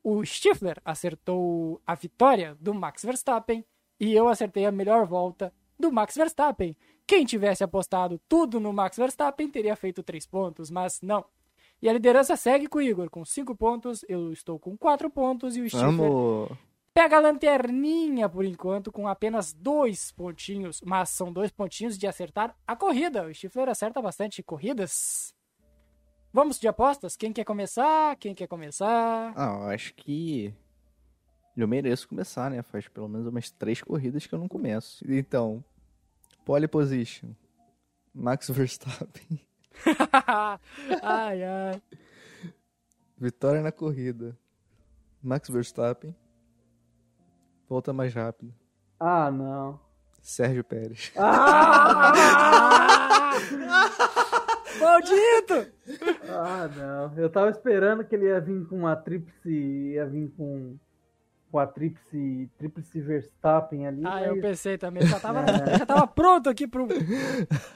O 0.04 0.24
Stifler 0.26 0.82
acertou 0.84 1.82
a 1.86 1.96
vitória 1.96 2.56
do 2.60 2.74
Max 2.74 3.04
Verstappen. 3.04 3.66
E 4.00 4.14
eu 4.14 4.28
acertei 4.28 4.66
a 4.66 4.72
melhor 4.72 5.06
volta 5.06 5.54
do 5.80 5.92
Max 5.92 6.16
Verstappen. 6.16 6.76
Quem 7.06 7.26
tivesse 7.26 7.64
apostado 7.64 8.20
tudo 8.28 8.60
no 8.60 8.74
Max 8.74 8.98
Verstappen 8.98 9.50
teria 9.50 9.76
feito 9.76 10.04
três 10.04 10.26
pontos, 10.26 10.70
mas 10.70 11.00
não. 11.02 11.26
E 11.82 11.88
a 11.88 11.94
liderança 11.94 12.36
segue 12.36 12.68
com 12.68 12.80
o 12.80 12.82
Igor 12.82 13.10
com 13.10 13.24
cinco 13.24 13.56
pontos. 13.56 14.04
Eu 14.10 14.32
estou 14.32 14.60
com 14.60 14.76
quatro 14.76 15.10
pontos 15.10 15.56
e 15.56 15.62
o 15.62 15.70
Stifler 15.70 15.92
Vamos. 15.92 16.58
Pega 16.98 17.18
a 17.18 17.20
lanterninha 17.20 18.28
por 18.28 18.44
enquanto 18.44 18.92
com 18.92 19.08
apenas 19.08 19.54
dois 19.54 20.12
pontinhos, 20.12 20.82
mas 20.82 21.12
são 21.12 21.32
dois 21.32 21.52
pontinhos 21.52 21.96
de 21.96 22.08
acertar 22.08 22.58
a 22.66 22.76
corrida. 22.76 23.24
O 23.24 23.32
Stifler 23.32 23.70
acerta 23.70 24.02
bastante 24.02 24.42
corridas. 24.42 25.32
Vamos 26.34 26.60
de 26.60 26.68
apostas? 26.68 27.16
Quem 27.16 27.32
quer 27.32 27.44
começar? 27.44 28.16
Quem 28.16 28.34
quer 28.34 28.48
começar? 28.48 29.32
Ah, 29.36 29.60
eu 29.62 29.70
acho 29.70 29.94
que 29.94 30.52
eu 31.56 31.68
mereço 31.68 32.08
começar, 32.08 32.50
né? 32.50 32.64
Faz 32.64 32.88
pelo 32.88 33.08
menos 33.08 33.28
umas 33.28 33.52
três 33.52 33.80
corridas 33.80 34.26
que 34.26 34.34
eu 34.34 34.40
não 34.40 34.48
começo. 34.48 35.06
Então, 35.08 35.64
pole 36.44 36.68
position. 36.68 37.30
Max 38.12 38.50
Verstappen. 38.50 39.40
ai, 41.04 41.44
ai. 41.44 41.82
Vitória 43.16 43.62
na 43.62 43.72
corrida. 43.72 44.36
Max 45.22 45.48
Verstappen. 45.48 46.16
Volta 47.68 47.92
mais 47.94 48.14
rápido. 48.14 48.54
Ah, 49.00 49.30
não. 49.32 49.80
Sérgio 50.22 50.64
Pérez. 50.64 51.12
Maldito! 54.80 55.72
Ah, 56.30 56.70
não. 56.76 57.18
Eu 57.18 57.30
tava 57.30 57.50
esperando 57.50 58.04
que 58.04 58.16
ele 58.16 58.26
ia 58.26 58.40
vir 58.40 58.66
com 58.68 58.78
uma 58.78 58.96
tríplice. 58.96 59.50
ia 59.50 60.06
vir 60.06 60.30
com. 60.36 60.78
Com 61.52 61.60
a 61.60 61.66
tríplice. 61.68 62.50
tríplice 62.58 63.00
Verstappen 63.02 63.88
ali. 63.88 64.04
Ah, 64.06 64.22
eu 64.24 64.34
mas- 64.36 64.42
pensei 64.42 64.78
também. 64.78 65.06
Já 65.06 65.20
tava, 65.20 65.40
já 65.78 65.86
tava 65.86 66.08
pronto 66.08 66.50
aqui 66.50 66.68
pro 66.68 66.88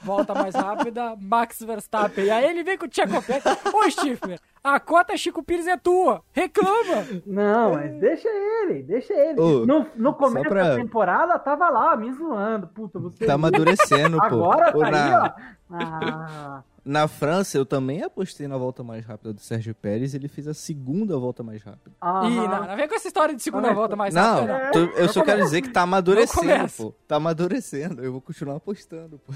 volta 0.02 0.34
mais 0.34 0.54
rápida, 0.54 1.16
Max 1.20 1.60
Verstappen. 1.60 2.24
E 2.26 2.30
aí 2.30 2.44
ele 2.44 2.62
vem 2.62 2.76
com 2.78 2.86
o 2.86 2.88
Tchekopek. 2.88 3.42
Ô, 3.74 3.90
Stifler, 3.90 4.38
a 4.62 4.78
cota 4.78 5.16
Chico 5.16 5.42
Pires 5.42 5.66
é 5.66 5.76
tua. 5.76 6.22
Reclama. 6.32 7.06
Não, 7.26 7.74
mas 7.74 7.92
deixa 8.00 8.28
ele, 8.28 8.82
deixa 8.82 9.12
ele. 9.14 9.40
Ô, 9.40 9.66
no, 9.66 9.86
no 9.96 10.14
começo 10.14 10.48
pra- 10.48 10.62
da 10.70 10.76
temporada 10.76 11.38
tava 11.38 11.68
lá 11.68 11.96
me 11.96 12.12
zoando. 12.12 12.66
Puta, 12.68 12.98
você. 12.98 13.24
Tá 13.26 13.34
amadurecendo, 13.34 14.18
pô. 14.18 14.24
Agora 14.24 14.76
Ô, 14.76 14.80
tá 14.80 14.88
aí, 14.88 15.14
ó. 15.14 15.52
Ah, 15.72 16.62
Na 16.84 17.06
França, 17.08 17.56
eu 17.56 17.64
também 17.64 18.02
apostei 18.02 18.46
na 18.48 18.56
volta 18.58 18.82
mais 18.82 19.04
rápida 19.04 19.32
do 19.32 19.40
Sérgio 19.40 19.74
Pérez. 19.74 20.14
Ele 20.14 20.28
fez 20.28 20.46
a 20.48 20.54
segunda 20.54 21.16
volta 21.18 21.42
mais 21.42 21.62
rápida. 21.62 21.94
aham. 22.02 22.28
Ih, 22.28 22.36
não, 22.48 22.66
não 22.66 22.76
vem 22.76 22.88
com 22.88 22.94
essa 22.94 23.06
história 23.08 23.34
de 23.34 23.42
segunda 23.42 23.72
volta 23.72 23.94
mais 23.96 24.14
rápida, 24.14 24.64
não. 24.64 24.70
tô- 24.72 24.92
eu 24.98 25.08
só 25.08 25.22
quero 25.24 25.42
dizer 25.42 25.62
que 25.62 25.68
tá 25.70 25.82
amadurecendo, 25.82 26.72
pô. 26.76 26.94
Tá 27.06 27.16
amadurecendo. 27.16 28.02
Eu 28.02 28.12
vou 28.12 28.20
continuar 28.20 28.56
apostando, 28.56 29.18
pô. 29.20 29.32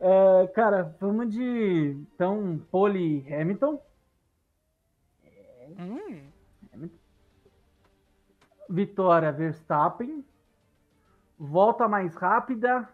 É, 0.00 0.46
cara, 0.48 0.94
vamos 1.00 1.30
de. 1.30 1.96
Então, 2.14 2.60
Pole 2.70 3.24
Hamilton. 3.32 3.80
Hum, 5.78 6.20
Vitória 8.68 9.32
Verstappen. 9.32 10.24
Volta 11.38 11.88
mais 11.88 12.14
rápida. 12.14 12.88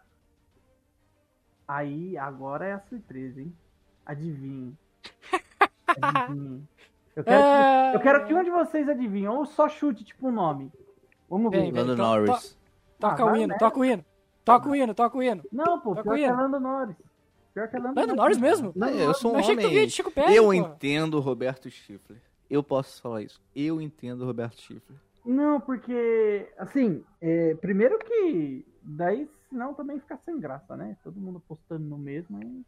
Aí, 1.72 2.16
agora 2.18 2.66
é 2.66 2.72
a 2.72 2.80
surpresa, 2.80 3.40
hein? 3.40 3.54
Adivinhe. 4.04 4.76
Adivinhe. 6.02 6.66
Eu 7.14 7.24
quero, 7.24 7.42
que, 7.42 7.96
eu 7.96 8.00
quero 8.00 8.26
que 8.26 8.34
um 8.34 8.42
de 8.44 8.50
vocês 8.50 8.88
adivinhe, 8.88 9.28
ou 9.28 9.44
só 9.44 9.68
chute, 9.68 10.04
tipo, 10.04 10.28
um 10.28 10.32
nome. 10.32 10.72
Vamos 11.28 11.50
ver. 11.50 11.70
Lando 11.72 11.94
to- 11.96 12.02
Norris. 12.02 12.58
toca 12.98 13.22
Ah, 13.22 13.32
o 13.32 13.36
hino, 13.36 13.56
toca 13.58 13.78
o 13.78 13.84
hino. 13.84 14.04
Toca 14.44 14.68
o 14.68 14.74
hino, 14.76 14.94
toca 14.94 15.18
o 15.18 15.22
hino. 15.22 15.42
Não, 15.52 15.80
pô, 15.80 15.94
pior 15.94 16.14
que 16.16 16.24
é. 16.24 16.32
Lando 16.32 16.58
Norris. 16.58 16.96
Pior 17.52 17.68
que 17.68 17.76
é 17.76 17.78
Lando, 17.78 18.00
Lando 18.00 18.14
Norris 18.16 18.38
mesmo? 18.38 18.72
É, 18.84 19.04
eu 19.06 19.14
sou 19.14 19.32
um 19.32 19.34
Eu 19.34 19.40
achei 19.40 19.54
que 19.54 19.60
tu 19.60 19.64
homem. 19.66 19.76
vinha 19.76 19.86
de 19.86 19.92
Chico 19.92 20.10
Pérez, 20.10 20.34
eu 20.36 20.44
pô. 20.44 20.52
entendo 20.54 21.14
o 21.18 21.20
Roberto 21.20 21.68
Schiffler. 21.70 22.18
Eu 22.48 22.62
posso 22.62 23.00
falar 23.02 23.22
isso. 23.22 23.40
Eu 23.54 23.80
entendo 23.80 24.22
o 24.22 24.26
Roberto 24.26 24.56
Schiffler. 24.60 24.98
Não, 25.24 25.60
porque, 25.60 26.48
assim, 26.58 27.04
é, 27.20 27.54
primeiro 27.56 27.98
que 27.98 28.64
daí 28.82 29.28
senão 29.50 29.74
também 29.74 29.98
fica 30.00 30.16
sem 30.16 30.38
graça, 30.40 30.76
né? 30.76 30.96
Todo 31.04 31.20
mundo 31.20 31.42
postando 31.46 31.84
no 31.84 31.98
mesmo. 31.98 32.38
aí- 32.38 32.62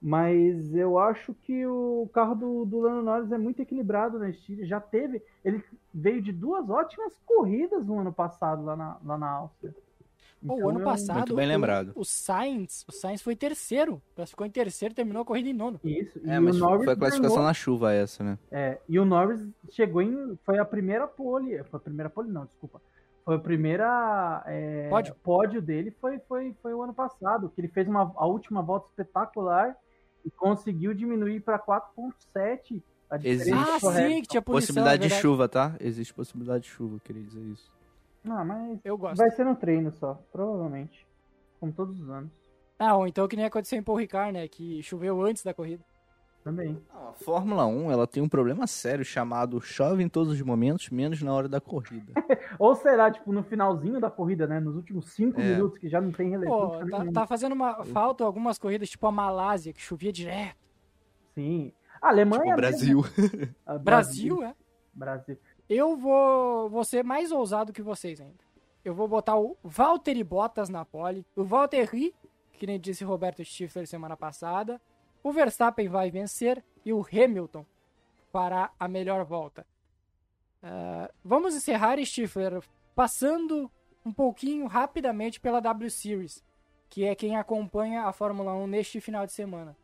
Mas 0.00 0.74
eu 0.74 0.98
acho 0.98 1.32
que 1.32 1.64
o 1.66 2.08
carro 2.12 2.34
do, 2.34 2.64
do 2.64 2.80
Lando 2.80 3.02
Norris 3.02 3.30
é 3.32 3.38
muito 3.38 3.62
equilibrado 3.62 4.18
na 4.18 4.28
Estíria. 4.30 4.66
Já 4.66 4.80
teve. 4.80 5.22
Ele 5.44 5.62
veio 5.94 6.20
de 6.20 6.32
duas 6.32 6.68
ótimas 6.68 7.12
corridas 7.24 7.86
no 7.86 7.98
ano 8.00 8.12
passado 8.12 8.64
lá 8.64 8.74
na, 8.76 8.96
lá 9.04 9.16
na 9.18 9.28
Áustria. 9.30 9.74
Pô, 10.44 10.54
o 10.54 10.56
Então, 10.56 10.68
ano 10.70 10.80
passado, 10.80 11.18
Muito 11.18 11.36
bem 11.36 11.46
o- 11.46 11.48
lembrado. 11.50 11.92
O, 11.94 12.04
Sainz, 12.04 12.84
o 12.88 12.90
Sainz 12.90 13.22
foi 13.22 13.36
terceiro. 13.36 14.02
Classificou 14.16 14.44
em 14.44 14.50
terceiro, 14.50 14.92
terminou 14.92 15.22
a 15.22 15.24
corrida 15.24 15.48
em 15.48 15.52
nono. 15.52 15.78
Isso. 15.84 16.18
É, 16.26 16.40
mas 16.40 16.56
o 16.56 16.58
Norris 16.58 16.84
foi 16.84 16.94
a 16.94 16.96
classificação 16.96 17.36
ganhou- 17.36 17.46
na 17.48 17.54
chuva 17.54 17.92
essa, 17.92 18.24
né? 18.24 18.36
É, 18.50 18.80
e 18.88 18.98
o 18.98 19.04
Norris 19.04 19.40
chegou 19.70 20.02
em. 20.02 20.36
Foi 20.44 20.58
a 20.58 20.64
primeira 20.64 21.06
pole. 21.06 21.62
Foi 21.62 21.78
a 21.78 21.80
primeira 21.80 22.10
pole, 22.10 22.28
não, 22.28 22.44
desculpa. 22.44 22.82
Foi 23.24 23.36
a 23.36 23.38
primeira 23.38 24.42
é, 24.46 24.88
Pódio. 24.88 25.14
pódio 25.22 25.62
dele 25.62 25.90
foi, 26.00 26.18
foi, 26.20 26.54
foi 26.60 26.74
o 26.74 26.82
ano 26.82 26.92
passado, 26.92 27.48
que 27.54 27.60
ele 27.60 27.68
fez 27.68 27.86
uma, 27.86 28.12
a 28.16 28.26
última 28.26 28.62
volta 28.62 28.88
espetacular 28.88 29.76
e 30.24 30.30
conseguiu 30.30 30.92
diminuir 30.92 31.40
para 31.40 31.58
4.7 31.58 32.82
a 33.08 33.16
diferença. 33.16 33.50
Existe. 33.50 33.52
Ah, 33.52 33.92
sim, 33.92 34.22
que 34.22 34.28
tinha 34.28 34.42
punição. 34.42 34.60
Possibilidade 34.60 35.02
de 35.02 35.08
verdade. 35.08 35.22
chuva, 35.22 35.48
tá? 35.48 35.76
Existe 35.80 36.12
possibilidade 36.14 36.64
de 36.64 36.70
chuva, 36.70 36.96
eu 36.96 37.00
queria 37.00 37.22
dizer 37.22 37.40
isso. 37.42 37.70
Não, 38.24 38.44
mas 38.44 38.80
Eu 38.84 38.96
gosto. 38.96 39.16
vai 39.16 39.30
ser 39.30 39.44
no 39.44 39.54
treino 39.54 39.92
só, 39.92 40.14
provavelmente. 40.32 41.06
Como 41.60 41.72
todos 41.72 42.00
os 42.00 42.08
anos. 42.08 42.30
Ah, 42.78 42.96
ou 42.96 43.06
então 43.06 43.28
que 43.28 43.36
nem 43.36 43.44
aconteceu 43.44 43.78
em 43.78 43.82
Paul 43.82 43.98
Ricard, 43.98 44.32
né? 44.32 44.48
Que 44.48 44.82
choveu 44.82 45.20
antes 45.22 45.44
da 45.44 45.54
corrida. 45.54 45.84
Também. 46.44 46.82
Não, 46.92 47.08
a 47.10 47.12
Fórmula 47.12 47.66
1 47.66 47.90
ela 47.92 48.06
tem 48.06 48.22
um 48.22 48.28
problema 48.28 48.66
sério 48.66 49.04
chamado 49.04 49.60
chove 49.60 50.02
em 50.02 50.08
todos 50.08 50.32
os 50.32 50.42
momentos, 50.42 50.90
menos 50.90 51.22
na 51.22 51.32
hora 51.32 51.48
da 51.48 51.60
corrida. 51.60 52.12
Ou 52.58 52.74
será, 52.74 53.10
tipo, 53.12 53.32
no 53.32 53.44
finalzinho 53.44 54.00
da 54.00 54.10
corrida, 54.10 54.46
né? 54.46 54.58
Nos 54.58 54.74
últimos 54.74 55.10
5 55.12 55.40
É. 55.40 55.44
minutos, 55.54 55.78
que 55.78 55.88
já 55.88 56.00
não 56.00 56.10
tem 56.10 56.30
relevância 56.30 56.86
tá, 56.90 57.12
tá 57.12 57.26
fazendo 57.26 57.52
uma 57.52 57.84
falta 57.84 58.24
algumas 58.24 58.58
corridas, 58.58 58.90
tipo 58.90 59.06
a 59.06 59.12
Malásia, 59.12 59.72
que 59.72 59.80
chovia 59.80 60.12
direto. 60.12 60.56
Sim. 61.34 61.72
A 62.00 62.08
Alemanha. 62.08 62.42
tipo 62.42 62.52
o 62.54 62.56
Brasil. 62.56 63.02
mesmo. 63.18 63.54
A 63.64 63.78
Brasil, 63.78 64.42
é? 64.42 64.54
Brasil. 64.92 65.38
Eu 65.68 65.96
vou, 65.96 66.68
vou 66.68 66.84
ser 66.84 67.04
mais 67.04 67.30
ousado 67.30 67.72
que 67.72 67.80
vocês 67.82 68.20
ainda. 68.20 68.42
Eu 68.84 68.94
vou 68.94 69.06
botar 69.06 69.36
o 69.38 69.56
Valtteri 69.62 70.24
Bottas 70.24 70.68
na 70.68 70.84
pole, 70.84 71.24
o 71.36 71.44
Valtteri, 71.44 72.12
que 72.54 72.66
nem 72.66 72.80
disse 72.80 73.04
Roberto 73.04 73.44
Stifler 73.44 73.86
semana 73.86 74.16
passada, 74.16 74.80
o 75.22 75.32
Verstappen 75.32 75.88
vai 75.88 76.10
vencer 76.10 76.62
e 76.84 76.92
o 76.92 77.04
Hamilton 77.10 77.64
fará 78.32 78.70
a 78.78 78.88
melhor 78.88 79.24
volta. 79.24 79.66
Ah, 80.62 81.10
vamos 81.24 81.54
encerrar, 81.54 81.98
Stifler, 82.04 82.62
passando 82.94 83.70
um 84.04 84.12
pouquinho 84.12 84.66
rapidamente 84.66 85.40
pela 85.40 85.60
W 85.60 85.90
Series, 85.90 86.44
que 86.88 87.04
é 87.04 87.14
quem 87.14 87.36
acompanha 87.36 88.04
a 88.04 88.12
Fórmula 88.12 88.52
1 88.54 88.66
neste 88.66 89.00
final 89.00 89.24
de 89.26 89.32
semana. 89.32 89.76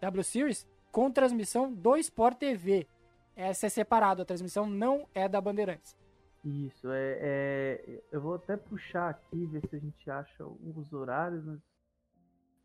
W 0.00 0.22
Series 0.24 0.66
com 0.90 1.10
transmissão 1.10 1.72
do 1.72 1.96
Sport 1.96 2.38
TV. 2.38 2.86
Essa 3.34 3.66
é 3.66 3.68
separado, 3.68 4.22
a 4.22 4.24
transmissão 4.24 4.66
não 4.66 5.06
é 5.14 5.28
da 5.28 5.40
Bandeirantes. 5.40 5.96
Isso, 6.44 6.88
é, 6.90 7.18
é- 7.20 8.02
Eu 8.10 8.20
vou 8.20 8.34
até 8.34 8.56
puxar 8.56 9.08
aqui, 9.10 9.46
ver 9.46 9.62
se 9.68 9.76
a 9.76 9.78
gente 9.78 10.10
acha 10.10 10.44
os 10.44 10.92
horários. 10.92 11.42
mas- 11.44 11.60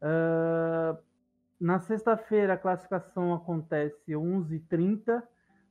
Ah, 0.02 0.98
na 1.60 1.80
sexta-feira 1.80 2.53
a 2.53 2.58
classificação 2.58 3.34
acontece 3.34 4.12
11h30 4.12 5.24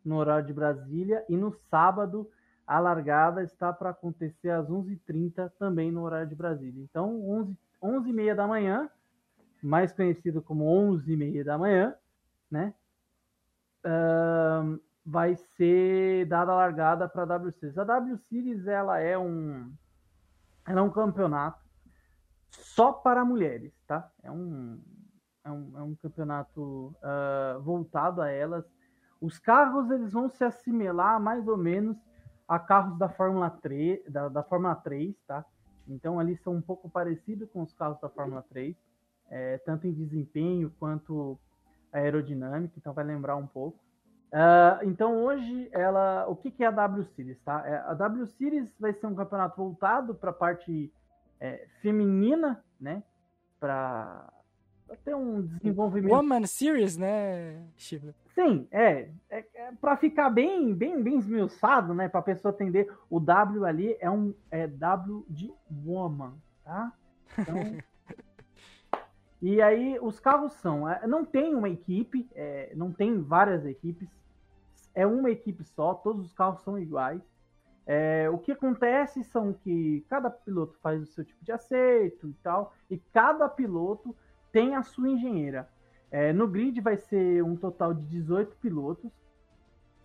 no 0.05 0.17
horário 0.17 0.47
de 0.47 0.53
Brasília 0.53 1.25
e 1.29 1.37
no 1.37 1.53
sábado 1.71 2.31
a 2.67 2.81
largada 2.81 3.43
está 3.43 3.73
para 3.73 3.91
acontecer 3.91 4.51
às 4.51 4.69
11h30 4.69 5.53
também 5.59 5.93
no 5.93 6.03
horário 6.03 6.29
de 6.29 6.35
Brasília. 6.35 6.83
Então, 6.83 7.29
11, 7.29 7.57
11h30 7.81 8.35
da 8.35 8.47
manhã, 8.47 8.91
mais 9.63 9.93
conhecido 9.93 10.43
como 10.43 10.65
11h30 10.65 11.45
da 11.45 11.57
manhã, 11.57 11.95
né? 12.51 12.75
Ahn, 13.85 14.79
vai 15.05 15.37
ser 15.57 16.27
dada 16.27 16.51
a 16.51 16.57
largada 16.57 17.09
para 17.09 17.23
a 17.23 17.27
W 17.27 17.53
Series. 17.53 17.79
A 17.79 17.85
W 17.85 18.19
Series 18.19 18.67
ela 18.67 18.99
é 18.99 19.17
um 19.17 19.73
ela 20.67 20.81
é 20.81 20.83
um 20.83 20.91
campeonato 20.91 21.65
só 22.51 22.93
para 22.93 23.25
mulheres, 23.25 23.73
tá? 23.87 24.11
É 24.25 24.31
um 24.33 24.81
é 25.47 25.51
um, 25.51 25.79
é 25.79 25.83
um 25.83 25.95
campeonato 25.95 26.95
ah, 27.03 27.59
voltado 27.61 28.21
a 28.21 28.31
elas. 28.31 28.65
Os 29.21 29.39
carros 29.39 29.91
eles 29.91 30.13
vão 30.13 30.29
se 30.29 30.45
assimilar 30.45 31.21
mais 31.21 31.47
ou 31.49 31.57
menos 31.57 31.97
a 32.47 32.59
carros 32.59 32.99
da 32.99 33.09
Fórmula 33.09 33.51
3, 33.51 34.05
da, 34.11 34.29
da 34.29 34.43
Fórmula 34.43 34.75
3, 34.75 35.17
tá? 35.27 35.45
Então 35.89 36.19
ali 36.19 36.37
são 36.37 36.55
um 36.55 36.61
pouco 36.61 36.91
parecidos 36.91 37.49
com 37.51 37.63
os 37.63 37.73
carros 37.73 38.01
da 38.01 38.09
Fórmula 38.09 38.45
3, 38.51 38.77
é, 39.31 39.59
tanto 39.59 39.87
em 39.87 39.93
desempenho 39.93 40.73
quanto 40.79 41.39
aerodinâmica, 41.93 42.75
então 42.77 42.93
vai 42.93 43.05
lembrar 43.05 43.37
um 43.37 43.47
pouco. 43.47 43.79
Ah, 44.33 44.81
então 44.83 45.25
hoje 45.25 45.69
ela, 45.73 46.27
o 46.29 46.37
que, 46.37 46.51
que 46.51 46.63
é 46.63 46.67
a 46.67 46.73
W 46.73 47.05
Series, 47.05 47.41
tá? 47.43 47.63
É, 47.67 47.79
a 47.79 47.95
W 47.95 48.27
Series 48.27 48.75
vai 48.79 48.93
ser 48.93 49.07
um 49.07 49.15
campeonato 49.15 49.57
voltado 49.57 50.15
para 50.15 50.31
a 50.31 50.35
parte 50.35 50.93
é, 51.41 51.67
feminina, 51.81 52.63
né? 52.79 53.03
Para 53.59 54.29
ter 54.95 55.15
um 55.15 55.43
desenvolvimento. 55.43 56.13
Woman 56.13 56.47
Series, 56.47 56.97
né, 56.97 57.63
Chico? 57.77 58.15
Sim, 58.35 58.69
é, 58.71 59.09
é, 59.31 59.45
para 59.81 59.97
ficar 59.97 60.29
bem, 60.29 60.75
bem, 60.75 61.03
bem 61.03 61.19
esmiuçado, 61.19 61.95
né? 61.95 62.09
Para 62.09 62.21
pessoa 62.21 62.53
entender, 62.53 62.93
o 63.09 63.19
W 63.19 63.65
ali 63.65 63.97
é 63.99 64.11
um 64.11 64.35
é 64.51 64.67
W 64.67 65.25
de 65.29 65.51
woman, 65.71 66.35
tá? 66.63 66.93
Então, 67.39 67.57
e 69.41 69.63
aí 69.63 69.99
os 70.01 70.21
carros 70.21 70.53
são, 70.55 70.89
é, 70.89 71.07
não 71.07 71.25
tem 71.25 71.55
uma 71.55 71.69
equipe, 71.71 72.29
é, 72.35 72.73
não 72.77 72.93
tem 72.93 73.23
várias 73.23 73.65
equipes, 73.65 74.09
é 74.95 75.07
uma 75.07 75.31
equipe 75.31 75.65
só, 75.65 75.95
todos 75.95 76.27
os 76.27 76.33
carros 76.33 76.61
são 76.63 76.79
iguais. 76.79 77.23
É, 77.87 78.29
o 78.29 78.37
que 78.37 78.51
acontece 78.51 79.23
são 79.23 79.53
que 79.53 80.05
cada 80.09 80.29
piloto 80.29 80.77
faz 80.83 81.01
o 81.01 81.07
seu 81.07 81.25
tipo 81.25 81.43
de 81.45 81.53
acerto 81.53 82.29
e 82.29 82.35
tal, 82.43 82.75
e 82.91 82.99
cada 82.99 83.49
piloto 83.49 84.15
tem 84.53 84.75
a 84.75 84.83
sua 84.83 85.09
engenheira. 85.09 85.69
É, 86.11 86.33
no 86.33 86.47
grid 86.47 86.81
vai 86.81 86.97
ser 86.97 87.43
um 87.43 87.57
total 87.57 87.93
de 87.93 88.03
18 88.07 88.57
pilotos 88.57 89.11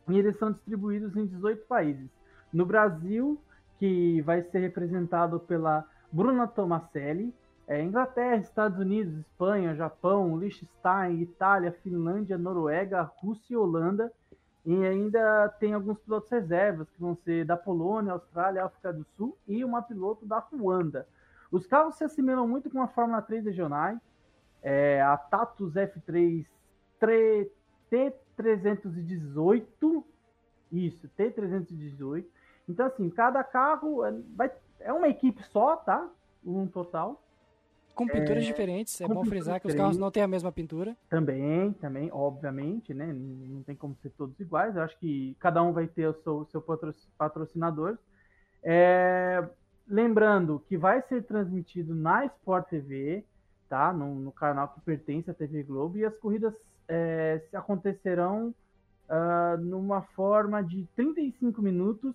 e 0.09 0.17
eles 0.17 0.37
são 0.37 0.51
distribuídos 0.51 1.15
em 1.15 1.25
18 1.25 1.65
países. 1.67 2.09
No 2.51 2.65
Brasil, 2.65 3.39
que 3.77 4.21
vai 4.21 4.41
ser 4.43 4.59
representado 4.59 5.39
pela 5.39 5.85
Bruna 6.11 6.47
Tomaselli, 6.47 7.33
é, 7.67 7.81
Inglaterra, 7.81 8.35
Estados 8.41 8.77
Unidos, 8.77 9.17
Espanha, 9.17 9.75
Japão, 9.75 10.37
Liechtenstein, 10.37 11.21
Itália, 11.21 11.71
Finlândia, 11.83 12.37
Noruega, 12.37 13.09
Rússia 13.17 13.53
e 13.53 13.57
Holanda. 13.57 14.11
E 14.65 14.75
ainda 14.85 15.47
tem 15.59 15.73
alguns 15.73 15.97
pilotos 15.99 16.29
reservas, 16.29 16.89
que 16.89 16.99
vão 16.99 17.15
ser 17.15 17.45
da 17.45 17.55
Polônia, 17.55 18.11
Austrália, 18.11 18.65
África 18.65 18.91
do 18.91 19.05
Sul 19.15 19.37
e 19.47 19.63
uma 19.63 19.81
piloto 19.81 20.25
da 20.25 20.39
Ruanda. 20.39 21.07
Os 21.49 21.65
carros 21.65 21.95
se 21.95 22.03
assimilam 22.03 22.47
muito 22.47 22.69
com 22.69 22.81
a 22.81 22.87
Fórmula 22.87 23.21
3 23.21 23.45
regionais, 23.45 23.97
é, 24.61 25.01
a 25.01 25.17
Tatus 25.17 25.73
F3 25.73 26.45
tre- 26.99 27.51
T318, 27.91 30.03
isso, 30.71 31.09
T318. 31.17 32.25
Então, 32.69 32.85
assim, 32.85 33.09
cada 33.09 33.43
carro 33.43 34.05
é, 34.05 34.13
vai, 34.35 34.51
é 34.79 34.93
uma 34.93 35.09
equipe 35.09 35.43
só, 35.51 35.75
tá? 35.75 36.07
Um 36.45 36.67
total. 36.67 37.21
Com 37.93 38.07
pinturas 38.07 38.43
é, 38.43 38.47
diferentes, 38.47 39.01
é 39.01 39.07
bom 39.07 39.23
frisar 39.25 39.59
que 39.59 39.67
os 39.67 39.75
carros 39.75 39.97
não 39.97 40.09
têm 40.09 40.23
a 40.23 40.27
mesma 40.27 40.51
pintura. 40.51 40.95
Também, 41.09 41.73
também, 41.73 42.09
obviamente, 42.11 42.93
né? 42.93 43.11
Não 43.13 43.61
tem 43.63 43.75
como 43.75 43.95
ser 44.01 44.11
todos 44.11 44.39
iguais. 44.39 44.75
Eu 44.75 44.83
acho 44.83 44.97
que 44.97 45.35
cada 45.39 45.61
um 45.61 45.73
vai 45.73 45.87
ter 45.87 46.07
o 46.07 46.13
seu, 46.23 46.45
seu 46.45 46.63
patrocinador. 47.17 47.97
É, 48.63 49.43
lembrando 49.87 50.63
que 50.67 50.77
vai 50.77 51.01
ser 51.03 51.23
transmitido 51.23 51.93
na 51.93 52.25
Sport 52.25 52.69
TV, 52.69 53.25
tá? 53.71 53.93
No, 53.93 54.13
no 54.15 54.33
canal 54.33 54.67
que 54.67 54.81
pertence 54.81 55.31
à 55.31 55.33
TV 55.33 55.63
Globo, 55.63 55.97
e 55.97 56.03
as 56.03 56.13
corridas 56.17 56.53
é, 56.89 57.41
acontecerão 57.53 58.53
uh, 59.07 59.57
numa 59.61 60.01
forma 60.01 60.61
de 60.61 60.85
35 60.93 61.61
minutos 61.61 62.13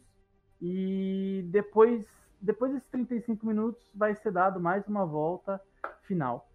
e 0.61 1.43
depois, 1.47 2.05
depois 2.43 2.75
desses 2.75 2.89
35 2.91 3.47
minutos 3.47 3.83
vai 3.95 4.15
ser 4.17 4.33
dado 4.33 4.61
mais 4.61 4.87
uma 4.87 5.07
volta 5.07 5.59
final. 6.03 6.47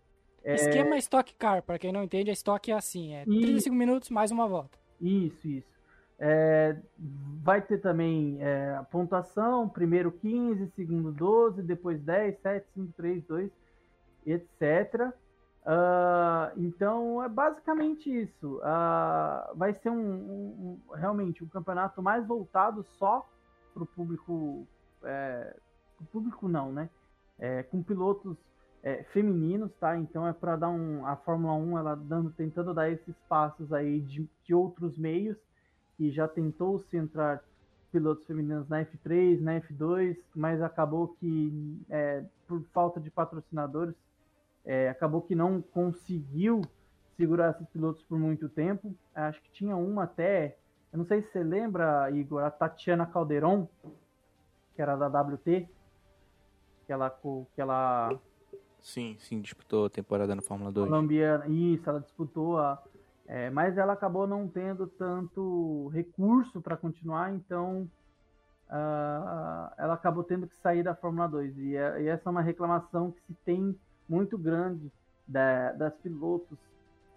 É... 0.43 0.53
Esquema 0.53 0.95
Stock 0.99 1.33
Car, 1.33 1.63
para 1.63 1.79
quem 1.79 1.91
não 1.91 2.03
entende, 2.03 2.29
a 2.29 2.33
Stock 2.33 2.71
é 2.71 2.75
assim, 2.75 3.15
é 3.15 3.23
35 3.23 3.73
e... 3.73 3.77
minutos 3.77 4.11
mais 4.11 4.29
uma 4.29 4.47
volta. 4.47 4.77
Isso, 5.01 5.47
isso. 5.47 5.71
É, 6.19 6.77
vai 7.43 7.59
ter 7.59 7.79
também 7.79 8.37
é, 8.39 8.79
pontuação, 8.91 9.67
primeiro 9.67 10.11
15, 10.11 10.67
segundo 10.75 11.11
12, 11.11 11.63
depois 11.63 11.99
10, 11.99 12.37
7, 12.39 12.67
5, 12.75 12.93
3, 12.95 13.23
2, 13.25 13.51
etc. 14.25 15.13
Uh, 15.63 16.57
então 16.57 17.23
é 17.23 17.29
basicamente 17.29 18.09
isso. 18.09 18.57
Uh, 18.57 19.55
vai 19.55 19.73
ser 19.75 19.89
um, 19.89 19.99
um, 19.99 20.79
um, 20.89 20.93
realmente 20.93 21.43
um 21.43 21.47
campeonato 21.47 22.01
mais 22.01 22.25
voltado 22.25 22.83
só 22.97 23.27
para 23.73 23.83
o 23.83 23.85
público, 23.85 24.67
é, 25.03 25.55
público 26.11 26.47
não, 26.47 26.71
né? 26.71 26.89
É, 27.39 27.63
com 27.63 27.81
pilotos 27.81 28.37
é, 28.83 29.03
femininos, 29.13 29.71
tá? 29.79 29.97
Então 29.97 30.27
é 30.27 30.33
para 30.33 30.55
dar 30.55 30.69
um 30.69 31.05
a 31.05 31.15
Fórmula 31.15 31.53
1 31.53 31.77
ela 31.77 31.95
dando, 31.95 32.31
tentando 32.31 32.73
dar 32.73 32.89
esses 32.89 33.15
passos 33.29 33.71
aí 33.71 34.01
de, 34.01 34.27
de 34.43 34.53
outros 34.53 34.97
meios 34.97 35.37
e 35.99 36.11
já 36.11 36.27
tentou 36.27 36.79
se 36.79 36.97
entrar 36.97 37.43
pilotos 37.91 38.25
femininos 38.25 38.67
na 38.67 38.83
F3, 38.83 39.39
na 39.39 39.59
F2, 39.61 40.17
mas 40.35 40.61
acabou 40.61 41.09
que 41.19 41.79
é, 41.89 42.23
por 42.47 42.63
falta 42.73 42.99
de 42.99 43.11
patrocinadores 43.11 43.95
é, 44.65 44.89
acabou 44.89 45.21
que 45.21 45.35
não 45.35 45.61
conseguiu 45.61 46.61
segurar 47.17 47.51
esses 47.51 47.67
pilotos 47.67 48.03
por 48.03 48.17
muito 48.17 48.49
tempo. 48.49 48.95
Acho 49.13 49.41
que 49.41 49.51
tinha 49.51 49.75
uma 49.75 50.03
até, 50.03 50.57
eu 50.91 50.97
não 50.97 51.05
sei 51.05 51.21
se 51.21 51.31
você 51.31 51.43
lembra, 51.43 52.09
Igor, 52.11 52.43
a 52.43 52.51
Tatiana 52.51 53.05
Calderon, 53.05 53.67
que 54.75 54.81
era 54.81 54.95
da 54.95 55.07
WT, 55.07 55.67
que 56.85 56.91
ela, 56.91 57.09
que 57.09 57.61
ela 57.61 58.19
Sim, 58.81 59.15
sim, 59.19 59.39
disputou 59.39 59.85
a 59.85 59.89
temporada 59.89 60.35
na 60.35 60.41
Fórmula 60.41 60.71
2. 60.71 60.89
Colombiana, 60.89 61.47
isso, 61.47 61.87
ela 61.87 61.99
disputou 61.99 62.57
a. 62.57 62.81
É, 63.27 63.49
mas 63.49 63.77
ela 63.77 63.93
acabou 63.93 64.27
não 64.27 64.47
tendo 64.47 64.87
tanto 64.87 65.87
recurso 65.93 66.59
para 66.59 66.75
continuar, 66.75 67.31
então 67.31 67.89
uh, 68.67 69.71
ela 69.77 69.93
acabou 69.93 70.23
tendo 70.23 70.47
que 70.47 70.55
sair 70.57 70.83
da 70.83 70.95
Fórmula 70.95 71.27
2. 71.29 71.57
E, 71.57 71.75
é, 71.75 72.01
e 72.01 72.07
essa 72.07 72.27
é 72.27 72.31
uma 72.31 72.41
reclamação 72.41 73.11
que 73.11 73.21
se 73.21 73.33
tem 73.45 73.79
muito 74.11 74.37
grande 74.37 74.91
da, 75.25 75.71
das 75.71 75.95
pilotos 75.95 76.59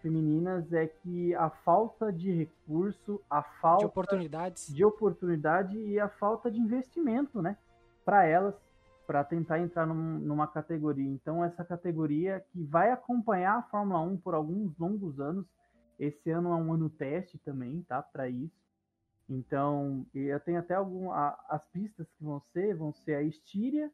femininas 0.00 0.72
é 0.72 0.86
que 0.86 1.34
a 1.34 1.50
falta 1.50 2.12
de 2.12 2.30
recurso, 2.30 3.20
a 3.28 3.42
falta 3.42 3.80
de 3.80 3.86
oportunidades, 3.86 4.72
de 4.72 4.84
oportunidade 4.84 5.76
e 5.76 5.98
a 5.98 6.08
falta 6.08 6.48
de 6.48 6.60
investimento, 6.60 7.42
né, 7.42 7.56
para 8.04 8.24
elas 8.24 8.54
para 9.06 9.22
tentar 9.22 9.58
entrar 9.58 9.86
num, 9.86 10.18
numa 10.18 10.46
categoria. 10.46 11.10
Então 11.10 11.44
essa 11.44 11.64
categoria 11.64 12.42
que 12.52 12.62
vai 12.62 12.90
acompanhar 12.90 13.58
a 13.58 13.62
Fórmula 13.62 14.00
1 14.00 14.16
por 14.18 14.34
alguns 14.34 14.78
longos 14.78 15.20
anos. 15.20 15.46
Esse 15.98 16.30
ano 16.30 16.50
é 16.50 16.54
um 16.54 16.72
ano 16.72 16.88
teste 16.88 17.38
também, 17.38 17.82
tá, 17.82 18.02
para 18.02 18.28
isso. 18.28 18.64
Então, 19.28 20.06
eu 20.14 20.38
tenho 20.40 20.58
até 20.58 20.74
algum 20.74 21.10
a, 21.10 21.38
as 21.48 21.66
pistas 21.68 22.06
que 22.18 22.24
vão 22.24 22.40
ser, 22.52 22.74
vão 22.74 22.92
ser 22.92 23.14
a 23.14 23.22
Estíria, 23.22 23.90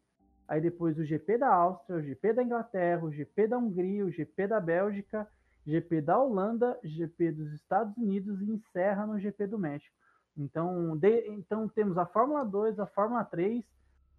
aí 0.51 0.61
depois 0.61 0.99
o 0.99 1.05
GP 1.05 1.39
da 1.39 1.49
Áustria, 1.49 1.97
o 1.97 2.03
GP 2.03 2.33
da 2.33 2.43
Inglaterra, 2.43 3.05
o 3.05 3.13
GP 3.13 3.47
da 3.47 3.57
Hungria, 3.57 4.05
o 4.05 4.11
GP 4.11 4.49
da 4.49 4.59
Bélgica, 4.59 5.29
GP 5.65 6.01
da 6.01 6.19
Holanda, 6.19 6.77
GP 6.83 7.31
dos 7.31 7.53
Estados 7.53 7.97
Unidos 7.97 8.43
e 8.43 8.51
encerra 8.51 9.07
no 9.07 9.17
GP 9.21 9.47
do 9.47 9.57
México. 9.57 9.95
Então, 10.37 10.97
de, 10.97 11.29
então 11.29 11.69
temos 11.69 11.97
a 11.97 12.05
Fórmula 12.05 12.45
2, 12.45 12.81
a 12.81 12.87
Fórmula 12.87 13.25
3, 13.25 13.65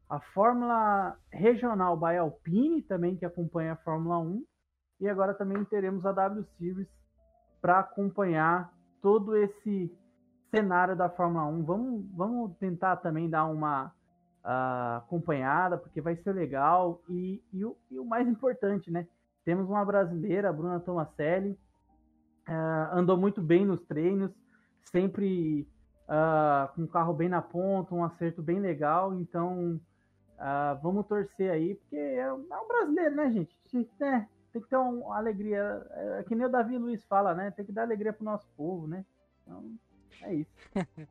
a 0.09 0.21
Fórmula 0.21 1.17
Regional 1.29 1.97
by 1.97 2.15
Alpine 2.15 2.81
também 2.81 3.17
que 3.17 3.25
acompanha 3.25 3.73
a 3.73 3.77
Fórmula 3.77 4.17
1 4.19 4.45
e 5.01 5.09
agora 5.09 5.33
também 5.33 5.61
teremos 5.65 6.05
a 6.05 6.13
W 6.13 6.45
Series 6.57 6.87
para 7.61 7.79
acompanhar 7.79 8.71
todo 9.01 9.35
esse 9.35 9.93
cenário 10.49 10.95
da 10.95 11.09
Fórmula 11.09 11.45
1. 11.47 11.63
Vamos, 11.65 12.05
vamos 12.13 12.57
tentar 12.57 12.95
também 12.97 13.29
dar 13.29 13.47
uma 13.47 13.93
uh, 14.43 14.97
acompanhada, 14.97 15.77
porque 15.77 16.01
vai 16.01 16.15
ser 16.15 16.33
legal. 16.33 17.01
E, 17.09 17.41
e, 17.53 17.65
o, 17.65 17.75
e, 17.89 17.99
o, 17.99 18.05
mais 18.05 18.27
importante, 18.27 18.91
né? 18.91 19.07
Temos 19.43 19.69
uma 19.69 19.83
brasileira, 19.83 20.49
a 20.49 20.53
Bruna 20.53 20.79
Tomaselli, 20.79 21.57
uh, 22.47 22.93
andou 22.95 23.17
muito 23.17 23.41
bem 23.41 23.65
nos 23.65 23.81
treinos, 23.81 24.31
sempre 24.91 25.67
uh, 26.07 26.73
com 26.75 26.83
o 26.83 26.87
carro 26.87 27.13
bem 27.13 27.29
na 27.29 27.41
ponta, 27.41 27.95
um 27.95 28.03
acerto 28.03 28.41
bem 28.41 28.59
legal. 28.59 29.13
Então, 29.15 29.79
vamos 30.81 31.05
torcer 31.05 31.51
aí, 31.51 31.75
porque 31.75 31.95
é, 31.95 32.31
um, 32.33 32.45
é 32.51 32.57
um 32.57 32.67
brasileiro, 32.67 33.15
né, 33.15 33.31
gente? 33.31 33.55
É, 34.01 34.25
tem 34.51 34.61
que 34.61 34.67
ter 34.67 34.77
uma 34.77 35.17
alegria. 35.17 35.85
É, 35.91 36.19
é 36.19 36.23
que 36.23 36.35
nem 36.35 36.45
o 36.45 36.49
Davi 36.49 36.77
Luiz 36.77 37.03
fala, 37.05 37.33
né? 37.33 37.51
Tem 37.51 37.65
que 37.65 37.71
dar 37.71 37.83
alegria 37.83 38.11
pro 38.11 38.25
nosso 38.25 38.47
povo, 38.57 38.87
né? 38.87 39.05
Então, 39.43 39.71
é 40.23 40.35
isso. 40.35 40.51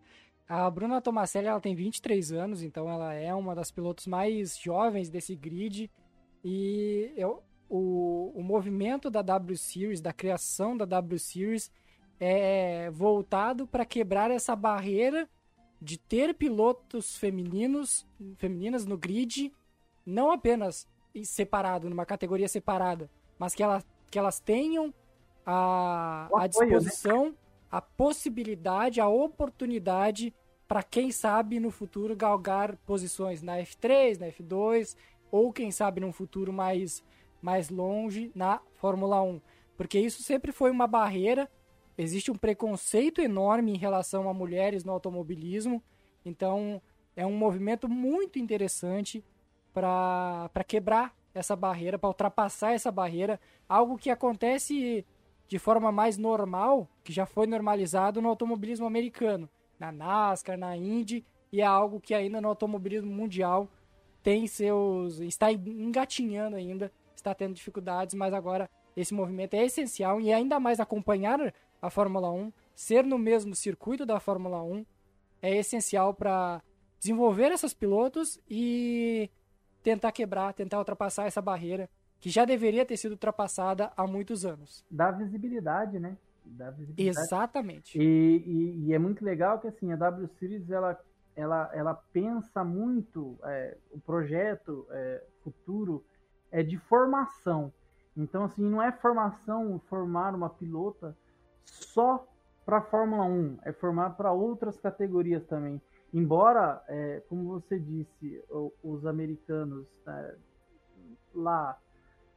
A 0.51 0.69
Bruna 0.69 1.01
Tomaselli 1.01 1.47
ela 1.47 1.61
tem 1.61 1.77
23 1.77 2.33
anos, 2.33 2.61
então 2.61 2.91
ela 2.91 3.15
é 3.15 3.33
uma 3.33 3.55
das 3.55 3.71
pilotos 3.71 4.09
mais 4.09 4.59
jovens 4.59 5.09
desse 5.09 5.37
grid. 5.37 5.89
E 6.43 7.13
eu, 7.17 7.41
o, 7.69 8.33
o 8.35 8.43
movimento 8.43 9.09
da 9.09 9.23
W 9.23 9.57
Series, 9.57 10.01
da 10.01 10.13
criação 10.13 10.77
da 10.77 10.85
W 10.85 11.21
Series, 11.21 11.71
é 12.19 12.91
voltado 12.91 13.65
para 13.65 13.85
quebrar 13.85 14.33
essa 14.33 14.57
barreira 14.57 15.31
de 15.81 15.97
ter 15.97 16.35
pilotos 16.35 17.17
femininos, 17.17 18.05
femininas 18.37 18.85
no 18.85 18.99
grid, 18.99 19.53
não 20.05 20.33
apenas 20.33 20.85
separado, 21.23 21.89
numa 21.89 22.05
categoria 22.05 22.49
separada, 22.49 23.09
mas 23.39 23.55
que, 23.55 23.63
ela, 23.63 23.85
que 24.11 24.19
elas 24.19 24.41
tenham 24.41 24.93
a, 25.47 26.29
a 26.35 26.41
né? 26.41 26.49
disposição, 26.49 27.37
a 27.71 27.81
possibilidade, 27.81 29.01
a 29.01 29.09
oportunidade 29.09 30.35
para 30.71 30.85
quem 30.85 31.11
sabe 31.11 31.59
no 31.59 31.73
futuro 31.73 32.15
galgar 32.15 32.77
posições 32.87 33.43
na 33.43 33.57
F3, 33.57 34.21
na 34.21 34.29
F2 34.29 34.95
ou 35.29 35.53
quem 35.53 35.73
sabe 35.73 36.01
num 36.01 36.13
futuro 36.13 36.53
mais 36.53 37.03
mais 37.43 37.71
longe 37.71 38.31
na 38.37 38.61
Fórmula 38.77 39.21
1, 39.21 39.41
porque 39.77 39.99
isso 39.99 40.23
sempre 40.23 40.53
foi 40.53 40.71
uma 40.71 40.87
barreira. 40.87 41.51
Existe 41.99 42.31
um 42.31 42.37
preconceito 42.37 43.21
enorme 43.21 43.73
em 43.73 43.77
relação 43.77 44.29
a 44.29 44.35
mulheres 44.35 44.85
no 44.85 44.93
automobilismo, 44.93 45.83
então 46.25 46.81
é 47.17 47.27
um 47.27 47.37
movimento 47.37 47.89
muito 47.89 48.39
interessante 48.39 49.25
para 49.75 50.65
quebrar 50.69 51.17
essa 51.35 51.57
barreira, 51.57 51.99
para 51.99 52.11
ultrapassar 52.11 52.75
essa 52.75 52.93
barreira, 52.93 53.41
algo 53.69 53.99
que 53.99 54.09
acontece 54.09 55.05
de 55.49 55.59
forma 55.59 55.91
mais 55.91 56.17
normal, 56.17 56.89
que 57.03 57.13
já 57.13 57.27
foi 57.27 57.49
normalizado 57.49 58.23
no 58.23 58.29
automobilismo 58.29 58.87
americano 58.87 59.51
na 59.81 59.91
NASCAR, 59.91 60.59
na 60.59 60.77
Indy, 60.77 61.25
e 61.51 61.61
é 61.61 61.65
algo 61.65 61.99
que 62.01 62.15
ainda 62.15 62.41
no 62.41 62.49
automobilismo 62.49 63.11
mundial 63.11 63.69
tem 64.23 64.47
seus. 64.47 65.19
está 65.21 65.51
engatinhando 65.51 66.57
ainda, 66.57 66.93
está 67.17 67.35
tendo 67.35 67.55
dificuldades, 67.55 68.15
mas 68.15 68.33
agora 68.35 68.69
esse 68.97 69.15
movimento 69.15 69.55
é 69.55 69.65
essencial 69.65 70.21
e 70.21 70.33
ainda 70.33 70.61
mais 70.61 70.79
acompanhar 70.79 71.53
a 71.81 71.89
Fórmula 71.91 72.31
1, 72.31 72.53
ser 72.75 73.05
no 73.05 73.19
mesmo 73.19 73.55
circuito 73.55 74.05
da 74.05 74.21
Fórmula 74.21 74.63
1 74.63 74.85
é 75.43 75.57
essencial 75.57 76.13
para 76.13 76.63
desenvolver 76.99 77.51
esses 77.51 77.73
pilotos 77.73 78.39
e 78.49 79.31
tentar 79.83 80.13
quebrar, 80.13 80.53
tentar 80.53 80.79
ultrapassar 80.79 81.27
essa 81.27 81.41
barreira 81.41 81.89
que 82.21 82.29
já 82.29 82.45
deveria 82.45 82.85
ter 82.85 82.99
sido 82.99 83.13
ultrapassada 83.13 83.91
há 83.97 84.07
muitos 84.07 84.45
anos. 84.45 84.85
Dá 84.91 85.11
visibilidade, 85.11 85.99
né? 85.99 86.19
Da 86.51 86.71
visibilidade. 86.71 87.27
Exatamente. 87.27 87.99
E, 87.99 88.03
e, 88.03 88.87
e, 88.87 88.95
é 88.95 88.99
muito 88.99 89.25
legal 89.25 89.59
que 89.59 89.69
assim 89.69 89.93
a 89.93 89.97
W 89.97 90.29
Series 90.39 90.71
ela, 90.71 90.99
ela, 91.37 91.71
ela 91.73 91.95
pensa 92.13 92.65
muito 92.65 93.39
é, 93.45 93.77
o 93.91 94.01
projeto 94.01 94.87
é, 94.91 95.25
futuro 95.43 96.05
é 96.51 96.63
de 96.63 96.79
formação. 96.79 97.73
Então 98.17 98.45
assim 98.45 98.63
não 98.63 98.83
é 98.83 98.93
formação 98.93 99.81
formar 99.89 100.35
uma 100.35 100.51
pilota 100.51 101.17
só 101.65 102.27
para 102.65 102.79
a 102.79 102.83
Fórmula 102.83 103.25
1, 103.25 103.59
é 103.65 103.73
formar 103.73 104.11
para 104.11 104.33
outras 104.33 104.79
categorias 104.79 105.45
também. 105.47 105.81
Embora, 106.13 106.83
é, 106.89 107.23
como 107.29 107.45
você 107.45 107.79
disse, 107.79 108.43
os 108.83 109.07
americanos 109.07 109.87
é, 110.07 110.35
lá 111.35 111.79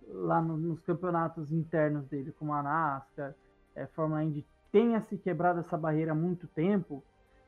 lá 0.08 0.42
no, 0.42 0.58
nos 0.58 0.80
campeonatos 0.82 1.52
internos 1.52 2.06
dele, 2.08 2.32
como 2.34 2.54
a 2.54 2.64
NASCAR, 2.64 3.36
é, 3.76 3.86
Fórmula 3.88 4.24
Indy, 4.24 4.46
tenha 4.72 5.02
se 5.02 5.18
quebrado 5.18 5.60
essa 5.60 5.78
barreira 5.78 6.12
há 6.12 6.16
muito 6.16 6.48
tempo, 6.48 7.04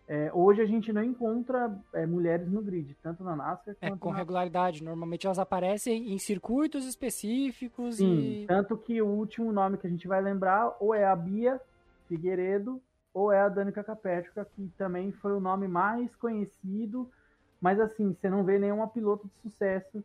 é, 0.08 0.30
hoje 0.34 0.62
a 0.62 0.66
gente 0.66 0.94
não 0.94 1.04
encontra 1.04 1.76
é, 1.92 2.06
mulheres 2.06 2.48
no 2.48 2.62
grid, 2.62 2.96
tanto 3.02 3.24
na 3.24 3.36
NASCAR 3.36 3.76
é, 3.82 3.90
quanto 3.90 4.00
com 4.00 4.12
na... 4.12 4.18
regularidade. 4.18 4.84
Normalmente 4.84 5.26
elas 5.26 5.40
aparecem 5.40 6.14
em 6.14 6.20
circuitos 6.20 6.86
específicos 6.86 7.96
Sim, 7.96 8.44
e. 8.44 8.46
tanto 8.46 8.78
que 8.78 9.02
o 9.02 9.08
último 9.08 9.52
nome 9.52 9.78
que 9.78 9.88
a 9.88 9.90
gente 9.90 10.08
vai 10.08 10.22
lembrar 10.22 10.76
ou 10.80 10.94
é 10.94 11.06
a 11.06 11.16
Bia 11.16 11.60
Figueiredo 12.08 12.80
ou 13.12 13.32
é 13.32 13.40
a 13.40 13.50
Danica 13.50 13.84
Capética, 13.84 14.46
que 14.46 14.70
também 14.78 15.12
foi 15.12 15.34
o 15.34 15.40
nome 15.40 15.68
mais 15.68 16.14
conhecido, 16.18 17.10
mas 17.60 17.80
assim, 17.80 18.14
você 18.14 18.30
não 18.30 18.44
vê 18.44 18.60
nenhuma 18.60 18.88
piloto 18.88 19.28
de 19.28 19.42
sucesso 19.42 20.04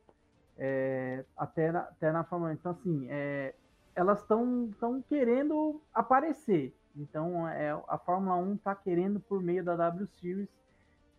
é, 0.56 1.24
até, 1.36 1.72
na, 1.72 1.80
até 1.80 2.12
na 2.12 2.24
Fórmula 2.24 2.52
1. 2.52 2.54
Então, 2.54 2.72
assim, 2.72 3.06
é, 3.10 3.52
elas 3.94 4.20
estão 4.20 5.02
querendo 5.08 5.80
aparecer. 5.92 6.74
Então, 6.96 7.48
é, 7.48 7.70
a 7.88 7.98
Fórmula 7.98 8.36
1 8.36 8.54
está 8.54 8.74
querendo, 8.74 9.20
por 9.20 9.42
meio 9.42 9.64
da 9.64 9.76
W 9.76 10.06
Series, 10.20 10.48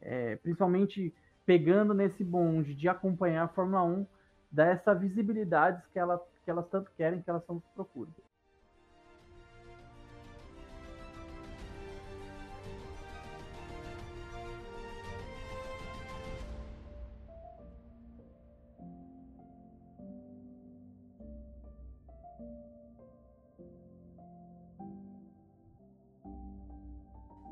é, 0.01 0.35
principalmente 0.37 1.13
pegando 1.45 1.93
nesse 1.93 2.23
bonde 2.23 2.73
de 2.73 2.87
acompanhar 2.87 3.45
a 3.45 3.47
Fórmula 3.47 3.83
1, 3.83 4.05
dar 4.51 4.67
essa 4.67 4.93
visibilidade 4.93 5.81
que, 5.93 5.99
ela, 5.99 6.21
que 6.43 6.51
elas 6.51 6.67
tanto 6.69 6.91
querem, 6.97 7.21
que 7.21 7.29
elas 7.29 7.45
tanto 7.45 7.63
procuram. 7.73 8.11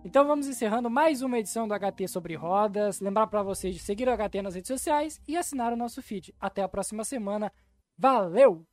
Então 0.10 0.26
vamos 0.26 0.48
encerrando 0.48 0.90
mais 0.90 1.22
uma 1.22 1.38
edição 1.38 1.68
do 1.68 1.76
HT 1.76 2.08
sobre 2.08 2.34
rodas. 2.34 3.00
Lembrar 3.00 3.28
para 3.28 3.44
vocês 3.44 3.76
de 3.76 3.80
seguir 3.80 4.08
o 4.08 4.18
HT 4.18 4.42
nas 4.42 4.56
redes 4.56 4.68
sociais 4.68 5.22
e 5.28 5.38
assinar 5.38 5.72
o 5.72 5.78
nosso 5.78 6.02
feed. 6.02 6.34
Até 6.40 6.64
a 6.64 6.68
próxima 6.68 7.04
semana. 7.04 7.54
Valeu! 7.96 8.66